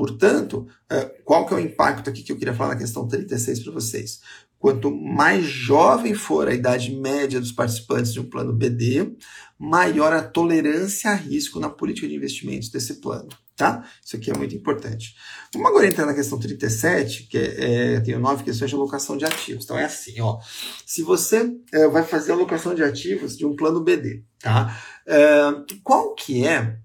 Portanto, 0.00 0.66
é, 0.88 1.04
qual 1.26 1.44
que 1.44 1.52
é 1.52 1.58
o 1.58 1.60
impacto 1.60 2.08
aqui 2.08 2.22
que 2.22 2.32
eu 2.32 2.36
queria 2.38 2.54
falar 2.54 2.70
na 2.70 2.80
questão 2.80 3.06
36 3.06 3.62
para 3.62 3.72
vocês? 3.74 4.22
Quanto 4.58 4.90
mais 4.90 5.44
jovem 5.44 6.14
for 6.14 6.48
a 6.48 6.54
idade 6.54 6.96
média 6.96 7.38
dos 7.38 7.52
participantes 7.52 8.10
de 8.10 8.18
um 8.18 8.24
plano 8.24 8.50
BD, 8.50 9.14
maior 9.58 10.10
a 10.14 10.22
tolerância 10.22 11.10
a 11.10 11.14
risco 11.14 11.60
na 11.60 11.68
política 11.68 12.08
de 12.08 12.14
investimentos 12.14 12.70
desse 12.70 12.94
plano. 12.94 13.28
Tá? 13.54 13.86
Isso 14.02 14.16
aqui 14.16 14.30
é 14.30 14.34
muito 14.34 14.54
importante. 14.54 15.14
Vamos 15.52 15.68
agora 15.68 15.86
entrar 15.86 16.06
na 16.06 16.14
questão 16.14 16.40
37, 16.40 17.24
que 17.24 17.36
é, 17.36 17.96
é, 17.96 18.00
tem 18.00 18.18
nove 18.18 18.42
questões 18.42 18.70
de 18.70 18.76
alocação 18.76 19.18
de 19.18 19.26
ativos. 19.26 19.64
Então 19.64 19.78
é 19.78 19.84
assim, 19.84 20.18
ó. 20.22 20.38
Se 20.86 21.02
você 21.02 21.54
é, 21.74 21.86
vai 21.88 22.04
fazer 22.04 22.32
alocação 22.32 22.74
de 22.74 22.82
ativos 22.82 23.36
de 23.36 23.44
um 23.44 23.54
plano 23.54 23.84
BD, 23.84 24.24
tá? 24.38 24.74
É, 25.06 25.42
qual 25.84 26.14
que 26.14 26.46
é 26.46 26.78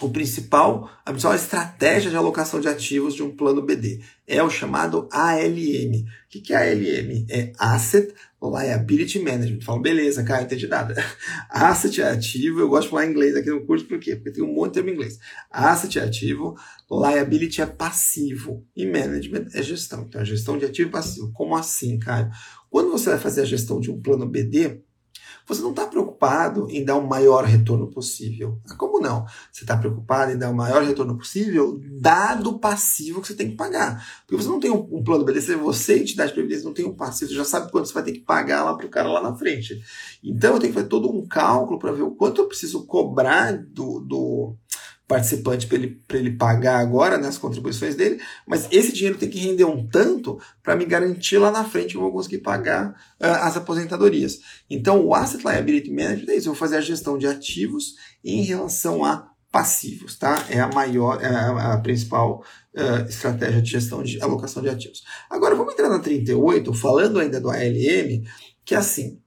o 0.00 0.10
principal, 0.10 0.90
a 1.04 1.10
principal 1.10 1.34
estratégia 1.34 2.10
de 2.10 2.16
alocação 2.16 2.60
de 2.60 2.68
ativos 2.68 3.14
de 3.14 3.22
um 3.22 3.34
plano 3.34 3.62
BD? 3.62 4.00
É 4.26 4.42
o 4.42 4.50
chamado 4.50 5.08
ALM. 5.10 6.04
O 6.04 6.28
que 6.28 6.52
é 6.52 6.72
ALM? 6.72 7.26
É 7.30 7.52
Asset 7.58 8.12
Liability 8.42 9.18
Management. 9.18 9.62
Fala, 9.62 9.80
beleza, 9.80 10.22
cara, 10.22 10.42
entendi 10.42 10.66
nada. 10.66 10.94
Asset 11.50 12.00
é 12.00 12.10
ativo, 12.10 12.60
eu 12.60 12.68
gosto 12.68 12.84
de 12.84 12.90
falar 12.90 13.06
inglês 13.06 13.34
aqui 13.34 13.50
no 13.50 13.64
curso, 13.64 13.86
por 13.86 13.98
quê? 13.98 14.14
Porque 14.14 14.30
tem 14.30 14.44
um 14.44 14.52
monte 14.52 14.68
de 14.68 14.74
termo 14.74 14.90
em 14.90 14.92
inglês. 14.92 15.18
Asset 15.50 15.98
é 15.98 16.02
ativo, 16.02 16.56
liability 16.90 17.62
é 17.62 17.66
passivo 17.66 18.64
e 18.76 18.86
management 18.86 19.46
é 19.54 19.62
gestão. 19.62 20.02
Então, 20.02 20.20
a 20.20 20.24
gestão 20.24 20.58
de 20.58 20.66
ativo 20.66 20.88
e 20.88 20.92
passivo. 20.92 21.32
Como 21.32 21.56
assim, 21.56 21.98
cara? 21.98 22.30
Quando 22.70 22.90
você 22.90 23.10
vai 23.10 23.18
fazer 23.18 23.42
a 23.42 23.46
gestão 23.46 23.80
de 23.80 23.90
um 23.90 24.00
plano 24.00 24.26
BD, 24.26 24.80
você 25.46 25.62
não 25.62 25.70
está 25.70 25.86
preocupado 25.86 26.66
em 26.68 26.84
dar 26.84 26.96
o 26.96 27.06
maior 27.06 27.44
retorno 27.44 27.86
possível. 27.86 28.58
Ah, 28.68 28.74
como 28.74 29.00
não? 29.00 29.24
Você 29.52 29.62
está 29.62 29.76
preocupado 29.76 30.32
em 30.32 30.38
dar 30.38 30.50
o 30.50 30.54
maior 30.54 30.82
retorno 30.82 31.16
possível, 31.16 31.80
dado 32.00 32.50
o 32.50 32.58
passivo 32.58 33.20
que 33.20 33.28
você 33.28 33.34
tem 33.34 33.50
que 33.50 33.56
pagar. 33.56 34.04
Porque 34.26 34.42
você 34.42 34.48
não 34.48 34.58
tem 34.58 34.70
um, 34.70 34.86
um 34.90 35.04
plano 35.04 35.20
de 35.20 35.26
beleza, 35.26 35.56
você, 35.56 35.98
entidade 35.98 36.30
de 36.30 36.34
previdência, 36.34 36.64
não 36.64 36.74
tem 36.74 36.84
um 36.84 36.94
passivo, 36.94 37.30
você 37.30 37.36
já 37.36 37.44
sabe 37.44 37.70
quanto 37.70 37.86
você 37.86 37.94
vai 37.94 38.02
ter 38.02 38.12
que 38.12 38.20
pagar 38.20 38.64
lá 38.64 38.74
para 38.76 38.86
o 38.86 38.90
cara 38.90 39.08
lá 39.08 39.22
na 39.22 39.36
frente. 39.36 39.80
Então 40.22 40.54
eu 40.54 40.60
tenho 40.60 40.72
que 40.72 40.78
fazer 40.78 40.88
todo 40.88 41.10
um 41.10 41.26
cálculo 41.26 41.78
para 41.78 41.92
ver 41.92 42.02
o 42.02 42.10
quanto 42.10 42.40
eu 42.40 42.48
preciso 42.48 42.84
cobrar 42.84 43.56
do, 43.56 44.00
do 44.00 44.56
participante 45.06 45.66
para 45.66 45.76
ele, 45.76 46.02
ele 46.10 46.32
pagar 46.32 46.78
agora 46.78 47.16
né, 47.16 47.28
as 47.28 47.38
contribuições 47.38 47.94
dele, 47.94 48.20
mas 48.46 48.66
esse 48.72 48.92
dinheiro 48.92 49.18
tem 49.18 49.30
que 49.30 49.38
render 49.38 49.64
um 49.64 49.86
tanto 49.86 50.38
para 50.62 50.74
me 50.74 50.84
garantir 50.84 51.38
lá 51.38 51.50
na 51.50 51.64
frente 51.64 51.92
que 51.92 51.96
eu 51.96 52.02
vou 52.02 52.12
conseguir 52.12 52.38
pagar 52.38 52.90
uh, 53.20 53.26
as 53.42 53.56
aposentadorias. 53.56 54.40
Então, 54.68 55.04
o 55.04 55.14
Asset 55.14 55.44
Liability 55.46 55.90
Management 55.90 56.32
é 56.32 56.36
isso, 56.36 56.48
eu 56.48 56.52
vou 56.52 56.58
fazer 56.58 56.76
a 56.76 56.80
gestão 56.80 57.16
de 57.16 57.26
ativos 57.26 57.94
em 58.24 58.42
relação 58.42 59.04
a 59.04 59.30
passivos, 59.50 60.18
tá? 60.18 60.44
É 60.50 60.60
a 60.60 60.68
maior, 60.68 61.22
é 61.22 61.28
a, 61.28 61.74
a 61.74 61.78
principal 61.78 62.44
uh, 62.74 63.08
estratégia 63.08 63.62
de 63.62 63.70
gestão 63.70 64.02
de 64.02 64.20
alocação 64.20 64.62
de 64.62 64.68
ativos. 64.68 65.02
Agora, 65.30 65.54
vamos 65.54 65.72
entrar 65.72 65.88
na 65.88 66.00
38, 66.00 66.74
falando 66.74 67.20
ainda 67.20 67.40
do 67.40 67.48
ALM, 67.48 68.24
que 68.64 68.74
é 68.74 68.78
assim, 68.78 69.20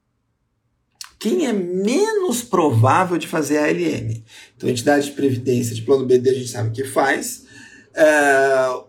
quem 1.20 1.46
é 1.46 1.52
menos 1.52 2.42
provável 2.42 3.18
de 3.18 3.28
fazer 3.28 3.58
a 3.58 3.66
ALM. 3.66 4.24
Então, 4.56 4.66
a 4.68 4.72
entidade 4.72 5.04
de 5.04 5.12
previdência 5.12 5.74
de 5.74 5.82
plano 5.82 6.06
BD 6.06 6.30
a 6.30 6.34
gente 6.34 6.48
sabe 6.48 6.70
que 6.70 6.82
faz. 6.82 7.44
É, 7.92 8.04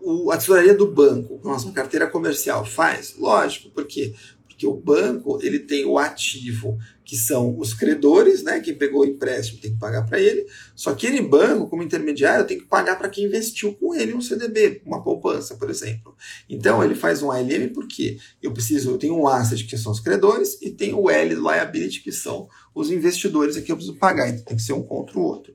o, 0.00 0.30
a 0.30 0.38
tesouraria 0.38 0.74
do 0.74 0.90
banco, 0.90 1.38
nossa 1.44 1.70
carteira 1.72 2.06
comercial, 2.06 2.64
faz? 2.64 3.14
Lógico, 3.18 3.68
por 3.68 3.86
quê? 3.86 4.14
Porque 4.48 4.66
o 4.66 4.72
banco 4.72 5.38
ele 5.42 5.58
tem 5.58 5.84
o 5.84 5.98
ativo 5.98 6.78
que 7.04 7.16
são 7.16 7.58
os 7.58 7.74
credores, 7.74 8.42
né? 8.42 8.60
Quem 8.60 8.74
pegou 8.74 9.02
o 9.02 9.04
empréstimo 9.04 9.60
tem 9.60 9.72
que 9.72 9.78
pagar 9.78 10.06
para 10.06 10.20
ele. 10.20 10.46
Só 10.74 10.94
que 10.94 11.06
ele, 11.06 11.20
banco, 11.20 11.68
como 11.68 11.82
intermediário, 11.82 12.46
tem 12.46 12.58
que 12.58 12.66
pagar 12.66 12.96
para 12.96 13.08
quem 13.08 13.24
investiu 13.24 13.74
com 13.74 13.94
ele 13.94 14.14
um 14.14 14.20
CDB, 14.20 14.82
uma 14.84 15.02
poupança, 15.02 15.56
por 15.56 15.68
exemplo. 15.68 16.14
Então 16.48 16.82
ele 16.82 16.94
faz 16.94 17.22
um 17.22 17.30
ALM 17.30 17.72
porque 17.74 18.18
eu 18.42 18.52
preciso, 18.52 18.90
eu 18.90 18.98
tenho 18.98 19.16
um 19.16 19.26
asset 19.26 19.64
que 19.64 19.76
são 19.76 19.92
os 19.92 20.00
credores 20.00 20.60
e 20.62 20.70
tem 20.70 20.94
o 20.94 21.10
L 21.10 21.34
liability 21.34 22.02
que 22.02 22.12
são 22.12 22.48
os 22.74 22.90
investidores 22.90 23.56
aqui 23.56 23.72
eu 23.72 23.76
preciso 23.76 23.98
pagar. 23.98 24.28
Então 24.28 24.44
tem 24.44 24.56
que 24.56 24.62
ser 24.62 24.72
um 24.72 24.82
contra 24.82 25.18
o 25.18 25.22
outro. 25.22 25.54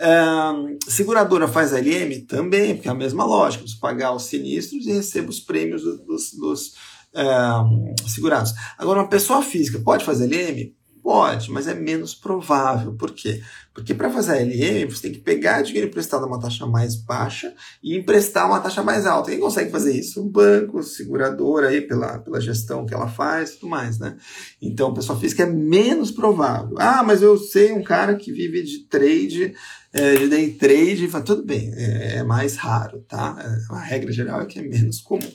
Um, 0.00 0.76
seguradora 0.88 1.46
faz 1.46 1.72
ALM? 1.72 2.26
Também, 2.26 2.74
porque 2.74 2.88
é 2.88 2.90
a 2.90 2.94
mesma 2.94 3.24
lógica. 3.24 3.62
Preciso 3.62 3.80
pagar 3.80 4.14
os 4.14 4.24
sinistros 4.24 4.86
e 4.86 4.92
recebo 4.92 5.30
os 5.30 5.40
prêmios 5.40 5.82
dos, 5.82 6.32
dos 6.32 6.74
um, 7.14 7.94
segurados. 8.06 8.52
Agora, 8.76 9.00
uma 9.00 9.08
pessoa 9.08 9.42
física 9.42 9.78
pode 9.78 10.04
fazer 10.04 10.26
LM? 10.26 10.74
Pode, 11.02 11.50
mas 11.50 11.66
é 11.66 11.74
menos 11.74 12.14
provável. 12.14 12.94
Por 12.94 13.12
quê? 13.12 13.42
Porque 13.74 13.92
para 13.92 14.08
fazer 14.08 14.38
LM, 14.38 14.88
você 14.88 15.02
tem 15.02 15.12
que 15.12 15.18
pegar 15.18 15.62
dinheiro 15.62 15.88
emprestado 15.88 16.22
a 16.24 16.28
uma 16.28 16.38
taxa 16.38 16.64
mais 16.64 16.94
baixa 16.94 17.52
e 17.82 17.96
emprestar 17.96 18.46
uma 18.46 18.60
taxa 18.60 18.84
mais 18.84 19.04
alta. 19.04 19.32
Quem 19.32 19.40
consegue 19.40 19.72
fazer 19.72 19.98
isso? 19.98 20.22
O 20.22 20.30
banco, 20.30 20.80
seguradora, 20.84 21.68
aí, 21.68 21.80
pela, 21.80 22.18
pela 22.18 22.40
gestão 22.40 22.86
que 22.86 22.94
ela 22.94 23.08
faz 23.08 23.56
tudo 23.56 23.68
mais, 23.68 23.98
né? 23.98 24.16
Então, 24.62 24.94
pessoa 24.94 25.18
física 25.18 25.42
é 25.42 25.46
menos 25.46 26.12
provável. 26.12 26.76
Ah, 26.78 27.02
mas 27.02 27.20
eu 27.20 27.36
sei 27.36 27.72
um 27.72 27.82
cara 27.82 28.14
que 28.14 28.32
vive 28.32 28.62
de 28.62 28.84
trade 28.84 29.54
é, 29.94 30.16
de 30.16 30.26
day 30.26 30.50
trade, 30.50 31.08
tudo 31.24 31.44
bem, 31.44 31.72
é, 31.72 32.16
é, 32.16 32.22
mais 32.24 32.56
raro, 32.56 32.98
tá? 33.08 33.36
A 33.70 33.78
regra 33.78 34.10
geral 34.10 34.40
é 34.40 34.44
que 34.44 34.58
é 34.58 34.62
menos 34.62 35.00
comum. 35.00 35.30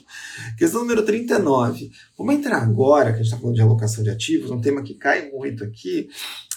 Questão 0.58 0.82
número 0.82 1.02
39. 1.02 1.90
Vamos 2.18 2.34
entrar 2.34 2.62
agora, 2.62 3.06
que 3.06 3.14
a 3.14 3.22
gente 3.22 3.26
está 3.26 3.38
falando 3.38 3.56
de 3.56 3.62
alocação 3.62 4.04
de 4.04 4.10
ativos, 4.10 4.50
um 4.50 4.60
tema 4.60 4.82
que 4.82 4.92
cai 4.92 5.30
muito 5.30 5.64
aqui, 5.64 6.10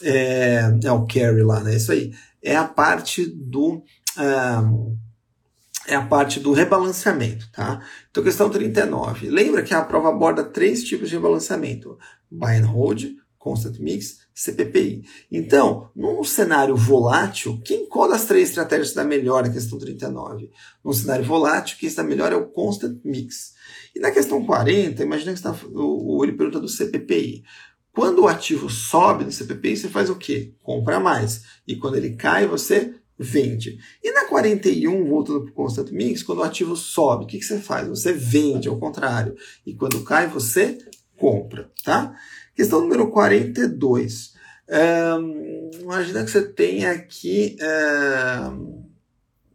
é, 0.04 0.80
é 0.84 0.91
o 0.91 1.06
carry 1.06 1.43
lá, 1.43 1.62
né? 1.62 1.76
Isso 1.76 1.91
aí. 1.91 2.14
É 2.41 2.56
a 2.56 2.66
parte 2.66 3.26
do. 3.26 3.84
É 5.86 5.95
a 5.95 6.06
parte 6.06 6.39
do 6.39 6.54
rebalanceamento, 6.54 7.49
tá? 7.51 7.82
Então, 8.10 8.24
questão 8.24 8.49
39. 8.49 9.30
Lembra 9.30 9.64
que 9.64 9.74
a 9.74 9.82
prova 9.82 10.10
aborda 10.10 10.43
três 10.43 10.84
tipos 10.84 11.10
de 11.10 11.16
rebalanceamento: 11.16 11.97
buy 12.32 12.56
and 12.56 12.68
hold, 12.68 13.04
constant 13.38 13.78
mix, 13.80 14.20
CPPI. 14.34 15.04
Então, 15.30 15.89
num 15.93 16.24
cenário 16.24 16.76
volátil, 16.76 17.62
quem 17.64 17.86
qual 17.88 18.10
das 18.10 18.26
três 18.26 18.49
estratégias 18.49 18.89
está 18.89 19.04
melhor 19.04 19.43
na 19.43 19.51
questão 19.51 19.78
39? 19.78 20.49
Num 20.84 20.93
cenário 20.93 21.26
volátil, 21.26 21.78
quem 21.78 21.89
está 21.89 22.01
melhor 22.01 22.32
é 22.32 22.36
o 22.36 22.47
constant 22.47 22.99
mix. 23.04 23.54
E 23.93 23.99
na 23.99 24.12
questão 24.12 24.45
40, 24.45 25.04
imagina 25.04 25.34
que 25.34 25.39
está, 25.39 25.54
o, 25.74 26.24
ele 26.24 26.34
pergunta 26.34 26.60
do 26.60 26.70
CPPI. 26.70 27.43
Quando 27.94 28.24
o 28.24 28.28
ativo 28.28 28.72
sobe 28.72 29.24
no 29.24 29.32
CPPI, 29.32 29.78
você 29.78 29.88
faz 29.88 30.10
o 30.10 30.16
quê? 30.16 30.56
Compra 30.64 31.00
mais. 31.00 31.44
E 31.68 31.76
quando 31.76 31.96
ele 31.96 32.16
cai, 32.16 32.48
você 32.48 32.96
vende. 33.18 33.78
E 34.04 34.12
na 34.12 34.26
41, 34.26 35.06
voltando 35.06 35.41
para 35.41 35.52
o 35.52 35.54
constant 35.54 35.91
mix, 35.91 36.24
quando 36.24 36.39
o 36.39 36.44
ativo 36.44 36.76
sobe, 36.76 37.24
o 37.24 37.28
que, 37.28 37.38
que 37.38 37.46
você 37.46 37.60
faz? 37.60 37.88
Você 37.88 38.12
vende, 38.12 38.68
ao 38.68 38.80
contrário. 38.80 39.36
E 39.64 39.76
quando 39.76 40.04
cai, 40.04 40.28
você 40.28 40.80
compra, 41.16 41.72
tá? 41.84 42.18
Questão 42.56 42.82
número 42.82 43.12
42. 43.12 44.34
É, 44.68 45.12
imagina 45.80 46.24
que 46.24 46.32
você 46.32 46.41
tem 46.41 46.88
aqui. 46.88 47.56
É, 47.62 48.38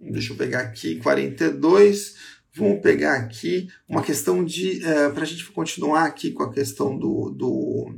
deixa 0.00 0.32
eu 0.32 0.36
pegar 0.36 0.60
aqui, 0.60 1.00
42. 1.00 2.14
Vamos 2.58 2.80
pegar 2.80 3.14
aqui 3.14 3.68
uma 3.88 4.02
questão 4.02 4.44
de. 4.44 4.84
É, 4.84 5.08
Para 5.10 5.22
a 5.22 5.26
gente 5.26 5.44
continuar 5.52 6.04
aqui 6.04 6.32
com 6.32 6.42
a 6.42 6.52
questão 6.52 6.98
do, 6.98 7.30
do, 7.30 7.94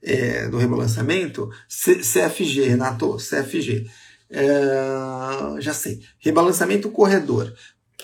é, 0.00 0.48
do 0.48 0.56
rebalanceamento, 0.56 1.50
CFG, 1.68 2.68
Renato, 2.68 3.16
CFG. 3.16 3.86
É, 4.30 5.60
já 5.60 5.72
sei. 5.72 6.00
Rebalançamento 6.20 6.90
corredor. 6.90 7.52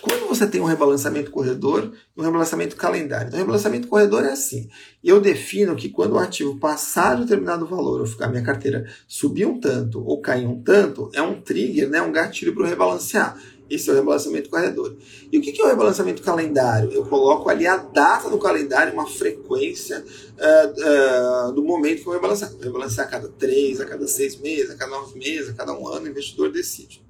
Quando 0.03 0.29
você 0.29 0.47
tem 0.47 0.61
um 0.61 0.65
rebalançamento 0.65 1.31
corredor 1.31 1.93
e 2.17 2.21
um 2.21 2.25
rebalançamento 2.25 2.75
calendário. 2.75 3.29
Então, 3.29 3.39
o 3.39 3.43
rebalançamento 3.43 3.87
corredor 3.87 4.25
é 4.25 4.33
assim. 4.33 4.69
Eu 5.03 5.21
defino 5.21 5.77
que 5.77 5.89
quando 5.89 6.15
o 6.15 6.19
ativo 6.19 6.59
passar 6.59 7.15
de 7.15 7.23
determinado 7.23 7.67
valor, 7.67 8.01
ou 8.01 8.07
ficar 8.07 8.29
minha 8.29 8.43
carteira 8.43 8.85
subir 9.07 9.47
um 9.47 9.61
tanto 9.61 10.05
ou 10.05 10.21
cair 10.21 10.47
um 10.47 10.61
tanto, 10.61 11.11
é 11.15 11.23
um 11.23 11.41
trigger, 11.41 11.89
né, 11.89 12.03
um 12.03 12.11
gatilho 12.11 12.55
para 12.55 12.67
rebalancear. 12.67 13.39
Esse 13.69 13.89
é 13.89 13.93
o 13.93 13.97
rebalançamento 13.97 14.51
corredor. 14.51 14.97
E 15.33 15.39
o 15.39 15.41
que 15.41 15.61
é 15.61 15.65
o 15.65 15.69
rebalançamento 15.69 16.23
calendário? 16.23 16.93
Eu 16.93 17.05
coloco 17.07 17.49
ali 17.49 17.67
a 17.67 17.77
data 17.77 18.29
do 18.29 18.39
calendário, 18.39 18.93
uma 18.93 19.07
frequência 19.07 20.05
uh, 20.05 21.49
uh, 21.49 21.53
do 21.53 21.63
momento 21.63 21.97
que 21.97 22.01
eu 22.03 22.05
vou 22.07 22.15
rebalancear. 22.15 22.51
Vou 22.53 22.61
rebalancear 22.61 23.07
a 23.07 23.11
cada 23.11 23.29
três, 23.29 23.81
a 23.81 23.87
cada 23.87 24.07
seis 24.07 24.37
meses, 24.37 24.71
a 24.71 24.77
cada 24.77 24.91
nove 24.91 25.19
meses, 25.19 25.51
a 25.51 25.55
cada 25.55 25.73
um 25.73 25.89
ano, 25.89 26.07
o 26.07 26.09
investidor 26.09 26.53
decide. 26.53 27.03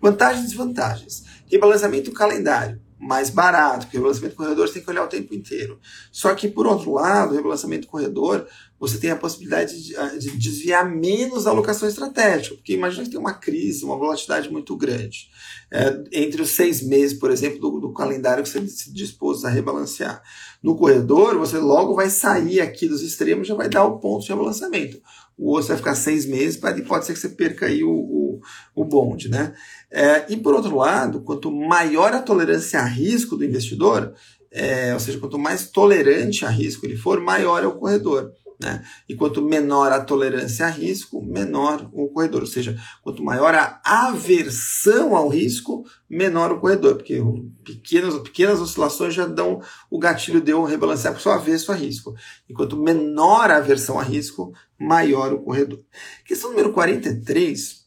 Vantagens 0.00 0.44
e 0.44 0.48
desvantagens. 0.48 1.24
Rebalanceamento 1.50 2.12
calendário 2.12 2.80
mais 2.98 3.28
barato, 3.28 3.86
porque 3.86 3.96
o 3.96 4.00
rebalanceamento 4.00 4.36
corredor 4.36 4.66
você 4.66 4.74
tem 4.74 4.82
que 4.82 4.90
olhar 4.90 5.04
o 5.04 5.08
tempo 5.08 5.34
inteiro. 5.34 5.78
Só 6.10 6.34
que, 6.34 6.48
por 6.48 6.66
outro 6.66 6.94
lado, 6.94 7.32
o 7.32 7.36
rebalanceamento 7.36 7.86
corredor, 7.86 8.46
você 8.78 8.98
tem 8.98 9.10
a 9.10 9.16
possibilidade 9.16 9.82
de, 9.82 9.96
ah, 9.96 10.08
de 10.16 10.30
desviar 10.36 10.88
menos 10.88 11.46
a 11.46 11.50
alocação 11.50 11.88
estratégica, 11.88 12.56
porque 12.56 12.74
imagina 12.74 13.04
que 13.04 13.10
tem 13.10 13.18
uma 13.20 13.32
crise, 13.32 13.84
uma 13.84 13.96
volatilidade 13.96 14.50
muito 14.50 14.76
grande. 14.76 15.28
É, 15.70 16.04
entre 16.12 16.42
os 16.42 16.50
seis 16.50 16.82
meses, 16.82 17.18
por 17.18 17.30
exemplo, 17.30 17.58
do, 17.58 17.80
do, 17.80 17.92
calendário 17.92 18.42
que 18.42 18.48
você 18.48 18.66
se 18.68 18.92
dispôs 18.92 19.44
a 19.44 19.48
rebalancear. 19.48 20.22
No 20.62 20.76
corredor, 20.76 21.38
você 21.38 21.58
logo 21.58 21.94
vai 21.94 22.10
sair 22.10 22.60
aqui 22.60 22.86
dos 22.86 23.02
extremos 23.02 23.48
já 23.48 23.54
vai 23.54 23.68
dar 23.68 23.84
o 23.84 23.98
ponto 23.98 24.22
de 24.22 24.28
rebalanceamento. 24.28 25.00
O 25.38 25.50
outro 25.50 25.68
vai 25.68 25.76
ficar 25.76 25.94
seis 25.94 26.26
meses, 26.26 26.56
pode 26.56 27.06
ser 27.06 27.12
que 27.12 27.18
você 27.18 27.28
perca 27.30 27.66
aí 27.66 27.82
o, 27.82 27.90
o, 27.90 28.40
o 28.74 28.84
bonde, 28.84 29.28
né? 29.28 29.54
É, 29.90 30.24
e 30.30 30.36
por 30.36 30.54
outro 30.54 30.76
lado, 30.76 31.20
quanto 31.20 31.50
maior 31.50 32.12
a 32.12 32.22
tolerância 32.22 32.80
a 32.80 32.84
risco 32.84 33.36
do 33.36 33.44
investidor, 33.44 34.14
é, 34.50 34.94
ou 34.94 35.00
seja, 35.00 35.18
quanto 35.18 35.38
mais 35.38 35.68
tolerante 35.68 36.44
a 36.44 36.48
risco 36.48 36.86
ele 36.86 36.96
for, 36.96 37.20
maior 37.20 37.62
é 37.62 37.66
o 37.66 37.76
corredor. 37.76 38.32
Né? 38.58 38.82
E 39.06 39.14
quanto 39.14 39.42
menor 39.42 39.92
a 39.92 40.00
tolerância 40.00 40.66
a 40.66 40.70
risco, 40.70 41.22
menor 41.22 41.88
o 41.92 42.08
corredor. 42.08 42.40
Ou 42.40 42.46
seja, 42.46 42.76
quanto 43.02 43.22
maior 43.22 43.54
a 43.54 43.80
aversão 43.84 45.14
ao 45.14 45.28
risco, 45.28 45.84
menor 46.08 46.52
o 46.52 46.60
corredor. 46.60 46.96
Porque 46.96 47.22
pequenas, 47.62 48.18
pequenas 48.20 48.60
oscilações 48.60 49.14
já 49.14 49.26
dão 49.26 49.60
o 49.90 49.98
gatilho 49.98 50.40
de 50.40 50.52
eu 50.52 50.64
rebalancear 50.64 51.12
para 51.12 51.20
o 51.20 51.22
seu 51.22 51.32
avesso 51.32 51.70
a 51.70 51.74
risco. 51.74 52.14
E 52.48 52.54
quanto 52.54 52.76
menor 52.76 53.50
a 53.50 53.58
aversão 53.58 53.98
a 53.98 54.02
risco, 54.02 54.52
maior 54.78 55.32
o 55.32 55.42
corredor. 55.42 55.82
Questão 56.24 56.50
número 56.50 56.72
43 56.72 57.85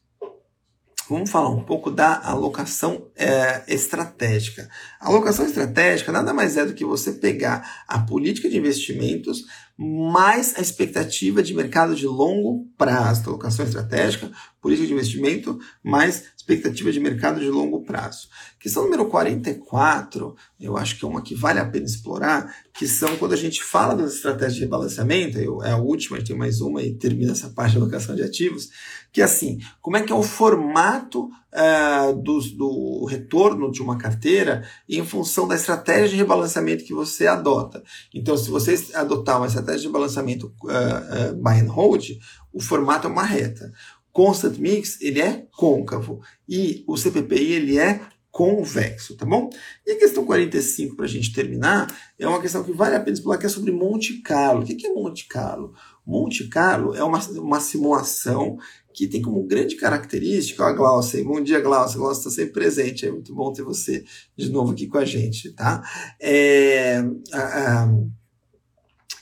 vamos 1.10 1.32
falar 1.32 1.50
um 1.50 1.64
pouco 1.64 1.90
da 1.90 2.22
alocação 2.24 3.08
é, 3.16 3.64
estratégica. 3.68 4.70
A 5.00 5.08
alocação 5.08 5.46
estratégica 5.46 6.12
nada 6.12 6.34
mais 6.34 6.56
é 6.56 6.66
do 6.66 6.74
que 6.74 6.86
você 6.86 7.14
pegar 7.14 7.84
a 7.88 8.00
política 8.00 8.50
de 8.50 8.58
investimentos 8.58 9.46
mais 9.82 10.58
a 10.58 10.62
expectativa 10.62 11.42
de 11.42 11.54
mercado 11.54 11.96
de 11.96 12.06
longo 12.06 12.68
prazo. 12.78 13.30
Alocação 13.30 13.64
estratégica, 13.64 14.30
política 14.62 14.86
de 14.86 14.94
investimento, 14.94 15.58
mais 15.82 16.26
expectativa 16.36 16.92
de 16.92 17.00
mercado 17.00 17.40
de 17.40 17.50
longo 17.50 17.82
prazo. 17.86 18.28
Questão 18.60 18.84
número 18.84 19.06
44, 19.06 20.36
eu 20.60 20.76
acho 20.76 21.00
que 21.00 21.06
é 21.06 21.08
uma 21.08 21.22
que 21.22 21.34
vale 21.34 21.60
a 21.60 21.66
pena 21.66 21.86
explorar, 21.86 22.54
que 22.74 22.86
são 22.90 23.16
quando 23.16 23.32
a 23.32 23.38
gente 23.38 23.64
fala 23.64 23.96
das 23.96 24.16
estratégias 24.16 24.56
de 24.56 24.62
rebalanceamento, 24.62 25.38
eu, 25.38 25.64
é 25.64 25.72
a 25.72 25.78
última, 25.78 26.22
tem 26.22 26.36
mais 26.36 26.60
uma 26.60 26.84
e 26.84 26.94
termina 26.96 27.32
essa 27.32 27.50
parte 27.50 27.72
de 27.72 27.78
alocação 27.78 28.16
de 28.16 28.24
ativos, 28.24 28.70
que 29.12 29.22
é 29.22 29.24
assim, 29.24 29.60
como 29.82 29.98
é 29.98 30.02
que 30.02 30.12
é 30.12 30.16
o 30.16 30.24
formato 30.24 31.30
uh, 31.54 32.14
do, 32.14 32.40
do 32.56 33.06
retorno 33.06 33.72
de 33.72 33.82
uma 33.82 33.98
carteira 33.98 34.68
em 34.88 35.04
função 35.04 35.48
da 35.48 35.56
estratégia 35.56 36.10
de 36.10 36.16
rebalanceamento 36.16 36.84
que 36.84 36.94
você 36.94 37.28
adota. 37.28 37.84
Então, 38.14 38.38
se 38.38 38.50
você 38.50 38.76
adotar 38.94 39.38
uma 39.38 39.48
estratégia 39.48 39.82
de 39.82 39.88
rebalanceamento 39.88 40.54
uh, 40.64 41.32
uh, 41.32 41.36
buy 41.36 41.60
and 41.60 41.72
hold, 41.72 42.20
o 42.54 42.62
formato 42.62 43.08
é 43.08 43.12
uma 43.12 43.24
reta. 43.24 43.72
Constant 44.12 44.58
Mix, 44.58 45.00
ele 45.02 45.22
é 45.22 45.46
côncavo. 45.56 46.22
E 46.48 46.84
o 46.88 46.98
CPPI, 46.98 47.54
ele 47.54 47.78
é 47.78 48.02
convexo, 48.32 49.18
tá 49.18 49.26
bom? 49.26 49.50
E 49.86 49.92
a 49.92 49.98
questão 49.98 50.26
45, 50.26 50.96
para 50.96 51.06
a 51.06 51.10
gente 51.10 51.34
terminar, 51.34 51.94
é 52.18 52.28
uma 52.28 52.42
questão 52.42 52.64
que 52.64 52.72
vale 52.72 52.96
a 52.96 53.00
pena 53.00 53.16
explorar, 53.16 53.40
que 53.40 53.46
é 53.46 53.50
sobre 53.50 53.72
Monte 53.72 54.22
Carlo. 54.22 54.64
O 54.64 54.66
que 54.66 54.86
é 54.86 54.94
Monte 54.94 55.28
Carlo? 55.28 55.74
Monte 56.06 56.48
Carlo 56.48 56.96
é 56.96 57.04
uma, 57.04 57.20
uma 57.32 57.60
simulação 57.60 58.58
que 58.94 59.08
tem 59.08 59.22
como 59.22 59.44
grande 59.44 59.76
característica, 59.76 60.66
a 60.66 60.74
Glaucia, 60.74 61.24
bom 61.24 61.42
dia, 61.42 61.62
Glaucia, 61.62 61.98
Glaucia 61.98 62.20
está 62.20 62.30
sempre 62.30 62.54
presente, 62.54 63.06
é 63.06 63.12
muito 63.12 63.34
bom 63.34 63.54
ter 63.54 63.64
você 63.64 64.04
de 64.36 64.50
novo 64.50 64.74
aqui 64.74 64.88
com 64.88 64.98
a 64.98 65.06
gente, 65.06 65.52
tá? 65.54 65.82
É, 66.20 66.98
a, 67.32 67.84
a, 67.84 67.94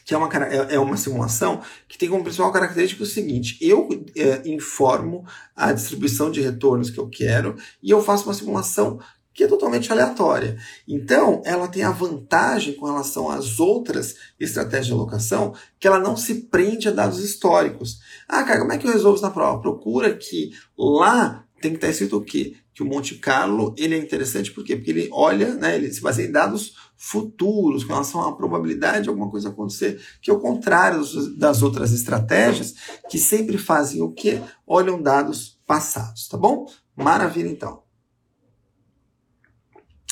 que 0.08 0.14
é 0.14 0.18
uma, 0.18 0.34
é, 0.34 0.76
é 0.76 0.80
uma 0.80 0.96
simulação 0.96 1.62
que 1.86 1.98
tem 1.98 2.08
como 2.08 2.24
principal 2.24 2.50
característica 2.54 3.04
o 3.04 3.06
seguinte: 3.06 3.58
eu 3.60 3.90
é, 4.16 4.42
informo 4.50 5.26
a 5.54 5.74
distribuição 5.74 6.32
de 6.32 6.40
retornos 6.40 6.90
que 6.90 6.98
eu 6.98 7.10
quero 7.10 7.58
e 7.84 7.92
eu 7.92 8.02
faço 8.02 8.24
uma 8.24 8.34
simulação 8.34 9.02
que 9.34 9.44
é 9.44 9.48
totalmente 9.48 9.92
aleatória. 9.92 10.58
Então, 10.88 11.44
ela 11.46 11.68
tem 11.68 11.84
a 11.84 11.92
vantagem 11.92 12.74
com 12.74 12.86
relação 12.86 13.30
às 13.30 13.60
outras 13.60 14.16
estratégias 14.40 14.88
de 14.88 14.94
alocação 14.94 15.54
que 15.78 15.86
ela 15.86 16.00
não 16.00 16.16
se 16.16 16.36
prende 16.46 16.88
a 16.88 16.92
dados 16.92 17.20
históricos. 17.20 18.00
Ah, 18.30 18.44
cara, 18.44 18.62
como 18.62 18.72
é 18.72 18.78
que 18.78 18.88
eu 18.88 18.94
resolvo 18.94 19.16
isso 19.16 19.26
na 19.26 19.30
prova? 19.30 19.62
Procura 19.62 20.16
que 20.16 20.54
lá 20.78 21.46
tem 21.62 21.72
que 21.72 21.78
estar 21.78 21.90
escrito 21.90 22.18
o 22.18 22.24
quê? 22.24 22.56
Que 22.74 22.82
o 22.82 22.86
Monte 22.86 23.16
Carlo 23.16 23.76
ele 23.78 23.94
é 23.94 23.98
interessante 23.98 24.52
por 24.52 24.64
quê? 24.64 24.76
Porque 24.78 24.90
ele 24.90 25.10
olha, 25.12 25.54
né, 25.56 25.76
ele 25.76 25.92
se 25.92 26.02
baseia 26.02 26.28
em 26.28 26.32
dados 26.32 26.74
futuros 26.98 27.84
com 27.84 27.94
relação 27.94 28.22
à 28.22 28.36
probabilidade 28.36 29.04
de 29.04 29.10
alguma 29.10 29.30
coisa 29.30 29.50
acontecer, 29.50 30.02
que 30.22 30.32
é 30.32 30.34
o 30.34 30.40
contrário 30.40 31.02
das 31.38 31.62
outras 31.62 31.92
estratégias, 31.94 32.74
que 33.10 33.20
sempre 33.20 33.58
fazem 33.58 34.02
o 34.02 34.12
quê? 34.12 34.42
Olham 34.66 35.02
dados 35.02 35.60
passados, 35.66 36.28
tá 36.28 36.38
bom? 36.38 36.66
Maravilha 36.96 37.50
então. 37.50 37.84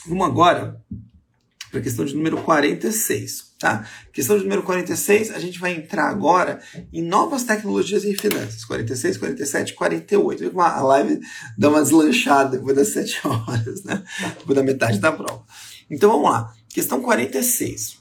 Vamos 0.07 0.27
agora 0.27 0.79
para 1.71 1.79
a 1.79 1.83
questão 1.83 2.05
de 2.05 2.15
número 2.15 2.37
46, 2.43 3.55
tá? 3.59 3.85
Questão 4.13 4.37
de 4.37 4.43
número 4.43 4.63
46, 4.63 5.31
a 5.31 5.39
gente 5.39 5.59
vai 5.59 5.73
entrar 5.75 6.07
agora 6.09 6.61
em 6.93 7.01
novas 7.01 7.43
tecnologias 7.43 8.05
em 8.05 8.15
finanças. 8.15 8.63
46, 8.63 9.17
47, 9.17 9.73
48. 9.73 10.61
A 10.61 10.81
live 10.83 11.19
dá 11.57 11.69
uma 11.69 11.81
deslanchada 11.81 12.57
depois 12.57 12.75
das 12.75 12.89
7 12.89 13.27
horas, 13.27 13.83
né? 13.83 14.03
Depois 14.37 14.55
da 14.55 14.63
metade 14.63 14.99
da 14.99 15.11
prova. 15.11 15.43
Então 15.89 16.11
vamos 16.11 16.29
lá. 16.29 16.53
Questão 16.75 17.01
46. 17.01 17.99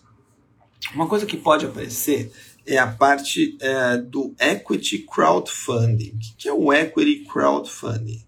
Uma 0.97 1.07
coisa 1.07 1.25
que 1.25 1.37
pode 1.37 1.64
aparecer 1.64 2.33
é 2.66 2.77
a 2.77 2.89
parte 2.89 3.57
é, 3.61 3.99
do 3.99 4.35
Equity 4.37 5.07
Crowdfunding. 5.07 6.11
O 6.11 6.37
que 6.37 6.49
é 6.49 6.53
o 6.53 6.72
Equity 6.72 7.25
Crowdfunding? 7.25 8.20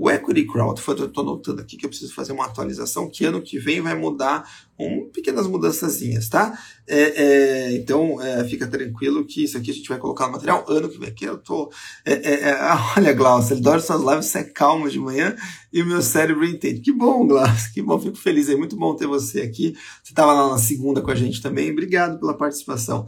O 0.00 0.08
Equity 0.08 0.46
Crowdfunding, 0.46 1.00
eu 1.00 1.06
estou 1.08 1.24
notando 1.24 1.60
aqui 1.60 1.76
que 1.76 1.84
eu 1.84 1.90
preciso 1.90 2.14
fazer 2.14 2.32
uma 2.32 2.46
atualização, 2.46 3.10
que 3.10 3.24
ano 3.24 3.42
que 3.42 3.58
vem 3.58 3.80
vai 3.80 3.96
mudar 3.96 4.48
um, 4.78 5.10
pequenas 5.12 5.44
mudançazinhas, 5.48 6.28
tá? 6.28 6.56
É, 6.86 7.00
é, 7.24 7.72
então, 7.72 8.22
é, 8.22 8.44
fica 8.44 8.68
tranquilo 8.68 9.24
que 9.24 9.42
isso 9.42 9.58
aqui 9.58 9.72
a 9.72 9.74
gente 9.74 9.88
vai 9.88 9.98
colocar 9.98 10.26
no 10.26 10.34
material 10.34 10.64
ano 10.68 10.88
que 10.88 11.00
vem. 11.00 11.08
Aqui 11.08 11.24
eu 11.24 11.36
tô... 11.36 11.72
É, 12.04 12.12
é, 12.12 12.50
é, 12.50 12.58
olha, 12.96 13.12
Glaucio, 13.12 13.54
ele 13.54 13.60
adora 13.60 13.80
suas 13.80 14.00
lives, 14.00 14.26
você 14.26 14.38
é 14.38 14.44
calmo 14.44 14.88
de 14.88 15.00
manhã 15.00 15.34
e 15.72 15.82
o 15.82 15.86
meu 15.86 16.00
cérebro 16.00 16.44
entende. 16.44 16.80
Que 16.80 16.92
bom, 16.92 17.26
Glaucio, 17.26 17.72
que 17.74 17.82
bom, 17.82 17.98
fico 17.98 18.16
feliz. 18.16 18.48
É 18.48 18.54
muito 18.54 18.76
bom 18.76 18.94
ter 18.94 19.08
você 19.08 19.40
aqui. 19.40 19.74
Você 20.00 20.12
estava 20.12 20.32
lá 20.32 20.48
na 20.50 20.58
segunda 20.58 21.02
com 21.02 21.10
a 21.10 21.16
gente 21.16 21.42
também. 21.42 21.72
Obrigado 21.72 22.20
pela 22.20 22.34
participação. 22.34 23.04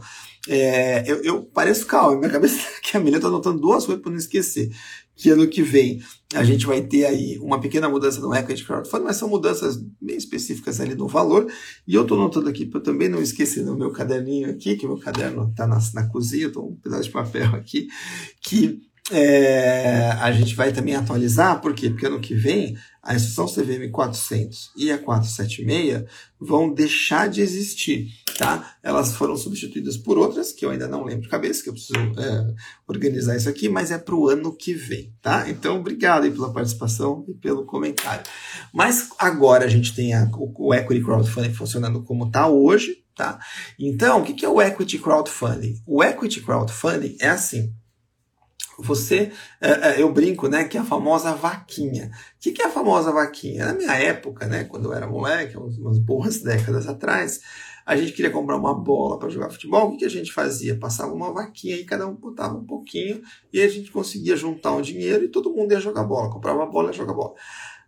eu, 1.05 1.23
eu 1.23 1.43
pareço 1.43 1.85
calmo, 1.85 2.19
minha 2.19 2.29
cabeça 2.29 2.67
aqui, 2.77 2.97
a 2.97 2.99
Milha, 2.99 3.15
eu 3.15 3.21
tô 3.21 3.27
anotando 3.27 3.61
duas 3.61 3.85
coisas 3.85 4.01
para 4.01 4.11
não 4.11 4.19
esquecer 4.19 4.69
que 5.21 5.29
ano 5.29 5.47
que 5.47 5.61
vem 5.61 6.01
a 6.33 6.43
gente 6.43 6.65
vai 6.65 6.81
ter 6.81 7.05
aí 7.05 7.37
uma 7.39 7.61
pequena 7.61 7.87
mudança 7.87 8.19
no 8.19 8.33
equity 8.33 8.65
crowdfunding, 8.65 9.03
mas 9.03 9.17
são 9.17 9.29
mudanças 9.29 9.77
bem 10.01 10.17
específicas 10.17 10.79
ali 10.81 10.95
no 10.95 11.07
valor. 11.07 11.45
E 11.87 11.93
eu 11.93 12.01
estou 12.01 12.17
notando 12.17 12.49
aqui 12.49 12.65
para 12.65 12.79
eu 12.79 12.83
também 12.83 13.07
não 13.07 13.21
esquecer 13.21 13.63
no 13.63 13.77
meu 13.77 13.91
caderninho 13.91 14.49
aqui, 14.49 14.75
que 14.75 14.87
meu 14.87 14.97
caderno 14.97 15.49
está 15.49 15.67
na, 15.67 15.77
na 15.93 16.07
cozinha, 16.07 16.47
estou 16.47 16.71
um 16.71 16.75
pedaço 16.75 17.03
de 17.03 17.11
papel 17.11 17.53
aqui, 17.53 17.87
que 18.41 18.81
é, 19.11 20.11
a 20.19 20.31
gente 20.31 20.55
vai 20.55 20.71
também 20.71 20.95
atualizar, 20.95 21.59
por 21.61 21.73
quê? 21.73 21.89
Porque 21.89 22.05
ano 22.05 22.19
que 22.19 22.33
vem 22.33 22.77
a 23.03 23.15
instrução 23.15 23.47
CVM 23.47 23.89
400 23.91 24.71
e 24.77 24.91
a 24.91 24.97
476 24.97 26.05
vão 26.39 26.71
deixar 26.71 27.27
de 27.27 27.41
existir. 27.41 28.09
tá? 28.37 28.75
Elas 28.83 29.15
foram 29.15 29.35
substituídas 29.35 29.97
por 29.97 30.17
outras, 30.17 30.51
que 30.51 30.65
eu 30.65 30.69
ainda 30.69 30.87
não 30.87 31.03
lembro 31.03 31.23
de 31.23 31.29
cabeça, 31.29 31.63
que 31.63 31.69
eu 31.69 31.73
preciso 31.73 31.99
é, 31.99 32.53
organizar 32.87 33.35
isso 33.35 33.49
aqui, 33.49 33.67
mas 33.67 33.91
é 33.91 33.97
para 33.97 34.15
o 34.15 34.29
ano 34.29 34.55
que 34.55 34.73
vem, 34.73 35.13
tá? 35.21 35.49
Então, 35.49 35.79
obrigado 35.79 36.23
aí 36.23 36.31
pela 36.31 36.53
participação 36.53 37.25
e 37.27 37.33
pelo 37.33 37.65
comentário. 37.65 38.23
Mas 38.73 39.09
agora 39.17 39.65
a 39.65 39.69
gente 39.69 39.95
tem 39.95 40.13
a, 40.13 40.29
o, 40.33 40.73
Equity 40.73 41.03
Crowdfunding 41.03 41.53
funcionando 41.53 42.03
como 42.03 42.27
está 42.27 42.47
hoje, 42.47 43.03
tá? 43.15 43.39
Então, 43.79 44.21
o 44.21 44.23
que 44.23 44.45
é 44.45 44.49
o 44.49 44.61
Equity 44.61 44.99
Crowdfunding? 44.99 45.81
O 45.85 46.03
Equity 46.03 46.41
Crowdfunding 46.41 47.17
é 47.19 47.29
assim, 47.29 47.73
você, 48.81 49.31
é, 49.59 49.89
é, 49.89 50.01
eu 50.01 50.11
brinco, 50.11 50.47
né, 50.47 50.63
que 50.65 50.77
é 50.77 50.79
a 50.81 50.85
famosa 50.85 51.33
vaquinha. 51.33 52.11
O 52.35 52.39
que, 52.39 52.61
é 52.61 52.65
a 52.65 52.69
famosa 52.69 53.11
vaquinha? 53.11 53.65
Na 53.65 53.73
minha 53.73 53.93
época, 53.93 54.47
né, 54.47 54.63
quando 54.63 54.85
eu 54.85 54.93
era 54.93 55.07
moleque, 55.07 55.57
umas 55.57 55.97
boas 55.97 56.41
décadas 56.41 56.87
atrás, 56.87 57.41
a 57.85 57.95
gente 57.95 58.13
queria 58.13 58.31
comprar 58.31 58.57
uma 58.57 58.73
bola 58.73 59.17
para 59.17 59.29
jogar 59.29 59.49
futebol, 59.49 59.89
o 59.89 59.97
que, 59.97 60.05
a 60.05 60.09
gente 60.09 60.31
fazia? 60.31 60.77
Passava 60.77 61.13
uma 61.13 61.33
vaquinha 61.33 61.75
e 61.75 61.83
cada 61.83 62.07
um 62.07 62.13
botava 62.13 62.55
um 62.55 62.65
pouquinho 62.65 63.21
e 63.51 63.61
a 63.61 63.67
gente 63.67 63.91
conseguia 63.91 64.35
juntar 64.35 64.73
um 64.73 64.81
dinheiro 64.81 65.25
e 65.25 65.29
todo 65.29 65.53
mundo 65.53 65.71
ia 65.71 65.79
jogar 65.79 66.03
bola, 66.03 66.31
comprava 66.31 66.63
a 66.63 66.67
bola 66.67 66.91
e 66.91 66.93
jogar 66.93 67.13
bola. 67.13 67.33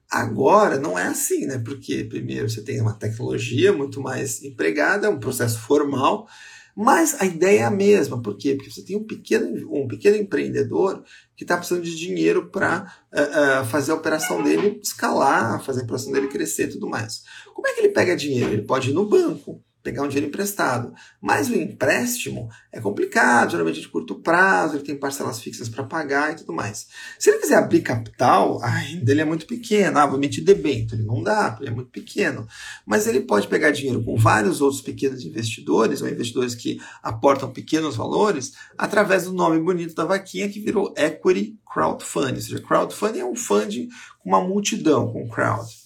Agora 0.10 0.80
não 0.80 0.98
é 0.98 1.08
assim, 1.08 1.46
né? 1.46 1.58
Porque 1.58 2.04
primeiro 2.04 2.50
você 2.50 2.62
tem 2.62 2.80
uma 2.80 2.94
tecnologia 2.94 3.74
muito 3.74 4.00
mais 4.00 4.44
empregada, 4.44 5.10
um 5.10 5.20
processo 5.20 5.60
formal, 5.60 6.28
mas 6.76 7.22
a 7.22 7.26
ideia 7.26 7.62
é 7.62 7.64
a 7.64 7.72
mesma. 7.72 8.22
Por 8.22 8.38
quê? 8.38 8.56
Porque 8.56 8.72
você 8.72 8.84
tem 8.84 8.96
um 8.96 9.04
pequeno, 9.04 9.72
um 9.72 9.88
pequeno 9.88 10.18
empreendedor 10.18 11.04
que 11.36 11.44
está 11.44 11.58
precisando 11.58 11.84
de 11.84 11.96
dinheiro 11.96 12.50
para 12.50 12.84
uh, 13.14 13.18
eh, 13.18 13.22
uh, 13.22 13.62
eh, 13.62 13.66
fazer 13.66 13.92
a 13.92 13.96
operação 13.96 14.44
dele 14.44 14.80
escalar, 14.82 15.64
fazer 15.64 15.82
a 15.82 15.84
operação 15.84 16.12
dele 16.12 16.28
crescer 16.28 16.64
e 16.64 16.72
tudo 16.72 16.90
mais. 16.90 17.24
Como 17.54 17.68
é 17.68 17.74
que 17.74 17.82
ele 17.82 17.90
pega 17.90 18.16
dinheiro? 18.16 18.52
Ele 18.52 18.64
pode 18.64 18.90
ir 18.90 18.94
no 18.94 19.08
banco 19.08 19.64
pegar 19.84 20.02
um 20.02 20.08
dinheiro 20.08 20.30
emprestado. 20.30 20.94
Mas 21.22 21.50
o 21.50 21.56
empréstimo 21.56 22.50
é 22.72 22.80
complicado, 22.80 23.52
geralmente 23.52 23.82
de 23.82 23.90
curto 23.90 24.16
prazo, 24.16 24.78
ele 24.78 24.84
tem 24.84 24.96
parcelas 24.96 25.42
fixas 25.42 25.68
para 25.68 25.84
pagar 25.84 26.32
e 26.32 26.36
tudo 26.38 26.54
mais. 26.54 26.88
Se 27.20 27.30
ele 27.30 27.40
quiser 27.40 27.58
abrir 27.58 27.82
capital, 27.82 28.60
a 28.64 28.70
renda 28.70 29.06
dele 29.06 29.22
é 29.22 29.26
muito 29.26 29.46
pequena, 29.46 30.02
ah, 30.02 30.06
vou 30.06 30.18
emitir 30.18 30.44
debênture, 30.44 30.96
ele 30.96 31.08
não 31.08 31.22
dá, 31.22 31.58
ele 31.60 31.70
é 31.70 31.74
muito 31.74 31.92
pequeno. 31.92 32.48
Mas 32.86 33.06
ele 33.06 33.20
pode 33.20 33.48
pegar 33.48 33.72
dinheiro 33.72 34.02
com 34.04 34.16
vários 34.16 34.62
outros 34.62 34.82
pequenos 34.82 35.24
investidores, 35.24 36.02
ou 36.02 36.08
investidores 36.08 36.56
que 36.56 36.80
aportam 37.04 37.52
pequenos 37.52 37.98
valores, 37.98 38.54
através 38.78 39.26
do 39.26 39.34
nome 39.34 39.60
bonito 39.60 39.94
da 39.94 40.06
vaquinha 40.06 40.50
que 40.50 40.62
virou 40.62 40.94
Equity 40.96 41.60
Crowdfunding. 41.72 42.36
Ou 42.36 42.42
seja, 42.42 42.62
crowdfunding 42.62 43.20
é 43.20 43.26
um 43.26 43.36
funding 43.36 43.90
com 44.20 44.30
uma 44.30 44.42
multidão, 44.42 45.12
com 45.12 45.28
crowd. 45.28 45.83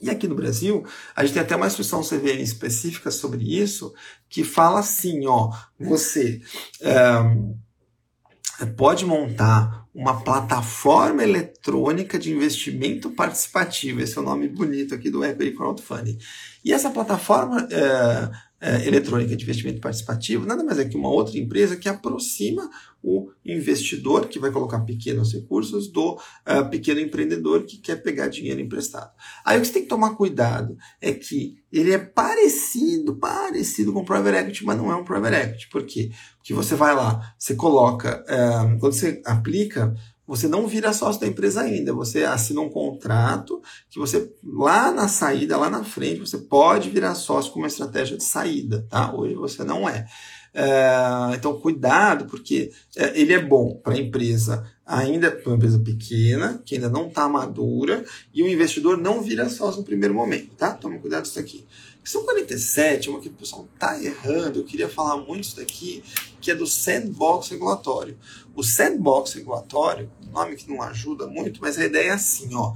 E 0.00 0.10
aqui 0.10 0.28
no 0.28 0.34
Brasil, 0.34 0.84
a 1.14 1.24
gente 1.24 1.34
tem 1.34 1.42
até 1.42 1.56
uma 1.56 1.66
instrução 1.66 2.02
CVM 2.02 2.40
específica 2.40 3.10
sobre 3.10 3.42
isso, 3.42 3.94
que 4.28 4.44
fala 4.44 4.80
assim, 4.80 5.26
ó, 5.26 5.50
você 5.78 6.42
é, 6.80 8.66
pode 8.76 9.06
montar 9.06 9.84
uma 9.94 10.20
plataforma 10.22 11.22
eletrônica 11.22 12.18
de 12.18 12.32
investimento 12.32 13.10
participativo, 13.10 14.00
esse 14.00 14.18
é 14.18 14.20
o 14.20 14.24
nome 14.24 14.48
bonito 14.48 14.94
aqui 14.94 15.08
do 15.08 15.24
Equity 15.24 15.56
Crowdfunding. 15.56 16.18
E 16.64 16.72
essa 16.72 16.90
plataforma 16.90 17.68
é, 17.70 18.30
é, 18.64 18.88
eletrônica 18.88 19.36
de 19.36 19.44
investimento 19.44 19.78
participativo 19.78 20.46
nada 20.46 20.64
mais 20.64 20.78
é 20.78 20.86
que 20.86 20.96
uma 20.96 21.10
outra 21.10 21.38
empresa 21.38 21.76
que 21.76 21.86
aproxima 21.86 22.70
o 23.02 23.30
investidor, 23.44 24.26
que 24.28 24.38
vai 24.38 24.50
colocar 24.50 24.80
pequenos 24.80 25.34
recursos, 25.34 25.88
do 25.88 26.14
uh, 26.14 26.70
pequeno 26.70 26.98
empreendedor 26.98 27.64
que 27.64 27.76
quer 27.76 27.96
pegar 27.96 28.28
dinheiro 28.28 28.62
emprestado. 28.62 29.12
Aí 29.44 29.58
o 29.58 29.60
que 29.60 29.66
você 29.66 29.74
tem 29.74 29.82
que 29.82 29.88
tomar 29.88 30.14
cuidado 30.14 30.74
é 31.02 31.12
que 31.12 31.58
ele 31.70 31.92
é 31.92 31.98
parecido, 31.98 33.16
parecido 33.16 33.92
com 33.92 34.00
o 34.00 34.04
private 34.06 34.38
equity, 34.38 34.64
mas 34.64 34.78
não 34.78 34.90
é 34.90 34.96
um 34.96 35.04
private 35.04 35.36
equity. 35.36 35.68
Por 35.68 35.84
quê? 35.84 36.10
Porque 36.38 36.54
você 36.54 36.74
vai 36.74 36.94
lá, 36.94 37.34
você 37.38 37.54
coloca, 37.54 38.24
uh, 38.24 38.78
quando 38.78 38.94
você 38.94 39.20
aplica 39.26 39.94
você 40.26 40.48
não 40.48 40.66
vira 40.66 40.92
sócio 40.92 41.20
da 41.20 41.26
empresa 41.26 41.60
ainda, 41.60 41.92
você 41.92 42.24
assina 42.24 42.60
um 42.60 42.70
contrato 42.70 43.60
que 43.90 43.98
você, 43.98 44.30
lá 44.42 44.90
na 44.90 45.06
saída, 45.06 45.56
lá 45.56 45.68
na 45.68 45.84
frente, 45.84 46.20
você 46.20 46.38
pode 46.38 46.88
virar 46.90 47.14
sócio 47.14 47.52
com 47.52 47.58
uma 47.58 47.68
estratégia 47.68 48.16
de 48.16 48.24
saída, 48.24 48.86
tá? 48.88 49.14
Hoje 49.14 49.34
você 49.34 49.62
não 49.64 49.88
é. 49.88 50.06
é 50.54 50.96
então, 51.34 51.60
cuidado, 51.60 52.24
porque 52.24 52.72
é, 52.96 53.20
ele 53.20 53.34
é 53.34 53.42
bom 53.42 53.74
para 53.82 53.94
a 53.94 53.98
empresa, 53.98 54.64
ainda 54.86 55.30
para 55.30 55.48
uma 55.50 55.56
empresa 55.56 55.78
pequena, 55.78 56.62
que 56.64 56.76
ainda 56.76 56.88
não 56.88 57.08
está 57.08 57.28
madura, 57.28 58.04
e 58.32 58.42
o 58.42 58.48
investidor 58.48 58.96
não 58.96 59.20
vira 59.20 59.48
sócio 59.50 59.80
no 59.80 59.86
primeiro 59.86 60.14
momento, 60.14 60.54
tá? 60.56 60.72
Tome 60.72 60.98
cuidado 60.98 61.22
com 61.22 61.28
isso 61.28 61.40
aqui. 61.40 61.66
Questão 62.04 62.22
47, 62.22 63.08
uma 63.08 63.18
que 63.18 63.28
o 63.28 63.32
pessoal 63.32 63.66
está 63.72 63.98
errando, 63.98 64.58
eu 64.58 64.64
queria 64.64 64.90
falar 64.90 65.16
muito 65.16 65.44
isso 65.44 65.56
daqui, 65.56 66.04
que 66.38 66.50
é 66.50 66.54
do 66.54 66.66
sandbox 66.66 67.48
regulatório. 67.48 68.18
O 68.54 68.62
sandbox 68.62 69.32
regulatório, 69.32 70.12
nome 70.30 70.54
que 70.54 70.68
não 70.68 70.82
ajuda 70.82 71.26
muito, 71.26 71.62
mas 71.62 71.78
a 71.78 71.84
ideia 71.86 72.10
é 72.10 72.12
assim, 72.12 72.54
ó. 72.54 72.74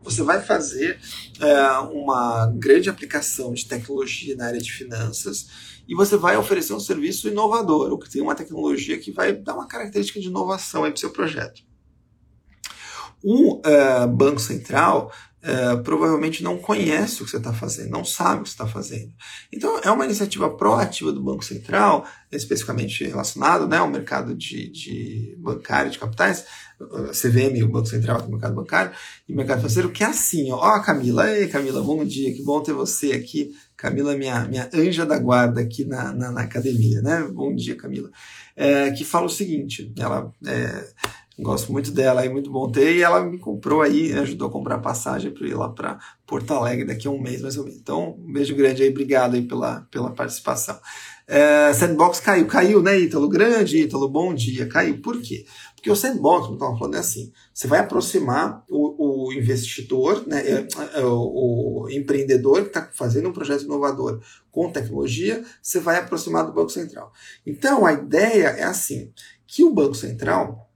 Você 0.00 0.24
vai 0.24 0.42
fazer 0.42 0.98
é, 1.40 1.68
uma 1.92 2.52
grande 2.56 2.90
aplicação 2.90 3.54
de 3.54 3.64
tecnologia 3.64 4.34
na 4.34 4.46
área 4.46 4.60
de 4.60 4.72
finanças 4.72 5.46
e 5.86 5.94
você 5.94 6.16
vai 6.16 6.36
oferecer 6.36 6.72
um 6.72 6.80
serviço 6.80 7.28
inovador, 7.28 7.92
ou 7.92 7.98
que 7.98 8.10
tem 8.10 8.20
uma 8.20 8.34
tecnologia 8.34 8.98
que 8.98 9.12
vai 9.12 9.32
dar 9.34 9.54
uma 9.54 9.68
característica 9.68 10.18
de 10.18 10.26
inovação 10.26 10.82
para 10.82 10.94
o 10.94 10.98
seu 10.98 11.10
projeto. 11.10 11.62
O 13.22 13.58
uh, 13.58 14.08
Banco 14.08 14.40
Central 14.40 15.12
uh, 15.44 15.82
provavelmente 15.82 16.42
não 16.42 16.56
conhece 16.56 17.22
o 17.22 17.24
que 17.24 17.30
você 17.30 17.36
está 17.36 17.52
fazendo, 17.52 17.90
não 17.90 18.04
sabe 18.04 18.40
o 18.40 18.42
que 18.42 18.48
você 18.48 18.54
está 18.54 18.66
fazendo. 18.66 19.12
Então, 19.52 19.78
é 19.80 19.90
uma 19.90 20.04
iniciativa 20.04 20.48
proativa 20.50 21.12
do 21.12 21.22
Banco 21.22 21.44
Central, 21.44 22.06
especificamente 22.32 23.04
relacionado 23.04 23.68
né, 23.68 23.76
ao 23.76 23.88
mercado 23.88 24.34
de, 24.34 24.70
de 24.70 25.36
bancário, 25.38 25.90
de 25.90 25.98
capitais, 25.98 26.44
CVM, 27.12 27.62
o 27.62 27.68
Banco 27.68 27.86
Central, 27.86 28.20
o 28.26 28.30
mercado 28.30 28.54
bancário, 28.54 28.92
e 29.28 29.34
mercado 29.34 29.58
financeiro, 29.58 29.90
que 29.90 30.02
é 30.02 30.06
assim, 30.06 30.50
ó, 30.50 30.56
ó 30.56 30.80
Camila, 30.80 31.30
ei 31.30 31.46
Camila, 31.46 31.80
bom 31.82 32.04
dia, 32.04 32.34
que 32.34 32.42
bom 32.42 32.60
ter 32.62 32.72
você 32.72 33.12
aqui, 33.12 33.52
Camila, 33.76 34.16
minha, 34.16 34.44
minha 34.46 34.68
anja 34.72 35.06
da 35.06 35.18
guarda 35.18 35.60
aqui 35.60 35.84
na, 35.84 36.12
na, 36.12 36.32
na 36.32 36.40
academia, 36.40 37.00
né, 37.00 37.22
bom 37.32 37.54
dia 37.54 37.76
Camila, 37.76 38.10
é, 38.56 38.90
que 38.90 39.04
fala 39.04 39.26
o 39.26 39.30
seguinte, 39.30 39.92
ela 39.96 40.32
é, 40.46 40.88
Gosto 41.36 41.72
muito 41.72 41.90
dela, 41.90 42.24
é 42.24 42.28
muito 42.28 42.48
bom 42.48 42.70
ter. 42.70 42.96
E 42.96 43.02
ela 43.02 43.24
me 43.24 43.38
comprou 43.38 43.82
aí, 43.82 44.12
ajudou 44.12 44.48
a 44.48 44.52
comprar 44.52 44.78
passagem 44.78 45.32
para 45.32 45.46
ir 45.48 45.54
lá 45.54 45.68
para 45.68 45.98
Porto 46.24 46.52
Alegre 46.52 46.84
daqui 46.84 47.08
a 47.08 47.10
um 47.10 47.20
mês 47.20 47.42
mais 47.42 47.56
ou 47.56 47.64
menos. 47.64 47.78
Então, 47.80 48.16
um 48.16 48.32
beijo 48.32 48.54
grande 48.54 48.84
aí, 48.84 48.90
obrigado 48.90 49.34
aí 49.34 49.42
pela, 49.42 49.80
pela 49.90 50.12
participação. 50.12 50.78
É, 51.26 51.72
sandbox 51.72 52.20
caiu, 52.20 52.46
caiu, 52.46 52.82
né, 52.82 52.98
Ítalo? 52.98 53.28
Grande, 53.28 53.82
Ítalo, 53.82 54.08
bom 54.08 54.32
dia. 54.32 54.68
Caiu. 54.68 55.00
Por 55.00 55.20
quê? 55.20 55.44
Porque 55.74 55.90
o 55.90 55.96
sandbox, 55.96 56.46
como 56.46 56.54
estava 56.54 56.78
falando, 56.78 56.94
é 56.94 56.98
assim: 56.98 57.32
você 57.52 57.66
vai 57.66 57.80
aproximar 57.80 58.62
o, 58.70 59.26
o 59.26 59.32
investidor, 59.32 60.24
né, 60.28 60.40
é, 60.46 60.68
é, 60.94 61.04
o, 61.04 61.82
o 61.82 61.90
empreendedor 61.90 62.62
que 62.62 62.68
está 62.68 62.88
fazendo 62.92 63.28
um 63.28 63.32
projeto 63.32 63.64
inovador 63.64 64.20
com 64.52 64.70
tecnologia, 64.70 65.42
você 65.60 65.80
vai 65.80 65.96
aproximar 65.96 66.46
do 66.46 66.52
Banco 66.52 66.70
Central. 66.70 67.12
Então, 67.44 67.84
a 67.84 67.92
ideia 67.92 68.48
é 68.48 68.62
assim: 68.62 69.10
que 69.46 69.64
o 69.64 69.72
Banco 69.72 69.94
Central 69.94 70.70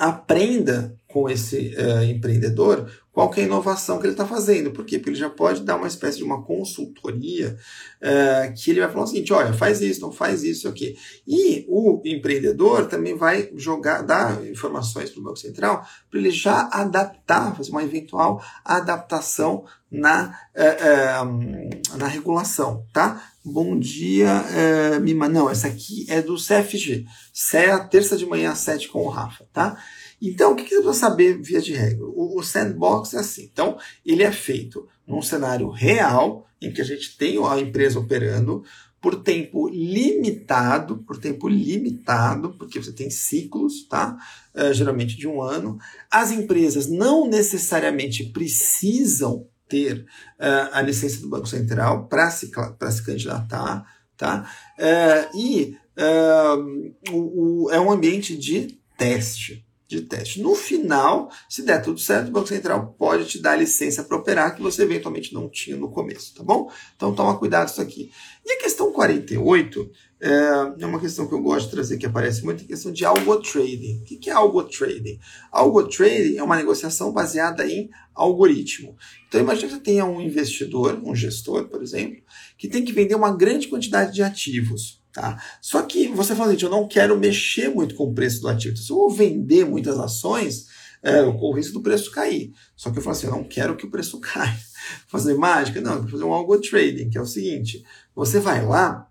aprenda 0.00 0.96
com 1.06 1.28
esse 1.28 1.74
uh, 1.76 2.02
empreendedor 2.04 2.90
qual 3.12 3.30
é 3.36 3.40
a 3.40 3.44
inovação 3.44 3.98
que 3.98 4.06
ele 4.06 4.14
está 4.14 4.26
fazendo. 4.26 4.70
Por 4.70 4.84
quê? 4.84 4.96
Porque 4.96 5.10
ele 5.10 5.18
já 5.18 5.28
pode 5.28 5.62
dar 5.62 5.76
uma 5.76 5.88
espécie 5.88 6.18
de 6.18 6.24
uma 6.24 6.42
consultoria 6.42 7.58
uh, 8.00 8.54
que 8.54 8.70
ele 8.70 8.80
vai 8.80 8.90
falar 8.90 9.04
o 9.04 9.06
seguinte, 9.08 9.32
olha, 9.32 9.52
faz 9.52 9.82
isso, 9.82 10.00
não 10.00 10.10
faz 10.10 10.42
isso, 10.42 10.68
aqui. 10.68 10.96
E 11.26 11.66
o 11.68 12.00
empreendedor 12.04 12.86
também 12.86 13.14
vai 13.14 13.50
jogar, 13.56 14.02
dar 14.02 14.42
informações 14.46 15.10
para 15.10 15.20
o 15.20 15.24
Banco 15.24 15.38
Central 15.38 15.84
para 16.08 16.18
ele 16.18 16.30
já 16.30 16.68
adaptar, 16.72 17.54
fazer 17.54 17.70
uma 17.72 17.84
eventual 17.84 18.42
adaptação 18.64 19.64
na, 19.90 20.38
uh, 20.54 21.96
na 21.96 22.06
regulação, 22.06 22.86
tá? 22.92 23.32
Bom 23.44 23.78
dia, 23.78 24.28
uh, 24.28 25.00
Mima. 25.00 25.28
Não, 25.28 25.50
essa 25.50 25.66
aqui 25.66 26.06
é 26.08 26.22
do 26.22 26.36
CFG. 26.36 27.06
É 27.54 27.70
a 27.70 27.82
terça 27.82 28.16
de 28.16 28.24
manhã 28.24 28.52
às 28.52 28.58
sete 28.58 28.88
com 28.88 29.02
o 29.04 29.08
Rafa, 29.08 29.46
tá? 29.52 29.82
Então, 30.22 30.52
o 30.52 30.56
que 30.56 30.62
você 30.62 30.74
precisa 30.76 30.92
saber 30.92 31.40
via 31.40 31.60
de 31.60 31.72
regra? 31.72 32.04
O, 32.04 32.38
o 32.38 32.42
sandbox 32.42 33.14
é 33.14 33.18
assim. 33.18 33.48
Então, 33.50 33.78
ele 34.04 34.22
é 34.22 34.30
feito 34.30 34.86
num 35.06 35.22
cenário 35.22 35.68
real, 35.70 36.46
em 36.60 36.70
que 36.70 36.80
a 36.80 36.84
gente 36.84 37.16
tem 37.16 37.42
a 37.44 37.58
empresa 37.58 37.98
operando 37.98 38.62
por 39.00 39.22
tempo 39.22 39.68
limitado, 39.68 40.98
por 40.98 41.16
tempo 41.16 41.48
limitado, 41.48 42.50
porque 42.58 42.78
você 42.78 42.92
tem 42.92 43.08
ciclos, 43.08 43.88
tá? 43.88 44.18
Uh, 44.54 44.74
geralmente 44.74 45.16
de 45.16 45.26
um 45.26 45.40
ano. 45.40 45.78
As 46.10 46.30
empresas 46.30 46.86
não 46.86 47.26
necessariamente 47.26 48.24
precisam 48.24 49.46
ter 49.70 50.04
uh, 50.38 50.68
a 50.72 50.82
licença 50.82 51.20
do 51.20 51.28
Banco 51.28 51.46
Central 51.46 52.08
para 52.08 52.30
se, 52.30 52.50
se 52.90 53.02
candidatar, 53.04 53.86
tá? 54.16 54.50
Uh, 54.78 55.38
e 55.38 55.78
uh, 55.96 56.94
o, 57.10 57.64
o, 57.64 57.70
é 57.70 57.80
um 57.80 57.90
ambiente 57.90 58.36
de 58.36 58.78
teste. 58.98 59.64
De 59.90 60.02
teste. 60.02 60.40
No 60.40 60.54
final, 60.54 61.30
se 61.48 61.62
der 61.62 61.82
tudo 61.82 61.98
certo, 61.98 62.28
o 62.28 62.30
Banco 62.30 62.48
Central 62.48 62.94
pode 62.96 63.24
te 63.26 63.40
dar 63.40 63.56
licença 63.56 64.04
para 64.04 64.16
operar 64.16 64.54
que 64.54 64.62
você 64.62 64.82
eventualmente 64.82 65.34
não 65.34 65.48
tinha 65.48 65.76
no 65.76 65.90
começo, 65.90 66.34
tá 66.34 66.42
bom? 66.42 66.70
Então 66.96 67.14
toma 67.14 67.36
cuidado 67.36 67.68
isso 67.68 67.80
aqui. 67.80 68.10
E 68.46 68.52
a 68.52 68.58
questão 68.58 68.92
48 68.92 69.90
é, 70.20 70.30
é 70.80 70.86
uma 70.86 71.00
questão 71.00 71.26
que 71.26 71.34
eu 71.34 71.42
gosto 71.42 71.66
de 71.66 71.72
trazer, 71.72 71.98
que 71.98 72.06
aparece 72.06 72.44
muito, 72.44 72.62
a 72.62 72.66
questão 72.66 72.92
de 72.92 73.04
algo 73.04 73.36
trading. 73.40 74.02
O 74.02 74.04
que 74.04 74.30
é 74.30 74.32
algo 74.32 74.62
trading? 74.62 75.18
Algo 75.50 75.88
trading 75.88 76.36
é 76.36 76.42
uma 76.42 76.56
negociação 76.56 77.12
baseada 77.12 77.66
em 77.66 77.90
algoritmo. 78.14 78.96
Então 79.28 79.40
imagine 79.40 79.68
que 79.68 79.74
você 79.74 79.80
tenha 79.80 80.04
um 80.04 80.20
investidor, 80.20 81.00
um 81.02 81.14
gestor, 81.14 81.68
por 81.68 81.82
exemplo, 81.82 82.22
que 82.56 82.68
tem 82.68 82.84
que 82.84 82.92
vender 82.92 83.14
uma 83.14 83.34
grande 83.34 83.66
quantidade 83.68 84.14
de 84.14 84.22
ativos. 84.22 84.99
Tá? 85.12 85.42
Só 85.60 85.82
que 85.82 86.08
você 86.08 86.34
fala 86.34 86.52
assim, 86.52 86.64
eu 86.64 86.70
não 86.70 86.86
quero 86.86 87.18
mexer 87.18 87.68
muito 87.68 87.94
com 87.94 88.04
o 88.04 88.14
preço 88.14 88.40
do 88.40 88.48
ativo. 88.48 88.72
Então, 88.72 88.84
se 88.84 88.90
eu 88.90 88.96
vou 88.96 89.10
vender 89.10 89.64
muitas 89.66 89.98
ações, 89.98 90.66
é, 91.02 91.22
o 91.22 91.52
risco 91.52 91.74
do 91.74 91.82
preço 91.82 92.10
cair. 92.10 92.52
Só 92.76 92.90
que 92.90 92.98
eu 92.98 93.02
falo 93.02 93.16
assim, 93.16 93.26
eu 93.26 93.32
não 93.32 93.44
quero 93.44 93.76
que 93.76 93.86
o 93.86 93.90
preço 93.90 94.20
caia. 94.20 94.56
Fazer 95.08 95.34
mágica? 95.34 95.80
Não, 95.80 96.06
fazer 96.08 96.24
um 96.24 96.32
algo 96.32 96.58
trading, 96.58 97.10
que 97.10 97.18
é 97.18 97.20
o 97.20 97.26
seguinte: 97.26 97.84
você 98.14 98.40
vai 98.40 98.64
lá 98.64 99.06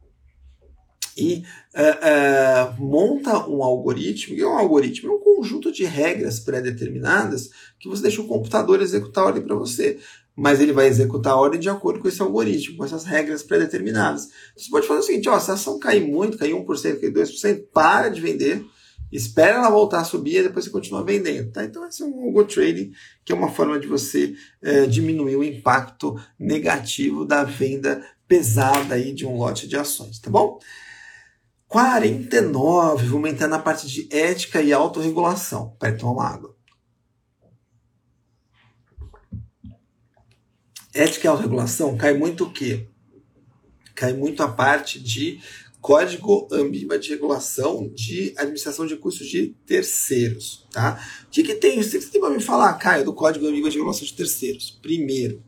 e 1.17 1.43
uh, 1.75 2.79
uh, 2.79 2.81
monta 2.81 3.47
um 3.47 3.61
algoritmo. 3.61 4.35
E 4.35 4.41
é 4.41 4.47
um 4.47 4.57
algoritmo 4.57 5.11
é 5.11 5.15
um 5.15 5.19
conjunto 5.19 5.71
de 5.71 5.83
regras 5.83 6.39
pré-determinadas 6.39 7.49
que 7.79 7.89
você 7.89 8.01
deixa 8.01 8.21
o 8.21 8.27
computador 8.27 8.81
executar 8.81 9.23
a 9.23 9.27
ordem 9.27 9.43
para 9.43 9.55
você 9.55 9.99
mas 10.39 10.61
ele 10.61 10.71
vai 10.71 10.87
executar 10.87 11.33
a 11.33 11.35
ordem 11.35 11.59
de 11.59 11.69
acordo 11.69 11.99
com 11.99 12.07
esse 12.07 12.21
algoritmo, 12.21 12.77
com 12.77 12.85
essas 12.85 13.03
regras 13.03 13.43
pré-determinadas. 13.43 14.29
Você 14.55 14.69
pode 14.69 14.87
fazer 14.87 15.01
o 15.01 15.03
seguinte, 15.03 15.27
ó, 15.27 15.37
se 15.37 15.51
a 15.51 15.55
ação 15.55 15.77
cair 15.77 16.07
muito, 16.09 16.37
cair 16.37 16.53
1%, 16.53 16.65
cair 16.99 17.13
2%, 17.13 17.65
para 17.73 18.07
de 18.07 18.21
vender, 18.21 18.65
espera 19.11 19.57
ela 19.57 19.69
voltar 19.69 19.99
a 19.99 20.05
subir 20.05 20.37
e 20.37 20.43
depois 20.43 20.63
você 20.63 20.71
continua 20.71 21.03
vendendo. 21.03 21.51
Tá? 21.51 21.65
Então 21.65 21.85
esse 21.85 22.01
é 22.01 22.05
um 22.05 22.23
algo 22.23 22.45
trading, 22.45 22.91
que 23.25 23.33
é 23.33 23.35
uma 23.35 23.51
forma 23.51 23.77
de 23.77 23.85
você 23.85 24.33
é, 24.61 24.85
diminuir 24.85 25.35
o 25.35 25.43
impacto 25.43 26.15
negativo 26.39 27.25
da 27.25 27.43
venda 27.43 28.01
pesada 28.25 28.95
aí 28.95 29.13
de 29.13 29.25
um 29.25 29.35
lote 29.35 29.67
de 29.67 29.75
ações, 29.75 30.19
tá 30.19 30.29
bom? 30.29 30.57
49, 31.67 33.07
vamos 33.07 33.29
entrar 33.29 33.47
na 33.47 33.59
parte 33.59 33.87
de 33.87 34.07
ética 34.11 34.61
e 34.61 34.71
autorregulação. 34.71 35.75
Peraí, 35.79 35.97
toma 35.97 36.25
água. 36.25 36.48
Ética 40.93 41.25
e 41.25 41.29
autorregulação 41.29 41.97
cai 41.97 42.13
muito 42.13 42.45
o 42.45 42.51
quê? 42.51 42.87
Cai 43.95 44.13
muito 44.13 44.41
a 44.41 44.47
parte 44.47 44.99
de 44.99 45.39
Código 45.81 46.47
Ambima 46.51 46.99
de 46.99 47.09
Regulação 47.09 47.89
de 47.93 48.33
Administração 48.37 48.85
de 48.85 48.97
Custos 48.97 49.27
de 49.27 49.55
Terceiros. 49.65 50.67
Tá? 50.71 51.01
O 51.25 51.29
que, 51.29 51.43
que 51.43 51.55
tem? 51.55 51.81
Você 51.81 51.99
tem 51.99 52.19
para 52.19 52.29
me 52.29 52.41
falar, 52.41 52.73
Caio, 52.73 53.05
do 53.05 53.13
Código 53.13 53.47
Ambima 53.47 53.69
de 53.69 53.77
Regulação 53.77 54.05
de 54.05 54.13
Terceiros? 54.13 54.77
Primeiro, 54.81 55.41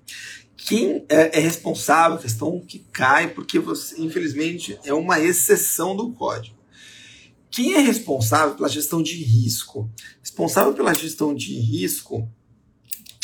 quem 0.55 1.05
é, 1.09 1.37
é 1.37 1.39
responsável, 1.39 2.17
questão 2.17 2.61
que 2.61 2.79
cai, 2.91 3.29
porque 3.33 3.59
você, 3.59 4.01
infelizmente, 4.01 4.79
é 4.85 4.93
uma 4.93 5.19
exceção 5.19 5.95
do 5.95 6.11
código. 6.11 6.55
Quem 7.49 7.73
é 7.73 7.79
responsável 7.79 8.55
pela 8.55 8.69
gestão 8.69 9.03
de 9.03 9.15
risco? 9.15 9.89
Responsável 10.21 10.73
pela 10.73 10.93
gestão 10.93 11.35
de 11.35 11.59
risco 11.59 12.31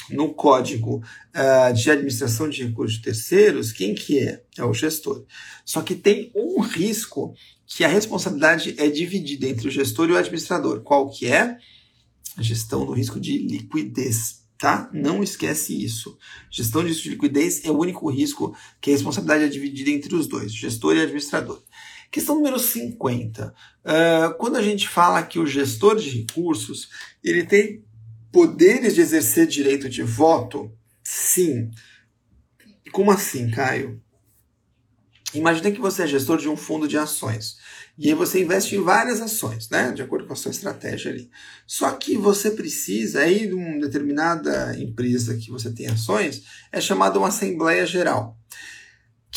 no 0.09 0.33
código 0.33 0.97
uh, 0.97 1.73
de 1.73 1.91
administração 1.91 2.49
de 2.49 2.63
recursos 2.63 2.99
terceiros, 2.99 3.71
quem 3.71 3.93
que 3.93 4.19
é? 4.19 4.43
É 4.57 4.63
o 4.63 4.73
gestor. 4.73 5.25
Só 5.65 5.81
que 5.81 5.95
tem 5.95 6.31
um 6.35 6.61
risco 6.61 7.33
que 7.65 7.83
a 7.83 7.87
responsabilidade 7.87 8.75
é 8.77 8.89
dividida 8.89 9.47
entre 9.47 9.67
o 9.67 9.71
gestor 9.71 10.09
e 10.09 10.13
o 10.13 10.17
administrador. 10.17 10.81
Qual 10.81 11.09
que 11.09 11.27
é? 11.27 11.57
A 12.37 12.41
gestão 12.41 12.85
do 12.85 12.93
risco 12.93 13.19
de 13.19 13.37
liquidez. 13.37 14.45
Tá? 14.57 14.89
Não 14.91 15.21
esquece 15.21 15.83
isso. 15.83 16.17
Gestão 16.49 16.81
de 16.81 16.87
risco 16.87 17.03
de 17.03 17.09
liquidez 17.09 17.63
é 17.63 17.69
o 17.69 17.77
único 17.77 18.09
risco 18.09 18.55
que 18.81 18.89
a 18.89 18.93
responsabilidade 18.93 19.43
é 19.43 19.47
dividida 19.47 19.91
entre 19.91 20.15
os 20.15 20.25
dois, 20.25 20.51
gestor 20.51 20.95
e 20.95 21.01
administrador. 21.01 21.61
Questão 22.09 22.35
número 22.35 22.57
50. 22.57 23.47
Uh, 23.47 23.53
ah, 23.85 24.35
quando 24.39 24.55
a 24.55 24.61
gente 24.61 24.87
fala 24.87 25.21
que 25.21 25.37
o 25.37 25.45
gestor 25.45 25.97
de 25.97 26.09
recursos 26.09 26.89
ele 27.23 27.43
tem 27.43 27.83
poderes 28.37 28.93
de 28.93 29.01
exercer 29.01 29.47
direito 29.47 29.89
de 29.89 30.03
voto? 30.03 30.71
Sim. 31.03 31.71
Como 32.91 33.09
assim, 33.09 33.49
Caio? 33.49 33.99
Imagina 35.33 35.71
que 35.71 35.81
você 35.81 36.03
é 36.03 36.07
gestor 36.07 36.37
de 36.37 36.47
um 36.47 36.55
fundo 36.55 36.87
de 36.87 36.99
ações. 36.99 37.57
E 37.97 38.09
aí 38.09 38.13
você 38.13 38.39
investe 38.39 38.75
em 38.75 38.83
várias 38.83 39.21
ações, 39.21 39.71
né? 39.71 39.91
De 39.91 40.03
acordo 40.03 40.27
com 40.27 40.33
a 40.33 40.35
sua 40.35 40.51
estratégia 40.51 41.11
ali. 41.11 41.31
Só 41.65 41.89
que 41.89 42.15
você 42.15 42.51
precisa, 42.51 43.21
aí 43.21 43.47
de 43.47 43.55
uma 43.55 43.79
determinada 43.79 44.79
empresa 44.79 45.35
que 45.35 45.49
você 45.49 45.71
tem 45.71 45.87
ações, 45.87 46.43
é 46.71 46.79
chamada 46.79 47.17
uma 47.17 47.29
Assembleia 47.29 47.87
Geral. 47.87 48.37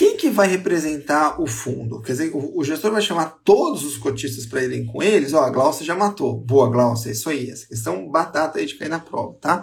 Quem 0.00 0.16
que 0.16 0.30
vai 0.30 0.48
representar 0.48 1.38
o 1.42 1.46
fundo? 1.46 2.00
Quer 2.00 2.12
dizer, 2.12 2.30
o, 2.32 2.64
gestor 2.64 2.90
vai 2.90 3.02
chamar 3.02 3.38
todos 3.44 3.84
os 3.84 3.98
cotistas 3.98 4.46
para 4.46 4.64
irem 4.64 4.86
com 4.86 5.02
eles? 5.02 5.34
Ó, 5.34 5.40
a 5.40 5.50
Glaucia 5.50 5.84
já 5.84 5.94
matou. 5.94 6.40
Boa, 6.40 6.70
Glaucia, 6.70 7.10
é 7.10 7.12
isso 7.12 7.28
aí. 7.28 7.50
Essa 7.50 7.66
questão 7.66 8.10
batata 8.10 8.58
aí 8.58 8.64
de 8.64 8.76
cair 8.76 8.88
na 8.88 8.98
prova, 8.98 9.34
tá? 9.34 9.62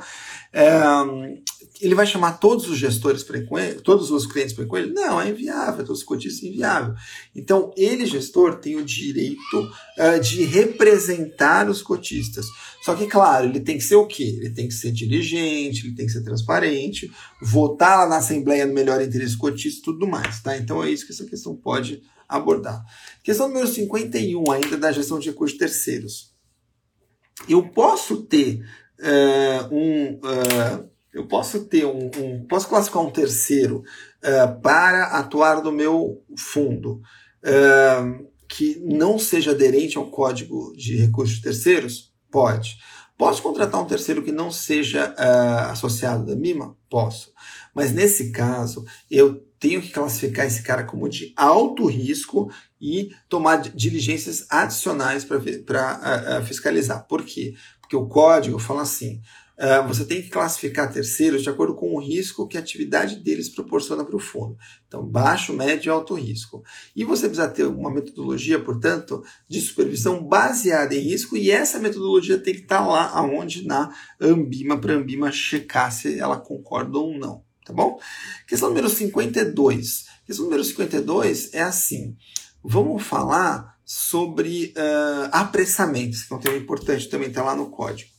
É, 0.53 0.69
ele 1.81 1.95
vai 1.95 2.05
chamar 2.05 2.33
todos 2.33 2.69
os 2.69 2.77
gestores 2.77 3.23
para 3.23 3.39
ir 3.39 3.47
com 3.47 3.57
ele, 3.57 3.79
todos 3.81 4.11
os 4.11 4.27
clientes 4.27 4.53
para 4.53 4.63
ir 4.63 4.67
com 4.67 4.77
ele? 4.77 4.93
Não, 4.93 5.19
é 5.19 5.27
inviável, 5.27 5.83
todos 5.83 6.01
os 6.01 6.05
cotistas 6.05 6.43
é 6.43 6.47
inviável. 6.47 6.93
Então, 7.35 7.71
ele, 7.75 8.05
gestor, 8.05 8.59
tem 8.59 8.75
o 8.75 8.85
direito 8.85 9.71
uh, 9.97 10.19
de 10.21 10.43
representar 10.43 11.67
os 11.67 11.81
cotistas. 11.81 12.45
Só 12.87 12.95
que, 12.95 13.05
claro, 13.05 13.47
ele 13.47 13.59
tem 13.59 13.77
que 13.77 13.83
ser 13.83 13.97
o 13.97 14.07
quê? 14.07 14.39
Ele 14.39 14.49
tem 14.49 14.65
que 14.65 14.73
ser 14.73 14.93
diligente, 14.93 15.85
ele 15.85 15.93
tem 15.93 16.05
que 16.05 16.11
ser 16.13 16.23
transparente, 16.23 17.11
votar 17.41 17.97
lá 17.97 18.07
na 18.07 18.17
Assembleia 18.19 18.65
no 18.65 18.73
melhor 18.73 19.01
interesse 19.01 19.37
cotistas 19.37 19.81
e 19.81 19.83
tudo 19.83 20.07
mais, 20.07 20.41
tá? 20.41 20.55
Então 20.55 20.81
é 20.81 20.89
isso 20.89 21.05
que 21.05 21.11
essa 21.11 21.25
questão 21.25 21.53
pode 21.53 22.01
abordar. 22.29 22.81
Questão 23.21 23.49
número 23.49 23.67
51, 23.67 24.49
ainda 24.49 24.77
da 24.77 24.89
gestão 24.93 25.19
de 25.19 25.31
recursos 25.31 25.57
terceiros. 25.57 26.33
Eu 27.49 27.67
posso 27.67 28.21
ter 28.21 28.61
uh, 29.01 29.75
um. 29.75 30.13
Uh, 30.13 30.89
eu 31.11 31.27
posso 31.27 31.65
ter 31.65 31.85
um, 31.85 32.09
um, 32.17 32.47
posso 32.47 32.69
classificar 32.69 33.03
um 33.03 33.11
terceiro 33.11 33.83
uh, 34.23 34.61
para 34.61 35.07
atuar 35.07 35.61
no 35.61 35.73
meu 35.73 36.23
fundo 36.37 37.01
que 38.47 38.79
não 38.79 39.19
seja 39.19 39.51
aderente 39.51 39.97
ao 39.97 40.09
código 40.09 40.73
de 40.75 40.95
recursos 40.95 41.41
terceiros? 41.41 42.15
Pode. 42.37 42.77
Posso 43.17 43.41
contratar 43.41 43.81
um 43.81 43.87
terceiro 43.87 44.21
que 44.21 44.31
não 44.31 44.51
seja 44.51 45.11
uh, 45.17 45.71
associado 45.71 46.23
da 46.23 46.35
MIMA? 46.35 46.77
Posso. 46.87 47.33
Mas 47.73 47.91
nesse 47.91 48.31
caso, 48.31 48.85
eu 49.09 49.43
tenho 49.59 49.81
que 49.81 49.89
classificar 49.89 50.45
esse 50.45 50.61
cara 50.61 50.83
como 50.83 51.09
de 51.09 51.33
alto 51.35 51.87
risco 51.87 52.51
e 52.79 53.09
tomar 53.27 53.57
diligências 53.57 54.45
adicionais 54.51 55.25
para 55.25 55.41
fiscalizar. 56.43 57.07
Por 57.07 57.23
quê? 57.23 57.55
Porque 57.81 57.95
o 57.95 58.05
código 58.05 58.59
fala 58.59 58.83
assim: 58.83 59.19
Uh, 59.57 59.87
você 59.87 60.05
tem 60.05 60.21
que 60.21 60.29
classificar 60.29 60.93
terceiros 60.93 61.41
de 61.41 61.49
acordo 61.49 61.73
com 61.73 61.95
o 61.95 61.99
risco 61.99 62.47
que 62.47 62.57
a 62.57 62.59
atividade 62.59 63.15
deles 63.15 63.49
proporciona 63.49 64.05
para 64.05 64.15
o 64.15 64.19
fundo. 64.19 64.55
Então, 64.87 65.03
baixo, 65.03 65.51
médio 65.51 65.89
e 65.89 65.91
alto 65.91 66.13
risco. 66.13 66.63
E 66.95 67.03
você 67.03 67.27
precisa 67.27 67.49
ter 67.49 67.65
uma 67.65 67.91
metodologia, 67.91 68.59
portanto, 68.59 69.23
de 69.49 69.59
supervisão 69.59 70.23
baseada 70.23 70.93
em 70.93 70.99
risco, 70.99 71.35
e 71.35 71.49
essa 71.49 71.79
metodologia 71.79 72.37
tem 72.37 72.53
que 72.53 72.61
estar 72.61 72.81
tá 72.81 72.87
lá 72.87 73.09
aonde 73.09 73.65
na 73.65 73.91
Ambima, 74.21 74.77
para 74.77 74.93
a 74.93 74.97
Ambima 74.97 75.31
checar 75.31 75.91
se 75.91 76.19
ela 76.19 76.37
concorda 76.37 76.99
ou 76.99 77.17
não. 77.17 77.41
Tá 77.65 77.73
bom? 77.73 77.99
Questão 78.47 78.69
número 78.69 78.89
52. 78.89 80.05
Questão 80.25 80.45
número 80.45 80.63
52 80.63 81.53
é 81.53 81.63
assim. 81.63 82.15
Vamos 82.63 83.01
falar 83.01 83.77
sobre 83.83 84.73
uh, 84.77 85.29
apressamento, 85.31 86.17
que 86.27 86.33
é 86.33 86.35
um 86.35 86.39
tema 86.39 86.57
importante, 86.57 87.09
também 87.09 87.29
está 87.29 87.41
lá 87.41 87.55
no 87.55 87.69
código. 87.69 88.11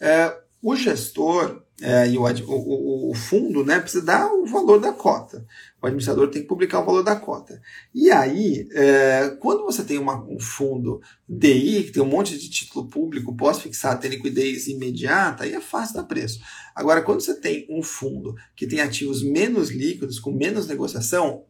Uh, 0.00 0.43
o 0.64 0.74
gestor 0.74 1.62
é, 1.82 2.08
e 2.08 2.16
o, 2.16 2.22
o, 2.22 3.10
o, 3.10 3.14
fundo 3.14 3.62
né, 3.62 3.78
precisa 3.78 4.02
dar 4.02 4.32
o 4.32 4.46
valor 4.46 4.80
da 4.80 4.94
cota. 4.94 5.44
O 5.82 5.86
administrador 5.86 6.30
tem 6.30 6.40
que 6.40 6.48
publicar 6.48 6.80
o 6.80 6.86
valor 6.86 7.02
da 7.02 7.16
cota. 7.16 7.60
E 7.94 8.10
aí, 8.10 8.66
é, 8.72 9.36
quando 9.40 9.62
você 9.62 9.84
tem 9.84 9.98
uma, 9.98 10.24
um 10.24 10.40
fundo 10.40 11.02
DI, 11.28 11.84
que 11.84 11.92
tem 11.92 12.02
um 12.02 12.08
monte 12.08 12.38
de 12.38 12.48
título 12.48 12.88
público 12.88 13.36
pós-fixado, 13.36 14.00
tem 14.00 14.12
liquidez 14.12 14.66
imediata, 14.66 15.44
aí 15.44 15.52
é 15.52 15.60
fácil 15.60 15.96
dar 15.96 16.04
preço. 16.04 16.40
Agora, 16.74 17.02
quando 17.02 17.20
você 17.20 17.38
tem 17.38 17.66
um 17.68 17.82
fundo 17.82 18.34
que 18.56 18.66
tem 18.66 18.80
ativos 18.80 19.22
menos 19.22 19.70
líquidos, 19.70 20.18
com 20.18 20.32
menos 20.32 20.66
negociação, 20.66 21.44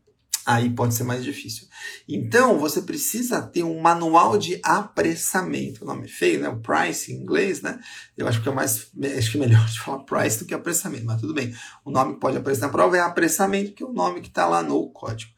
aí 0.47 0.71
pode 0.71 0.95
ser 0.95 1.05
mais 1.05 1.25
difícil. 1.25 1.67
Então, 2.09 2.59
você 2.59 2.83
precisa 2.83 3.43
ter 3.43 3.63
um 3.63 3.81
manual 3.81 4.37
de 4.37 4.61
apressamento. 4.63 5.85
O 5.85 5.87
nome 5.87 6.05
é 6.05 6.09
feio, 6.09 6.41
né? 6.41 6.49
O 6.49 6.61
price 6.61 7.13
em 7.13 7.17
inglês, 7.17 7.63
né? 7.63 7.79
Eu 8.17 8.29
acho 8.29 8.43
que 8.43 8.49
é 8.49 8.53
mais, 8.53 8.91
acho 9.19 9.31
que 9.31 9.37
é 9.37 9.41
melhor 9.41 9.65
de 9.67 9.81
falar 9.81 10.05
price 10.05 10.39
do 10.39 10.45
que 10.45 10.55
apressamento, 10.55 11.07
mas 11.07 11.21
tudo 11.21 11.35
bem. 11.35 11.55
O 11.85 11.91
nome 11.91 12.15
que 12.15 12.21
pode 12.21 12.37
aparecer 12.37 12.63
na 12.63 12.69
prova 12.69 12.97
é 12.97 13.01
apressamento, 13.01 13.73
que 13.73 13.83
é 13.83 13.87
o 13.87 13.93
nome 13.93 14.21
que 14.21 14.29
está 14.29 14.47
lá 14.47 14.63
no 14.63 14.91
código. 14.91 15.33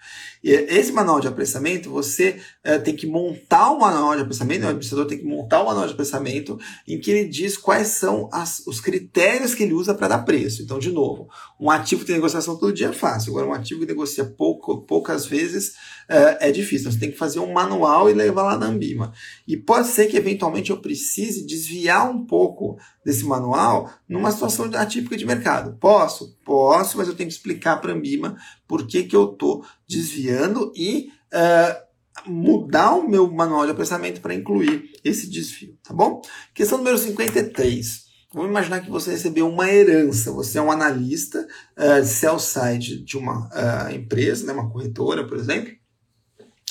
Esse 0.50 0.92
manual 0.92 1.20
de 1.20 1.28
apressamento, 1.28 1.90
você 1.90 2.40
é, 2.62 2.78
tem 2.78 2.94
que 2.94 3.06
montar 3.06 3.70
o 3.70 3.80
manual 3.80 4.14
de 4.14 4.22
apressamento, 4.22 4.64
o 4.64 4.68
administrador 4.68 5.06
tem 5.06 5.18
que 5.18 5.24
montar 5.24 5.62
o 5.62 5.66
manual 5.66 5.86
de 5.86 5.92
apressamento 5.92 6.58
em 6.86 7.00
que 7.00 7.10
ele 7.10 7.28
diz 7.28 7.56
quais 7.56 7.88
são 7.88 8.28
as, 8.32 8.62
os 8.66 8.80
critérios 8.80 9.54
que 9.54 9.62
ele 9.62 9.74
usa 9.74 9.94
para 9.94 10.08
dar 10.08 10.18
preço. 10.24 10.62
Então, 10.62 10.78
de 10.78 10.90
novo, 10.92 11.28
um 11.58 11.70
ativo 11.70 12.02
que 12.02 12.06
tem 12.06 12.16
negociação 12.16 12.56
todo 12.56 12.72
dia 12.72 12.88
é 12.88 12.92
fácil. 12.92 13.30
Agora, 13.32 13.48
um 13.48 13.52
ativo 13.52 13.80
que 13.80 13.86
negocia 13.86 14.24
pouco, 14.24 14.82
poucas 14.82 15.26
vezes 15.26 15.74
é, 16.08 16.48
é 16.48 16.52
difícil. 16.52 16.90
Você 16.90 16.98
tem 16.98 17.10
que 17.10 17.18
fazer 17.18 17.40
um 17.40 17.52
manual 17.52 18.08
e 18.10 18.14
levar 18.14 18.42
lá 18.42 18.58
na 18.58 18.66
Ambima. 18.66 19.12
E 19.46 19.56
pode 19.56 19.88
ser 19.88 20.06
que, 20.06 20.16
eventualmente, 20.16 20.70
eu 20.70 20.78
precise 20.78 21.46
desviar 21.46 22.10
um 22.10 22.24
pouco 22.24 22.78
desse 23.04 23.24
manual 23.24 23.90
numa 24.08 24.30
situação 24.30 24.70
atípica 24.74 25.16
de 25.16 25.26
mercado. 25.26 25.76
Posso? 25.78 26.36
Posso, 26.44 26.96
mas 26.98 27.08
eu 27.08 27.14
tenho 27.14 27.28
que 27.28 27.34
explicar 27.34 27.80
para 27.80 27.92
a 27.92 27.96
Ambima 27.96 28.36
por 28.66 28.86
que, 28.86 29.04
que 29.04 29.16
eu 29.16 29.32
estou 29.32 29.64
desviando 29.88 30.72
e 30.76 31.10
uh, 31.32 31.86
mudar 32.30 32.94
o 32.94 33.08
meu 33.08 33.30
manual 33.30 33.64
de 33.64 33.72
apressamento 33.72 34.20
para 34.20 34.34
incluir 34.34 34.90
esse 35.04 35.28
desvio, 35.28 35.76
tá 35.82 35.92
bom? 35.92 36.20
Questão 36.54 36.78
número 36.78 36.98
53. 36.98 38.06
Vamos 38.32 38.50
imaginar 38.50 38.80
que 38.80 38.90
você 38.90 39.12
recebeu 39.12 39.48
uma 39.48 39.70
herança. 39.70 40.32
Você 40.32 40.58
é 40.58 40.62
um 40.62 40.70
analista 40.70 41.46
uh, 41.76 42.04
sell 42.04 42.38
side 42.38 43.02
de 43.02 43.16
uma 43.16 43.48
uh, 43.48 43.94
empresa, 43.94 44.44
né, 44.46 44.52
uma 44.52 44.70
corretora, 44.70 45.26
por 45.26 45.38
exemplo, 45.38 45.72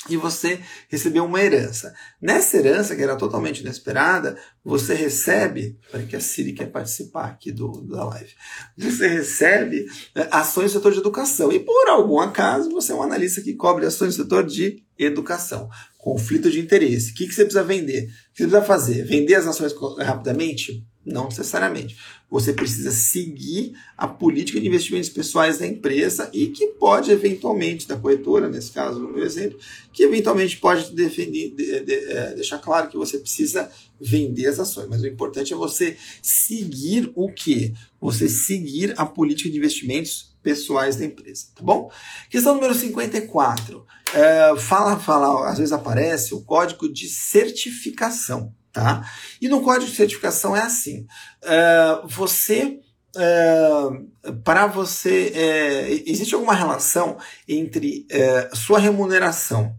e 0.10 0.18
você 0.18 0.60
recebeu 0.88 1.26
uma 1.26 1.42
herança. 1.42 1.94
Nessa 2.22 2.58
herança, 2.58 2.96
que 2.96 3.02
era 3.02 3.16
totalmente 3.16 3.62
inesperada, 3.62 4.38
você 4.64 4.94
recebe. 4.94 5.78
Peraí, 5.92 6.06
que 6.06 6.16
a 6.16 6.20
Siri 6.20 6.54
quer 6.54 6.68
participar 6.68 7.26
aqui 7.26 7.52
do, 7.52 7.82
da 7.82 8.04
live. 8.06 8.32
Você 8.78 9.08
recebe 9.08 9.86
é, 10.14 10.28
ações 10.32 10.74
no 10.74 10.80
setor 10.80 10.92
de 10.92 11.00
educação. 11.00 11.52
E 11.52 11.60
por 11.60 11.88
algum 11.88 12.20
acaso, 12.20 12.70
você 12.70 12.92
é 12.92 12.96
um 12.96 13.02
analista 13.04 13.42
que 13.42 13.54
cobre 13.54 13.86
ações 13.86 14.18
no 14.18 14.24
setor 14.24 14.46
de 14.46 14.84
educação. 14.98 15.70
Conflito 15.98 16.52
de 16.52 16.60
interesse. 16.60 17.12
O 17.12 17.16
que, 17.16 17.28
que 17.28 17.34
você 17.34 17.44
precisa 17.44 17.64
vender? 17.64 18.04
O 18.04 18.08
que 18.34 18.44
você 18.44 18.48
precisa 18.48 18.62
fazer? 18.62 19.04
Vender 19.06 19.36
as 19.36 19.48
ações 19.48 19.74
rapidamente? 20.00 20.86
Não 21.06 21.26
necessariamente. 21.26 21.96
Você 22.32 22.52
precisa 22.52 22.90
seguir 22.90 23.74
a 23.96 24.08
política 24.08 24.60
de 24.60 24.68
investimentos 24.68 25.10
pessoais 25.10 25.60
da 25.60 25.68
empresa 25.68 26.30
e 26.34 26.48
que 26.48 26.68
pode 26.68 27.12
eventualmente, 27.12 27.88
da 27.88 27.96
corretora, 27.96 28.50
nesse 28.50 28.72
caso, 28.72 29.00
no 29.00 29.14
meu 29.14 29.24
exemplo, 29.24 29.60
que 29.94 30.04
eventualmente 30.04 30.58
pode 30.58 30.92
defender, 30.94 31.52
de, 31.52 31.80
de, 31.82 31.94
é, 31.94 32.34
deixar 32.34 32.58
claro 32.58 32.90
que 32.90 32.98
você 32.98 33.20
precisa 33.20 33.70
vender 34.02 34.48
as 34.48 34.60
ações. 34.60 34.88
Mas 34.90 35.02
o 35.02 35.08
importante 35.08 35.54
é 35.54 35.56
você 35.56 35.96
seguir 36.22 37.12
o 37.14 37.32
que? 37.32 37.74
Você 38.02 38.28
seguir 38.28 38.94
a 38.98 39.06
política 39.06 39.50
de 39.50 39.58
investimentos 39.58 40.36
pessoais 40.42 40.96
da 40.96 41.06
empresa, 41.06 41.48
tá 41.56 41.64
bom? 41.64 41.92
Questão 42.30 42.56
número 42.56 42.74
54. 42.74 43.86
É, 44.14 44.56
fala, 44.58 45.00
fala, 45.00 45.50
às 45.50 45.58
vezes 45.58 45.74
aparece 45.74 46.34
o 46.34 46.42
código 46.42 46.92
de 46.92 47.08
certificação. 47.08 48.54
Tá? 48.76 49.10
E 49.42 49.48
no 49.48 49.62
código 49.62 49.90
de 49.90 49.96
certificação 49.96 50.54
é 50.54 50.62
assim: 50.62 51.08
uh, 51.44 52.06
você. 52.06 52.82
Uh, 53.16 54.34
para 54.44 54.68
você. 54.68 55.32
Uh, 55.32 56.04
existe 56.06 56.36
alguma 56.36 56.54
relação 56.54 57.18
entre 57.48 58.06
sua 58.54 58.78
remuneração 58.78 59.74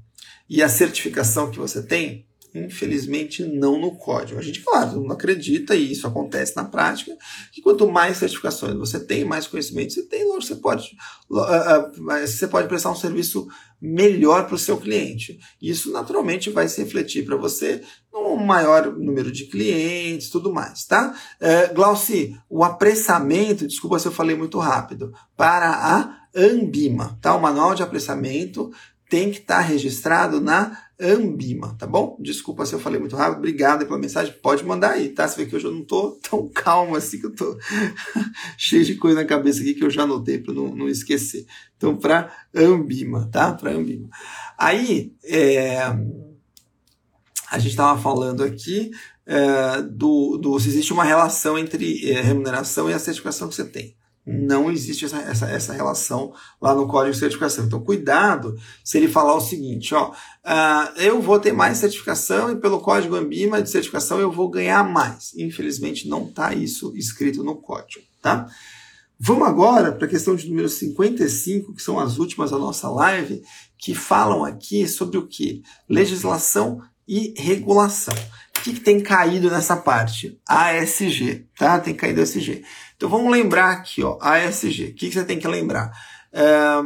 e 0.48 0.62
a 0.62 0.68
certificação 0.70 1.50
que 1.50 1.58
você 1.58 1.82
tem? 1.82 2.24
Infelizmente, 2.54 3.44
não 3.44 3.78
no 3.78 3.96
código. 3.96 4.40
A 4.40 4.42
gente, 4.42 4.60
claro, 4.62 5.02
não 5.02 5.12
acredita, 5.12 5.74
e 5.74 5.92
isso 5.92 6.06
acontece 6.06 6.56
na 6.56 6.64
prática, 6.64 7.14
que 7.52 7.60
quanto 7.60 7.86
mais 7.86 8.16
certificações 8.16 8.74
você 8.74 8.98
tem, 8.98 9.26
mais 9.26 9.46
conhecimento 9.46 9.92
você 9.92 10.04
tem, 10.04 10.26
você 10.26 10.56
pode, 10.56 10.96
você 11.28 12.48
pode 12.48 12.66
prestar 12.66 12.92
um 12.92 12.96
serviço 12.96 13.46
melhor 13.80 14.46
para 14.46 14.54
o 14.54 14.58
seu 14.58 14.76
cliente. 14.76 15.38
Isso, 15.60 15.92
naturalmente, 15.92 16.50
vai 16.50 16.68
se 16.68 16.82
refletir 16.82 17.24
para 17.24 17.36
você 17.36 17.82
num 18.12 18.36
maior 18.36 18.96
número 18.96 19.30
de 19.30 19.46
clientes, 19.46 20.30
tudo 20.30 20.52
mais, 20.52 20.84
tá? 20.84 21.14
É, 21.40 21.68
Glauci, 21.68 22.36
o 22.48 22.64
apressamento, 22.64 23.66
desculpa 23.66 23.98
se 23.98 24.06
eu 24.06 24.12
falei 24.12 24.36
muito 24.36 24.58
rápido, 24.58 25.12
para 25.36 25.70
a 25.70 26.26
Ambima, 26.34 27.18
tá? 27.22 27.34
O 27.34 27.40
manual 27.40 27.74
de 27.74 27.82
apressamento 27.82 28.70
tem 29.08 29.30
que 29.30 29.38
estar 29.38 29.56
tá 29.56 29.60
registrado 29.60 30.40
na 30.40 30.85
Ambima, 30.98 31.74
tá 31.78 31.86
bom? 31.86 32.16
Desculpa 32.20 32.64
se 32.64 32.74
eu 32.74 32.80
falei 32.80 32.98
muito 32.98 33.14
rápido, 33.14 33.38
obrigado 33.38 33.84
pela 33.84 33.98
mensagem, 33.98 34.32
pode 34.42 34.64
mandar 34.64 34.92
aí, 34.92 35.10
tá? 35.10 35.28
Você 35.28 35.36
vê 35.36 35.46
que 35.46 35.54
hoje 35.54 35.66
eu 35.66 35.72
não 35.72 35.84
tô 35.84 36.12
tão 36.12 36.48
calmo 36.54 36.96
assim, 36.96 37.20
que 37.20 37.26
eu 37.26 37.34
tô 37.34 37.58
cheio 38.56 38.84
de 38.84 38.94
coisa 38.94 39.20
na 39.20 39.26
cabeça 39.26 39.60
aqui 39.60 39.74
que 39.74 39.84
eu 39.84 39.90
já 39.90 40.04
anotei 40.04 40.38
para 40.38 40.54
não, 40.54 40.74
não 40.74 40.88
esquecer. 40.88 41.46
Então, 41.76 41.96
para 41.96 42.34
Ambima, 42.54 43.28
tá? 43.30 43.52
Para 43.52 43.72
Ambima. 43.72 44.08
Aí, 44.56 45.14
é, 45.22 45.82
a 47.50 47.58
gente 47.58 47.72
estava 47.72 48.00
falando 48.00 48.42
aqui 48.42 48.90
é, 49.26 49.82
do, 49.82 50.38
do 50.38 50.58
se 50.58 50.68
existe 50.68 50.94
uma 50.94 51.04
relação 51.04 51.58
entre 51.58 52.10
é, 52.10 52.22
remuneração 52.22 52.88
e 52.88 52.94
a 52.94 52.98
certificação 52.98 53.48
que 53.48 53.54
você 53.54 53.66
tem 53.66 53.94
não 54.26 54.70
existe 54.72 55.04
essa, 55.04 55.18
essa, 55.18 55.46
essa 55.46 55.72
relação 55.72 56.34
lá 56.60 56.74
no 56.74 56.88
código 56.88 57.12
de 57.12 57.20
certificação. 57.20 57.64
Então, 57.64 57.80
cuidado 57.80 58.56
se 58.82 58.98
ele 58.98 59.06
falar 59.06 59.34
o 59.34 59.40
seguinte, 59.40 59.94
ó, 59.94 60.10
uh, 60.10 60.98
eu 61.00 61.22
vou 61.22 61.38
ter 61.38 61.52
mais 61.52 61.78
certificação 61.78 62.50
e 62.50 62.56
pelo 62.56 62.80
código 62.80 63.14
Ambima 63.14 63.62
de 63.62 63.70
certificação 63.70 64.18
eu 64.18 64.32
vou 64.32 64.50
ganhar 64.50 64.82
mais. 64.82 65.32
Infelizmente, 65.36 66.08
não 66.08 66.24
está 66.26 66.52
isso 66.52 66.92
escrito 66.96 67.44
no 67.44 67.54
código, 67.54 68.04
tá? 68.20 68.48
Vamos 69.18 69.48
agora 69.48 69.92
para 69.92 70.06
a 70.06 70.10
questão 70.10 70.34
de 70.34 70.48
número 70.48 70.68
55, 70.68 71.74
que 71.74 71.82
são 71.82 71.98
as 71.98 72.18
últimas 72.18 72.50
da 72.50 72.58
nossa 72.58 72.88
live, 72.90 73.42
que 73.78 73.94
falam 73.94 74.44
aqui 74.44 74.86
sobre 74.86 75.16
o 75.16 75.26
que? 75.26 75.62
Legislação 75.88 76.82
e 77.08 77.32
regulação. 77.38 78.14
O 78.58 78.62
que, 78.62 78.74
que 78.74 78.80
tem 78.80 79.00
caído 79.00 79.48
nessa 79.48 79.76
parte? 79.76 80.38
ASG, 80.46 81.46
tá? 81.56 81.78
Tem 81.78 81.94
caído 81.94 82.20
ASG. 82.20 82.64
Então 82.96 83.08
vamos 83.08 83.30
lembrar 83.30 83.72
aqui, 83.72 84.02
ó, 84.02 84.18
ASG. 84.20 84.84
O 84.84 84.94
que, 84.94 85.08
que 85.08 85.12
você 85.12 85.24
tem 85.24 85.38
que 85.38 85.46
lembrar? 85.46 85.92
É, 86.32 86.82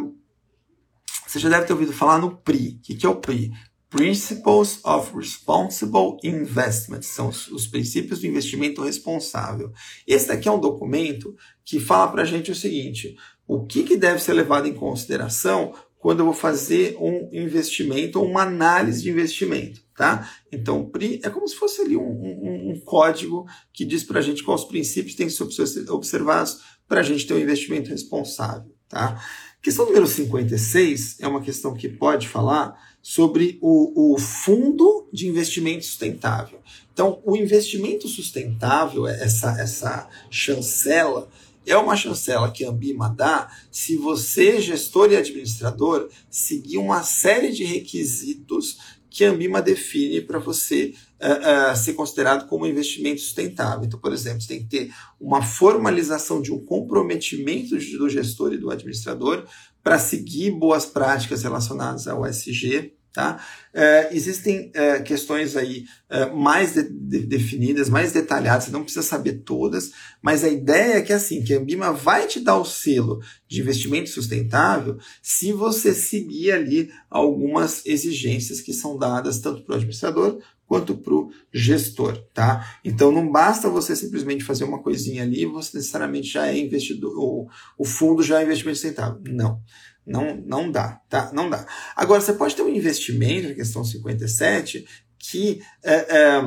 você 1.27 1.39
já 1.39 1.49
deve 1.49 1.67
ter 1.67 1.73
ouvido 1.73 1.93
falar 1.93 2.19
no 2.19 2.37
PRI. 2.37 2.79
O 2.79 2.83
que, 2.83 2.95
que 2.97 3.07
é 3.07 3.09
o 3.09 3.17
PRI? 3.17 3.53
Principles 3.89 4.81
of 4.85 5.17
Responsible 5.17 6.17
Investment, 6.23 7.03
são 7.03 7.29
os, 7.29 7.49
os, 7.49 7.67
princípios 7.67 8.21
do 8.21 8.27
investimento 8.27 8.83
responsável. 8.83 9.73
Esse 10.07 10.29
daqui 10.29 10.49
é 10.49 10.53
um 10.53 10.61
documento 10.61 11.35
que 11.65 11.81
fala 11.81 12.07
para 12.09 12.23
a 12.23 12.25
gente 12.25 12.53
o 12.53 12.55
seguinte: 12.55 13.17
o 13.49 13.67
que, 13.67 13.83
que 13.83 13.97
deve 13.97 14.21
ser 14.21 14.33
levado 14.33 14.69
em 14.69 14.75
consideração 14.75 15.75
quando 15.99 16.21
eu 16.21 16.25
vou 16.25 16.35
fazer 16.35 16.97
um 17.01 17.29
investimento 17.33 18.21
ou 18.21 18.27
uma 18.27 18.43
análise 18.43 19.03
de 19.03 19.11
investimento, 19.11 19.83
tá? 20.01 20.31
Então, 20.51 20.87
PRI 20.87 21.21
é 21.23 21.29
como 21.29 21.47
se 21.47 21.55
fosse 21.55 21.83
ali 21.83 21.95
um, 21.95 22.01
um, 22.01 22.71
um 22.71 22.81
código 22.81 23.47
que 23.71 23.85
diz 23.85 24.03
para 24.03 24.19
a 24.19 24.23
gente 24.23 24.43
quais 24.43 24.63
os 24.63 24.67
princípios 24.67 25.15
têm 25.15 25.27
que 25.27 25.33
ser 25.35 25.91
observados 25.91 26.61
para 26.89 27.01
a 27.01 27.03
gente 27.03 27.27
ter 27.27 27.35
um 27.35 27.39
investimento 27.39 27.91
responsável, 27.91 28.75
tá? 28.89 29.23
Questão 29.61 29.85
número 29.85 30.07
56 30.07 31.21
é 31.21 31.29
uma 31.29 31.43
questão 31.43 31.75
que 31.75 31.87
pode 31.87 32.27
falar 32.29 32.75
sobre 33.03 33.59
o, 33.61 34.15
o 34.15 34.19
fundo 34.19 35.07
de 35.13 35.29
investimento 35.29 35.85
sustentável. 35.85 36.61
Então, 36.95 37.21
o 37.23 37.37
investimento 37.37 38.09
sustentável, 38.09 39.07
essa, 39.07 39.51
essa 39.61 40.09
chancela, 40.31 41.29
é 41.67 41.77
uma 41.77 41.95
chancela 41.95 42.51
que 42.51 42.65
a 42.65 42.71
Ambima 42.71 43.11
dá 43.11 43.55
se 43.71 43.97
você, 43.97 44.63
gestor 44.63 45.13
e 45.13 45.17
administrador, 45.17 46.09
seguir 46.31 46.79
uma 46.79 47.03
série 47.03 47.53
de 47.53 47.65
requisitos 47.65 48.79
que 49.11 49.25
a 49.25 49.31
Ambima 49.31 49.61
define 49.61 50.21
para 50.21 50.39
você 50.39 50.95
uh, 51.21 51.73
uh, 51.73 51.77
ser 51.77 51.95
considerado 51.95 52.47
como 52.49 52.67
investimento 52.67 53.21
sustentável. 53.21 53.85
Então, 53.85 53.99
por 53.99 54.13
exemplo, 54.13 54.41
você 54.41 54.49
tem 54.49 54.61
que 54.61 54.69
ter 54.69 54.95
uma 55.21 55.43
formalização 55.43 56.41
de 56.41 56.53
um 56.53 56.65
comprometimento 56.65 57.77
do 57.77 58.09
gestor 58.09 58.53
e 58.53 58.59
do 58.59 58.71
administrador 58.71 59.45
para 59.83 59.99
seguir 59.99 60.53
boas 60.53 60.87
práticas 60.87 61.43
relacionadas 61.43 62.07
ao 62.07 62.25
SG, 62.25 62.93
Tá? 63.13 63.45
É, 63.75 64.09
existem 64.13 64.71
é, 64.73 65.01
questões 65.01 65.57
aí 65.57 65.85
é, 66.09 66.27
mais 66.27 66.75
de, 66.75 66.85
de, 66.85 67.27
definidas, 67.27 67.89
mais 67.89 68.13
detalhadas, 68.13 68.65
você 68.65 68.71
não 68.71 68.85
precisa 68.85 69.03
saber 69.03 69.43
todas, 69.45 69.91
mas 70.23 70.45
a 70.45 70.49
ideia 70.49 70.99
é 70.99 71.03
que 71.03 71.13
assim, 71.13 71.43
que 71.43 71.53
a 71.53 71.59
Ambima 71.59 71.93
vai 71.93 72.29
te 72.29 72.39
dar 72.39 72.57
o 72.57 72.65
selo 72.65 73.21
de 73.49 73.61
investimento 73.61 74.11
sustentável 74.11 74.97
se 75.21 75.53
você 75.53 75.93
seguir 75.93 76.53
ali 76.53 76.89
algumas 77.11 77.85
exigências 77.85 78.61
que 78.61 78.73
são 78.73 78.97
dadas 78.97 79.41
tanto 79.41 79.65
para 79.65 79.73
o 79.73 79.77
administrador 79.77 80.41
quanto 80.71 80.97
para 80.97 81.13
o 81.13 81.33
gestor, 81.53 82.17
tá? 82.33 82.79
Então 82.85 83.11
não 83.11 83.29
basta 83.29 83.69
você 83.69 83.97
simplesmente 83.97 84.45
fazer 84.45 84.63
uma 84.63 84.81
coisinha 84.81 85.25
ali, 85.25 85.45
você 85.45 85.77
necessariamente 85.77 86.29
já 86.29 86.47
é 86.47 86.57
investidor, 86.57 87.13
o, 87.19 87.49
o 87.77 87.85
fundo 87.85 88.23
já 88.23 88.41
é 88.41 88.45
investimento 88.45 88.79
sustentável. 88.79 89.21
Não. 89.27 89.61
Não, 90.07 90.37
não 90.37 90.71
dá, 90.71 91.01
tá? 91.09 91.33
Não 91.33 91.51
dá. 91.51 91.67
Agora, 91.97 92.21
você 92.21 92.33
pode 92.33 92.55
ter 92.55 92.63
um 92.63 92.69
investimento, 92.69 93.53
questão 93.53 93.85
57, 93.85 94.87
que 95.19 95.61
é, 95.83 95.95
é, 95.95 96.43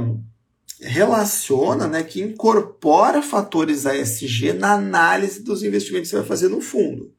relaciona, 0.79 1.85
né, 1.85 2.01
que 2.01 2.21
incorpora 2.21 3.21
fatores 3.21 3.85
ASG 3.85 4.53
na 4.53 4.71
análise 4.73 5.43
dos 5.43 5.63
investimentos 5.63 6.09
que 6.09 6.15
você 6.15 6.21
vai 6.21 6.27
fazer 6.27 6.47
no 6.47 6.61
fundo. 6.61 7.13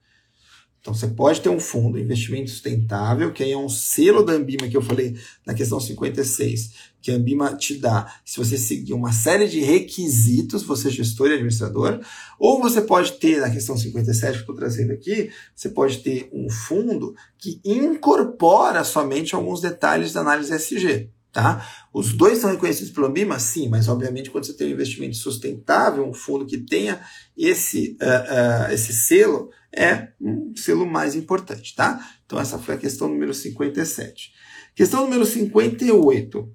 Então 0.85 0.93
você 0.93 1.07
pode 1.07 1.41
ter 1.41 1.49
um 1.49 1.59
fundo, 1.59 1.99
investimento 1.99 2.51
sustentável, 2.51 3.33
que 3.33 3.43
aí 3.43 3.53
é 3.53 3.57
um 3.57 3.71
selo 3.71 4.23
da 4.23 4.35
Ambima 4.35 4.69
que 4.69 4.77
eu 4.77 4.83
falei 4.83 5.17
na 5.47 5.55
questão 5.55 5.81
56, 5.81 6.73
que 7.01 7.11
a 7.11 7.15
Ambima 7.15 7.57
te 7.57 7.79
dá 7.79 8.15
se 8.23 8.37
você 8.37 8.59
seguir 8.59 8.93
uma 8.93 9.11
série 9.11 9.49
de 9.49 9.61
requisitos, 9.61 10.63
você 10.63 10.89
é 10.89 10.91
gestor 10.91 11.31
e 11.31 11.35
administrador, 11.37 12.01
ou 12.39 12.61
você 12.61 12.83
pode 12.83 13.13
ter, 13.13 13.41
na 13.41 13.49
questão 13.49 13.79
57 13.79 14.33
que 14.33 14.37
eu 14.37 14.41
estou 14.41 14.55
trazendo 14.55 14.93
aqui, 14.93 15.31
você 15.57 15.71
pode 15.71 16.01
ter 16.01 16.29
um 16.31 16.51
fundo 16.51 17.15
que 17.39 17.63
incorpora 17.65 18.85
somente 18.85 19.35
alguns 19.35 19.63
detalhes 19.63 20.13
da 20.13 20.21
análise 20.21 20.53
SG. 20.53 21.09
Tá? 21.33 21.67
Os 21.93 22.13
dois 22.13 22.39
são 22.39 22.51
reconhecidos 22.51 22.93
pelo 22.93 23.09
Ambima? 23.09 23.41
Sim, 23.41 23.69
mas 23.69 23.89
obviamente 23.89 24.31
quando 24.31 24.45
você 24.45 24.53
tem 24.53 24.69
um 24.69 24.73
investimento 24.73 25.17
sustentável, 25.17 26.07
um 26.07 26.15
fundo 26.15 26.47
que 26.47 26.59
tenha 26.59 27.01
esse, 27.37 27.97
uh, 28.01 28.69
uh, 28.69 28.73
esse 28.73 28.93
selo, 28.93 29.51
é 29.77 30.13
um 30.21 30.55
selo 30.57 30.87
mais 30.87 31.15
importante, 31.15 31.75
tá? 31.75 32.01
Então 32.25 32.39
essa 32.39 32.59
foi 32.59 32.75
a 32.75 32.79
questão 32.79 33.09
número 33.09 33.35
57. 33.35 34.33
Questão 34.75 35.03
número 35.03 35.25
58, 35.25 36.49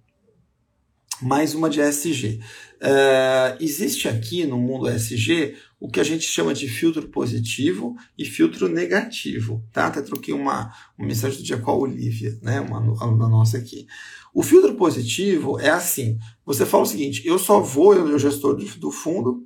mais 1.21 1.53
uma 1.53 1.69
de 1.69 1.81
ESG. 1.81 2.39
Uh, 2.81 3.61
existe 3.61 4.07
aqui 4.07 4.45
no 4.45 4.57
mundo 4.57 4.89
ESG 4.89 5.55
o 5.79 5.89
que 5.89 5.99
a 5.99 6.03
gente 6.03 6.23
chama 6.23 6.53
de 6.53 6.67
filtro 6.67 7.07
positivo 7.09 7.95
e 8.17 8.25
filtro 8.25 8.69
negativo, 8.69 9.63
tá? 9.71 9.87
Até 9.87 10.01
troquei 10.01 10.33
uma, 10.33 10.73
uma 10.97 11.07
mensagem 11.07 11.37
do 11.37 11.43
dia 11.43 11.57
com 11.57 11.71
a 11.71 11.77
Olivia, 11.77 12.37
né? 12.41 12.59
Uma 12.61 12.79
aluna 13.01 13.27
nossa 13.27 13.57
aqui. 13.57 13.85
O 14.33 14.43
filtro 14.43 14.75
positivo 14.75 15.59
é 15.59 15.69
assim: 15.69 16.17
você 16.45 16.65
fala 16.65 16.83
o 16.83 16.85
seguinte, 16.85 17.21
eu 17.25 17.37
só 17.37 17.59
vou, 17.59 17.93
eu, 17.93 18.03
o 18.03 18.19
gestor 18.19 18.55
do 18.55 18.91
fundo, 18.91 19.45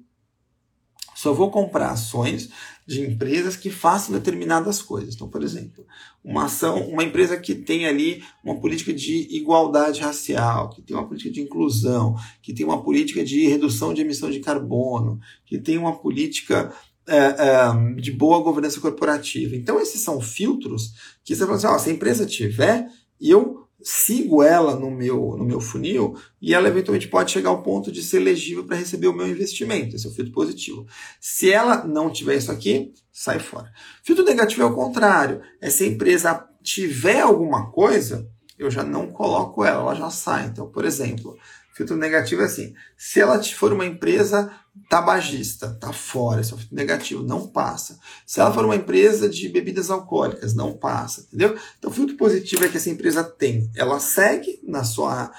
só 1.24 1.34
vou 1.34 1.50
comprar 1.50 1.92
ações 1.92 2.50
de 2.86 3.02
empresas 3.02 3.56
que 3.56 3.70
façam 3.70 4.14
determinadas 4.14 4.82
coisas. 4.82 5.16
Então, 5.16 5.30
por 5.30 5.42
exemplo, 5.42 5.86
uma 6.22 6.46
ação, 6.46 6.86
uma 6.90 7.04
empresa 7.04 7.38
que 7.38 7.56
tem 7.56 7.86
ali 7.86 8.22
uma 8.44 8.60
política 8.60 8.94
de 8.94 9.28
igualdade 9.34 10.02
racial, 10.02 10.70
que 10.70 10.82
tem 10.82 10.96
uma 10.96 11.08
política 11.08 11.32
de 11.32 11.42
inclusão, 11.42 12.16
que 12.42 12.54
tem 12.54 12.66
uma 12.66 12.84
política 12.84 13.24
de 13.24 13.48
redução 13.48 13.94
de 13.94 14.02
emissão 14.02 14.30
de 14.30 14.42
carbono, 14.42 15.18
que 15.46 15.58
tem 15.58 15.78
uma 15.78 15.98
política 15.98 16.74
é, 17.08 17.18
é, 17.18 18.02
de 18.02 18.12
boa 18.12 18.42
governança 18.44 18.82
corporativa. 18.82 19.56
Então, 19.56 19.80
esses 19.80 20.02
são 20.02 20.20
filtros 20.20 20.94
que 21.24 21.34
você 21.34 21.46
fala 21.46 21.56
assim: 21.56 21.68
ó, 21.68 21.78
se 21.78 21.90
a 21.90 21.94
empresa 21.94 22.26
tiver, 22.26 22.90
eu 23.20 23.63
sigo 23.84 24.42
ela 24.42 24.76
no 24.76 24.90
meu, 24.90 25.36
no 25.38 25.44
meu 25.44 25.60
funil 25.60 26.16
e 26.42 26.54
ela 26.54 26.68
eventualmente 26.68 27.08
pode 27.08 27.32
chegar 27.32 27.50
ao 27.50 27.62
ponto 27.62 27.92
de 27.92 28.02
ser 28.02 28.18
elegível 28.18 28.64
para 28.66 28.78
receber 28.78 29.08
o 29.08 29.14
meu 29.14 29.28
investimento. 29.28 29.96
Esse 29.96 30.08
é 30.08 30.10
o 30.10 30.14
filtro 30.14 30.34
positivo. 30.34 30.88
Se 31.20 31.52
ela 31.52 31.86
não 31.86 32.10
tiver 32.10 32.36
isso 32.38 32.52
aqui, 32.52 32.94
sai 33.12 33.40
fora. 33.40 33.72
Filtro 34.04 34.24
negativo 34.24 34.64
é 34.64 34.66
o 34.66 34.74
contrário. 34.74 35.42
É 35.62 35.70
se 35.70 35.84
a 35.84 35.88
empresa 35.88 36.48
tiver 36.64 37.22
alguma 37.22 37.70
coisa, 37.70 38.30
eu 38.58 38.72
já 38.72 38.84
não 38.84 39.08
coloco 39.08 39.64
ela, 39.64 39.82
ela 39.82 39.96
já 39.96 40.10
sai. 40.10 40.46
Então, 40.46 40.68
por 40.68 40.86
exemplo, 40.86 41.38
filtro 41.74 41.98
negativo 41.98 42.42
é 42.42 42.46
assim: 42.46 42.74
se 42.98 43.20
ela 43.20 43.42
for 43.44 43.74
uma 43.74 43.86
empresa 43.86 44.52
tabagista, 44.90 45.70
tá 45.80 45.94
fora, 45.94 46.42
esse 46.42 46.54
é 46.54 46.58
negativo, 46.72 47.24
não 47.24 47.48
passa. 47.48 48.00
Se 48.26 48.40
ela 48.40 48.54
for 48.54 48.66
uma 48.66 48.76
empresa 48.76 49.30
de 49.30 49.48
bebidas 49.50 49.90
alcoólicas, 49.90 50.54
não 50.54 50.74
passa, 50.74 51.22
entendeu? 51.22 51.58
Então, 51.78 51.92
o 51.92 51.94
filtro 51.94 52.18
positivo 52.18 52.66
é 52.66 52.70
que 52.70 52.78
essa 52.78 52.90
empresa 52.90 53.24
tem, 53.24 53.70
ela 53.76 54.00
segue 54.00 54.60
na 54.64 54.84
sua 54.84 55.32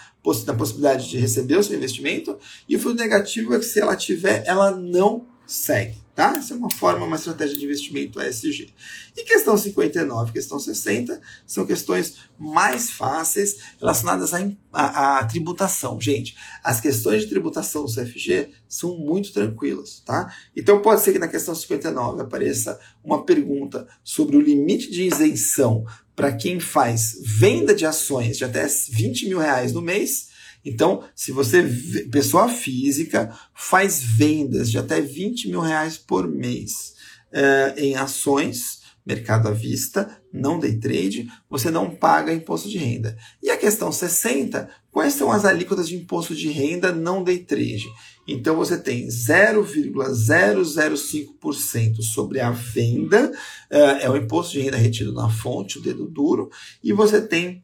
na 0.46 0.54
possibilidade 0.54 1.10
de 1.10 1.18
receber 1.18 1.58
o 1.58 1.62
seu 1.62 1.76
investimento, 1.76 2.38
e 2.66 2.76
o 2.76 2.78
filtro 2.78 2.98
negativo 2.98 3.54
é 3.54 3.58
que 3.58 3.64
se 3.64 3.78
ela 3.78 3.94
tiver, 3.94 4.42
ela 4.46 4.70
não 4.70 5.26
segue. 5.46 6.03
Tá? 6.14 6.34
Essa 6.36 6.54
é 6.54 6.56
uma 6.56 6.70
forma, 6.70 7.04
uma 7.04 7.16
estratégia 7.16 7.58
de 7.58 7.64
investimento 7.64 8.20
ESG. 8.22 8.72
E 9.16 9.24
questão 9.24 9.56
59 9.56 10.32
questão 10.32 10.60
60 10.60 11.20
são 11.44 11.66
questões 11.66 12.18
mais 12.38 12.90
fáceis 12.90 13.56
relacionadas 13.80 14.32
à, 14.72 15.18
à, 15.18 15.24
tributação. 15.24 16.00
Gente, 16.00 16.36
as 16.62 16.80
questões 16.80 17.22
de 17.22 17.28
tributação 17.28 17.84
do 17.84 17.92
CFG 17.92 18.50
são 18.68 18.96
muito 18.96 19.32
tranquilas. 19.32 20.02
Tá? 20.06 20.32
Então 20.54 20.80
pode 20.80 21.00
ser 21.00 21.12
que 21.12 21.18
na 21.18 21.26
questão 21.26 21.52
59 21.52 22.22
apareça 22.22 22.78
uma 23.02 23.24
pergunta 23.24 23.88
sobre 24.04 24.36
o 24.36 24.40
limite 24.40 24.92
de 24.92 25.02
isenção 25.02 25.84
para 26.14 26.32
quem 26.32 26.60
faz 26.60 27.18
venda 27.20 27.74
de 27.74 27.84
ações 27.84 28.36
de 28.36 28.44
até 28.44 28.64
20 28.66 29.28
mil 29.28 29.38
reais 29.40 29.72
no 29.72 29.82
mês 29.82 30.32
então, 30.64 31.04
se 31.14 31.30
você, 31.30 31.62
pessoa 32.10 32.48
física, 32.48 33.30
faz 33.54 34.02
vendas 34.02 34.70
de 34.70 34.78
até 34.78 34.98
20 35.00 35.48
mil 35.48 35.60
reais 35.60 35.98
por 35.98 36.26
mês 36.26 36.94
é, 37.30 37.74
em 37.76 37.96
ações, 37.96 38.82
mercado 39.04 39.48
à 39.48 39.50
vista, 39.50 40.16
não 40.32 40.58
day 40.58 40.78
trade, 40.78 41.28
você 41.50 41.70
não 41.70 41.90
paga 41.90 42.32
imposto 42.32 42.70
de 42.70 42.78
renda. 42.78 43.14
E 43.42 43.50
a 43.50 43.58
questão 43.58 43.92
60, 43.92 44.70
quais 44.90 45.12
são 45.12 45.30
as 45.30 45.44
alíquotas 45.44 45.86
de 45.88 45.96
imposto 45.96 46.34
de 46.34 46.48
renda 46.48 46.90
não 46.90 47.22
day 47.22 47.40
trade? 47.40 47.84
Então 48.26 48.56
você 48.56 48.78
tem 48.78 49.06
0,005% 49.06 52.00
sobre 52.00 52.40
a 52.40 52.50
venda, 52.50 53.30
é, 53.68 54.04
é 54.04 54.10
o 54.10 54.16
imposto 54.16 54.54
de 54.54 54.60
renda 54.60 54.78
retido 54.78 55.12
na 55.12 55.28
fonte, 55.28 55.78
o 55.78 55.82
dedo 55.82 56.06
duro, 56.06 56.48
e 56.82 56.94
você 56.94 57.20
tem 57.20 57.62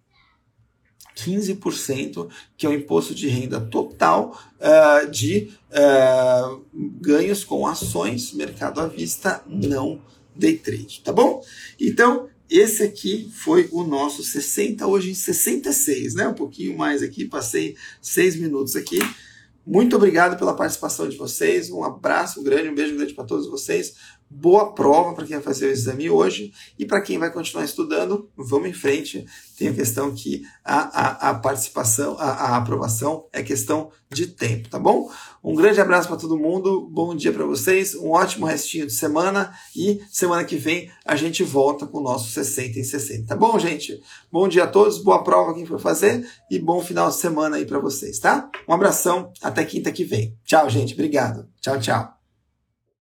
15%, 1.25 2.29
que 2.57 2.67
é 2.67 2.69
o 2.69 2.75
imposto 2.75 3.15
de 3.15 3.29
renda 3.29 3.61
total 3.61 4.39
uh, 4.59 5.11
de 5.11 5.51
uh, 5.71 6.65
ganhos 7.01 7.45
com 7.45 7.67
ações, 7.67 8.33
mercado 8.33 8.81
à 8.81 8.87
vista, 8.87 9.43
não 9.47 10.01
day 10.35 10.57
trade, 10.57 11.03
tá 11.05 11.13
bom? 11.13 11.43
Então, 11.79 12.29
esse 12.49 12.83
aqui 12.83 13.31
foi 13.33 13.69
o 13.71 13.85
nosso 13.85 14.25
60, 14.25 14.87
hoje 14.87 15.11
em 15.11 15.15
66, 15.15 16.15
né? 16.15 16.27
Um 16.29 16.35
pouquinho 16.35 16.77
mais 16.77 17.03
aqui, 17.03 17.25
passei 17.25 17.77
seis 18.03 18.35
minutos 18.35 18.75
aqui. 18.75 18.99
Muito 19.65 19.95
obrigado 19.95 20.37
pela 20.37 20.57
participação 20.57 21.09
de 21.09 21.17
vocês. 21.17 21.71
Um 21.71 21.85
abraço 21.85 22.43
grande, 22.43 22.71
um 22.71 22.75
beijo 22.75 22.97
grande 22.97 23.15
para 23.15 23.25
todos 23.25 23.47
vocês. 23.47 23.95
Boa 24.33 24.73
prova 24.73 25.13
para 25.13 25.27
quem 25.27 25.35
vai 25.35 25.43
fazer 25.43 25.67
o 25.67 25.73
exame 25.73 26.09
hoje 26.09 26.53
e 26.79 26.87
para 26.87 27.01
quem 27.01 27.19
vai 27.19 27.33
continuar 27.33 27.65
estudando, 27.65 28.31
vamos 28.37 28.69
em 28.69 28.73
frente. 28.73 29.27
Tem 29.59 29.67
a 29.67 29.75
questão 29.75 30.15
que 30.15 30.43
a, 30.65 30.79
a, 30.79 31.31
a 31.31 31.35
participação, 31.35 32.17
a, 32.17 32.31
a, 32.31 32.57
aprovação 32.57 33.27
é 33.33 33.43
questão 33.43 33.91
de 34.09 34.29
tempo, 34.29 34.69
tá 34.69 34.79
bom? 34.79 35.11
Um 35.43 35.57
grande 35.57 35.81
abraço 35.81 36.07
para 36.07 36.17
todo 36.17 36.39
mundo, 36.39 36.89
bom 36.89 37.13
dia 37.17 37.33
para 37.33 37.45
vocês, 37.45 37.97
um 37.97 38.11
ótimo 38.11 38.47
restinho 38.47 38.87
de 38.87 38.93
semana 38.93 39.53
e 39.75 40.01
semana 40.09 40.45
que 40.45 40.57
vem 40.57 40.89
a 41.05 41.17
gente 41.17 41.43
volta 41.43 41.85
com 41.85 41.99
o 41.99 42.03
nosso 42.03 42.31
60 42.31 42.79
em 42.79 42.85
60, 42.85 43.27
tá 43.27 43.35
bom, 43.35 43.59
gente? 43.59 44.01
Bom 44.31 44.47
dia 44.47 44.63
a 44.63 44.69
todos, 44.69 45.03
boa 45.03 45.25
prova 45.25 45.55
quem 45.55 45.67
for 45.67 45.81
fazer 45.81 46.25
e 46.49 46.57
bom 46.61 46.81
final 46.81 47.09
de 47.09 47.17
semana 47.17 47.57
aí 47.57 47.67
para 47.67 47.81
vocês, 47.81 48.21
tá? 48.21 48.49
Um 48.69 48.75
abração, 48.75 49.33
até 49.43 49.65
quinta 49.65 49.91
que 49.91 50.05
vem. 50.05 50.39
Tchau, 50.45 50.71
gente, 50.71 50.95
obrigado. 50.95 51.49
Tchau, 51.61 51.81
tchau. 51.81 52.20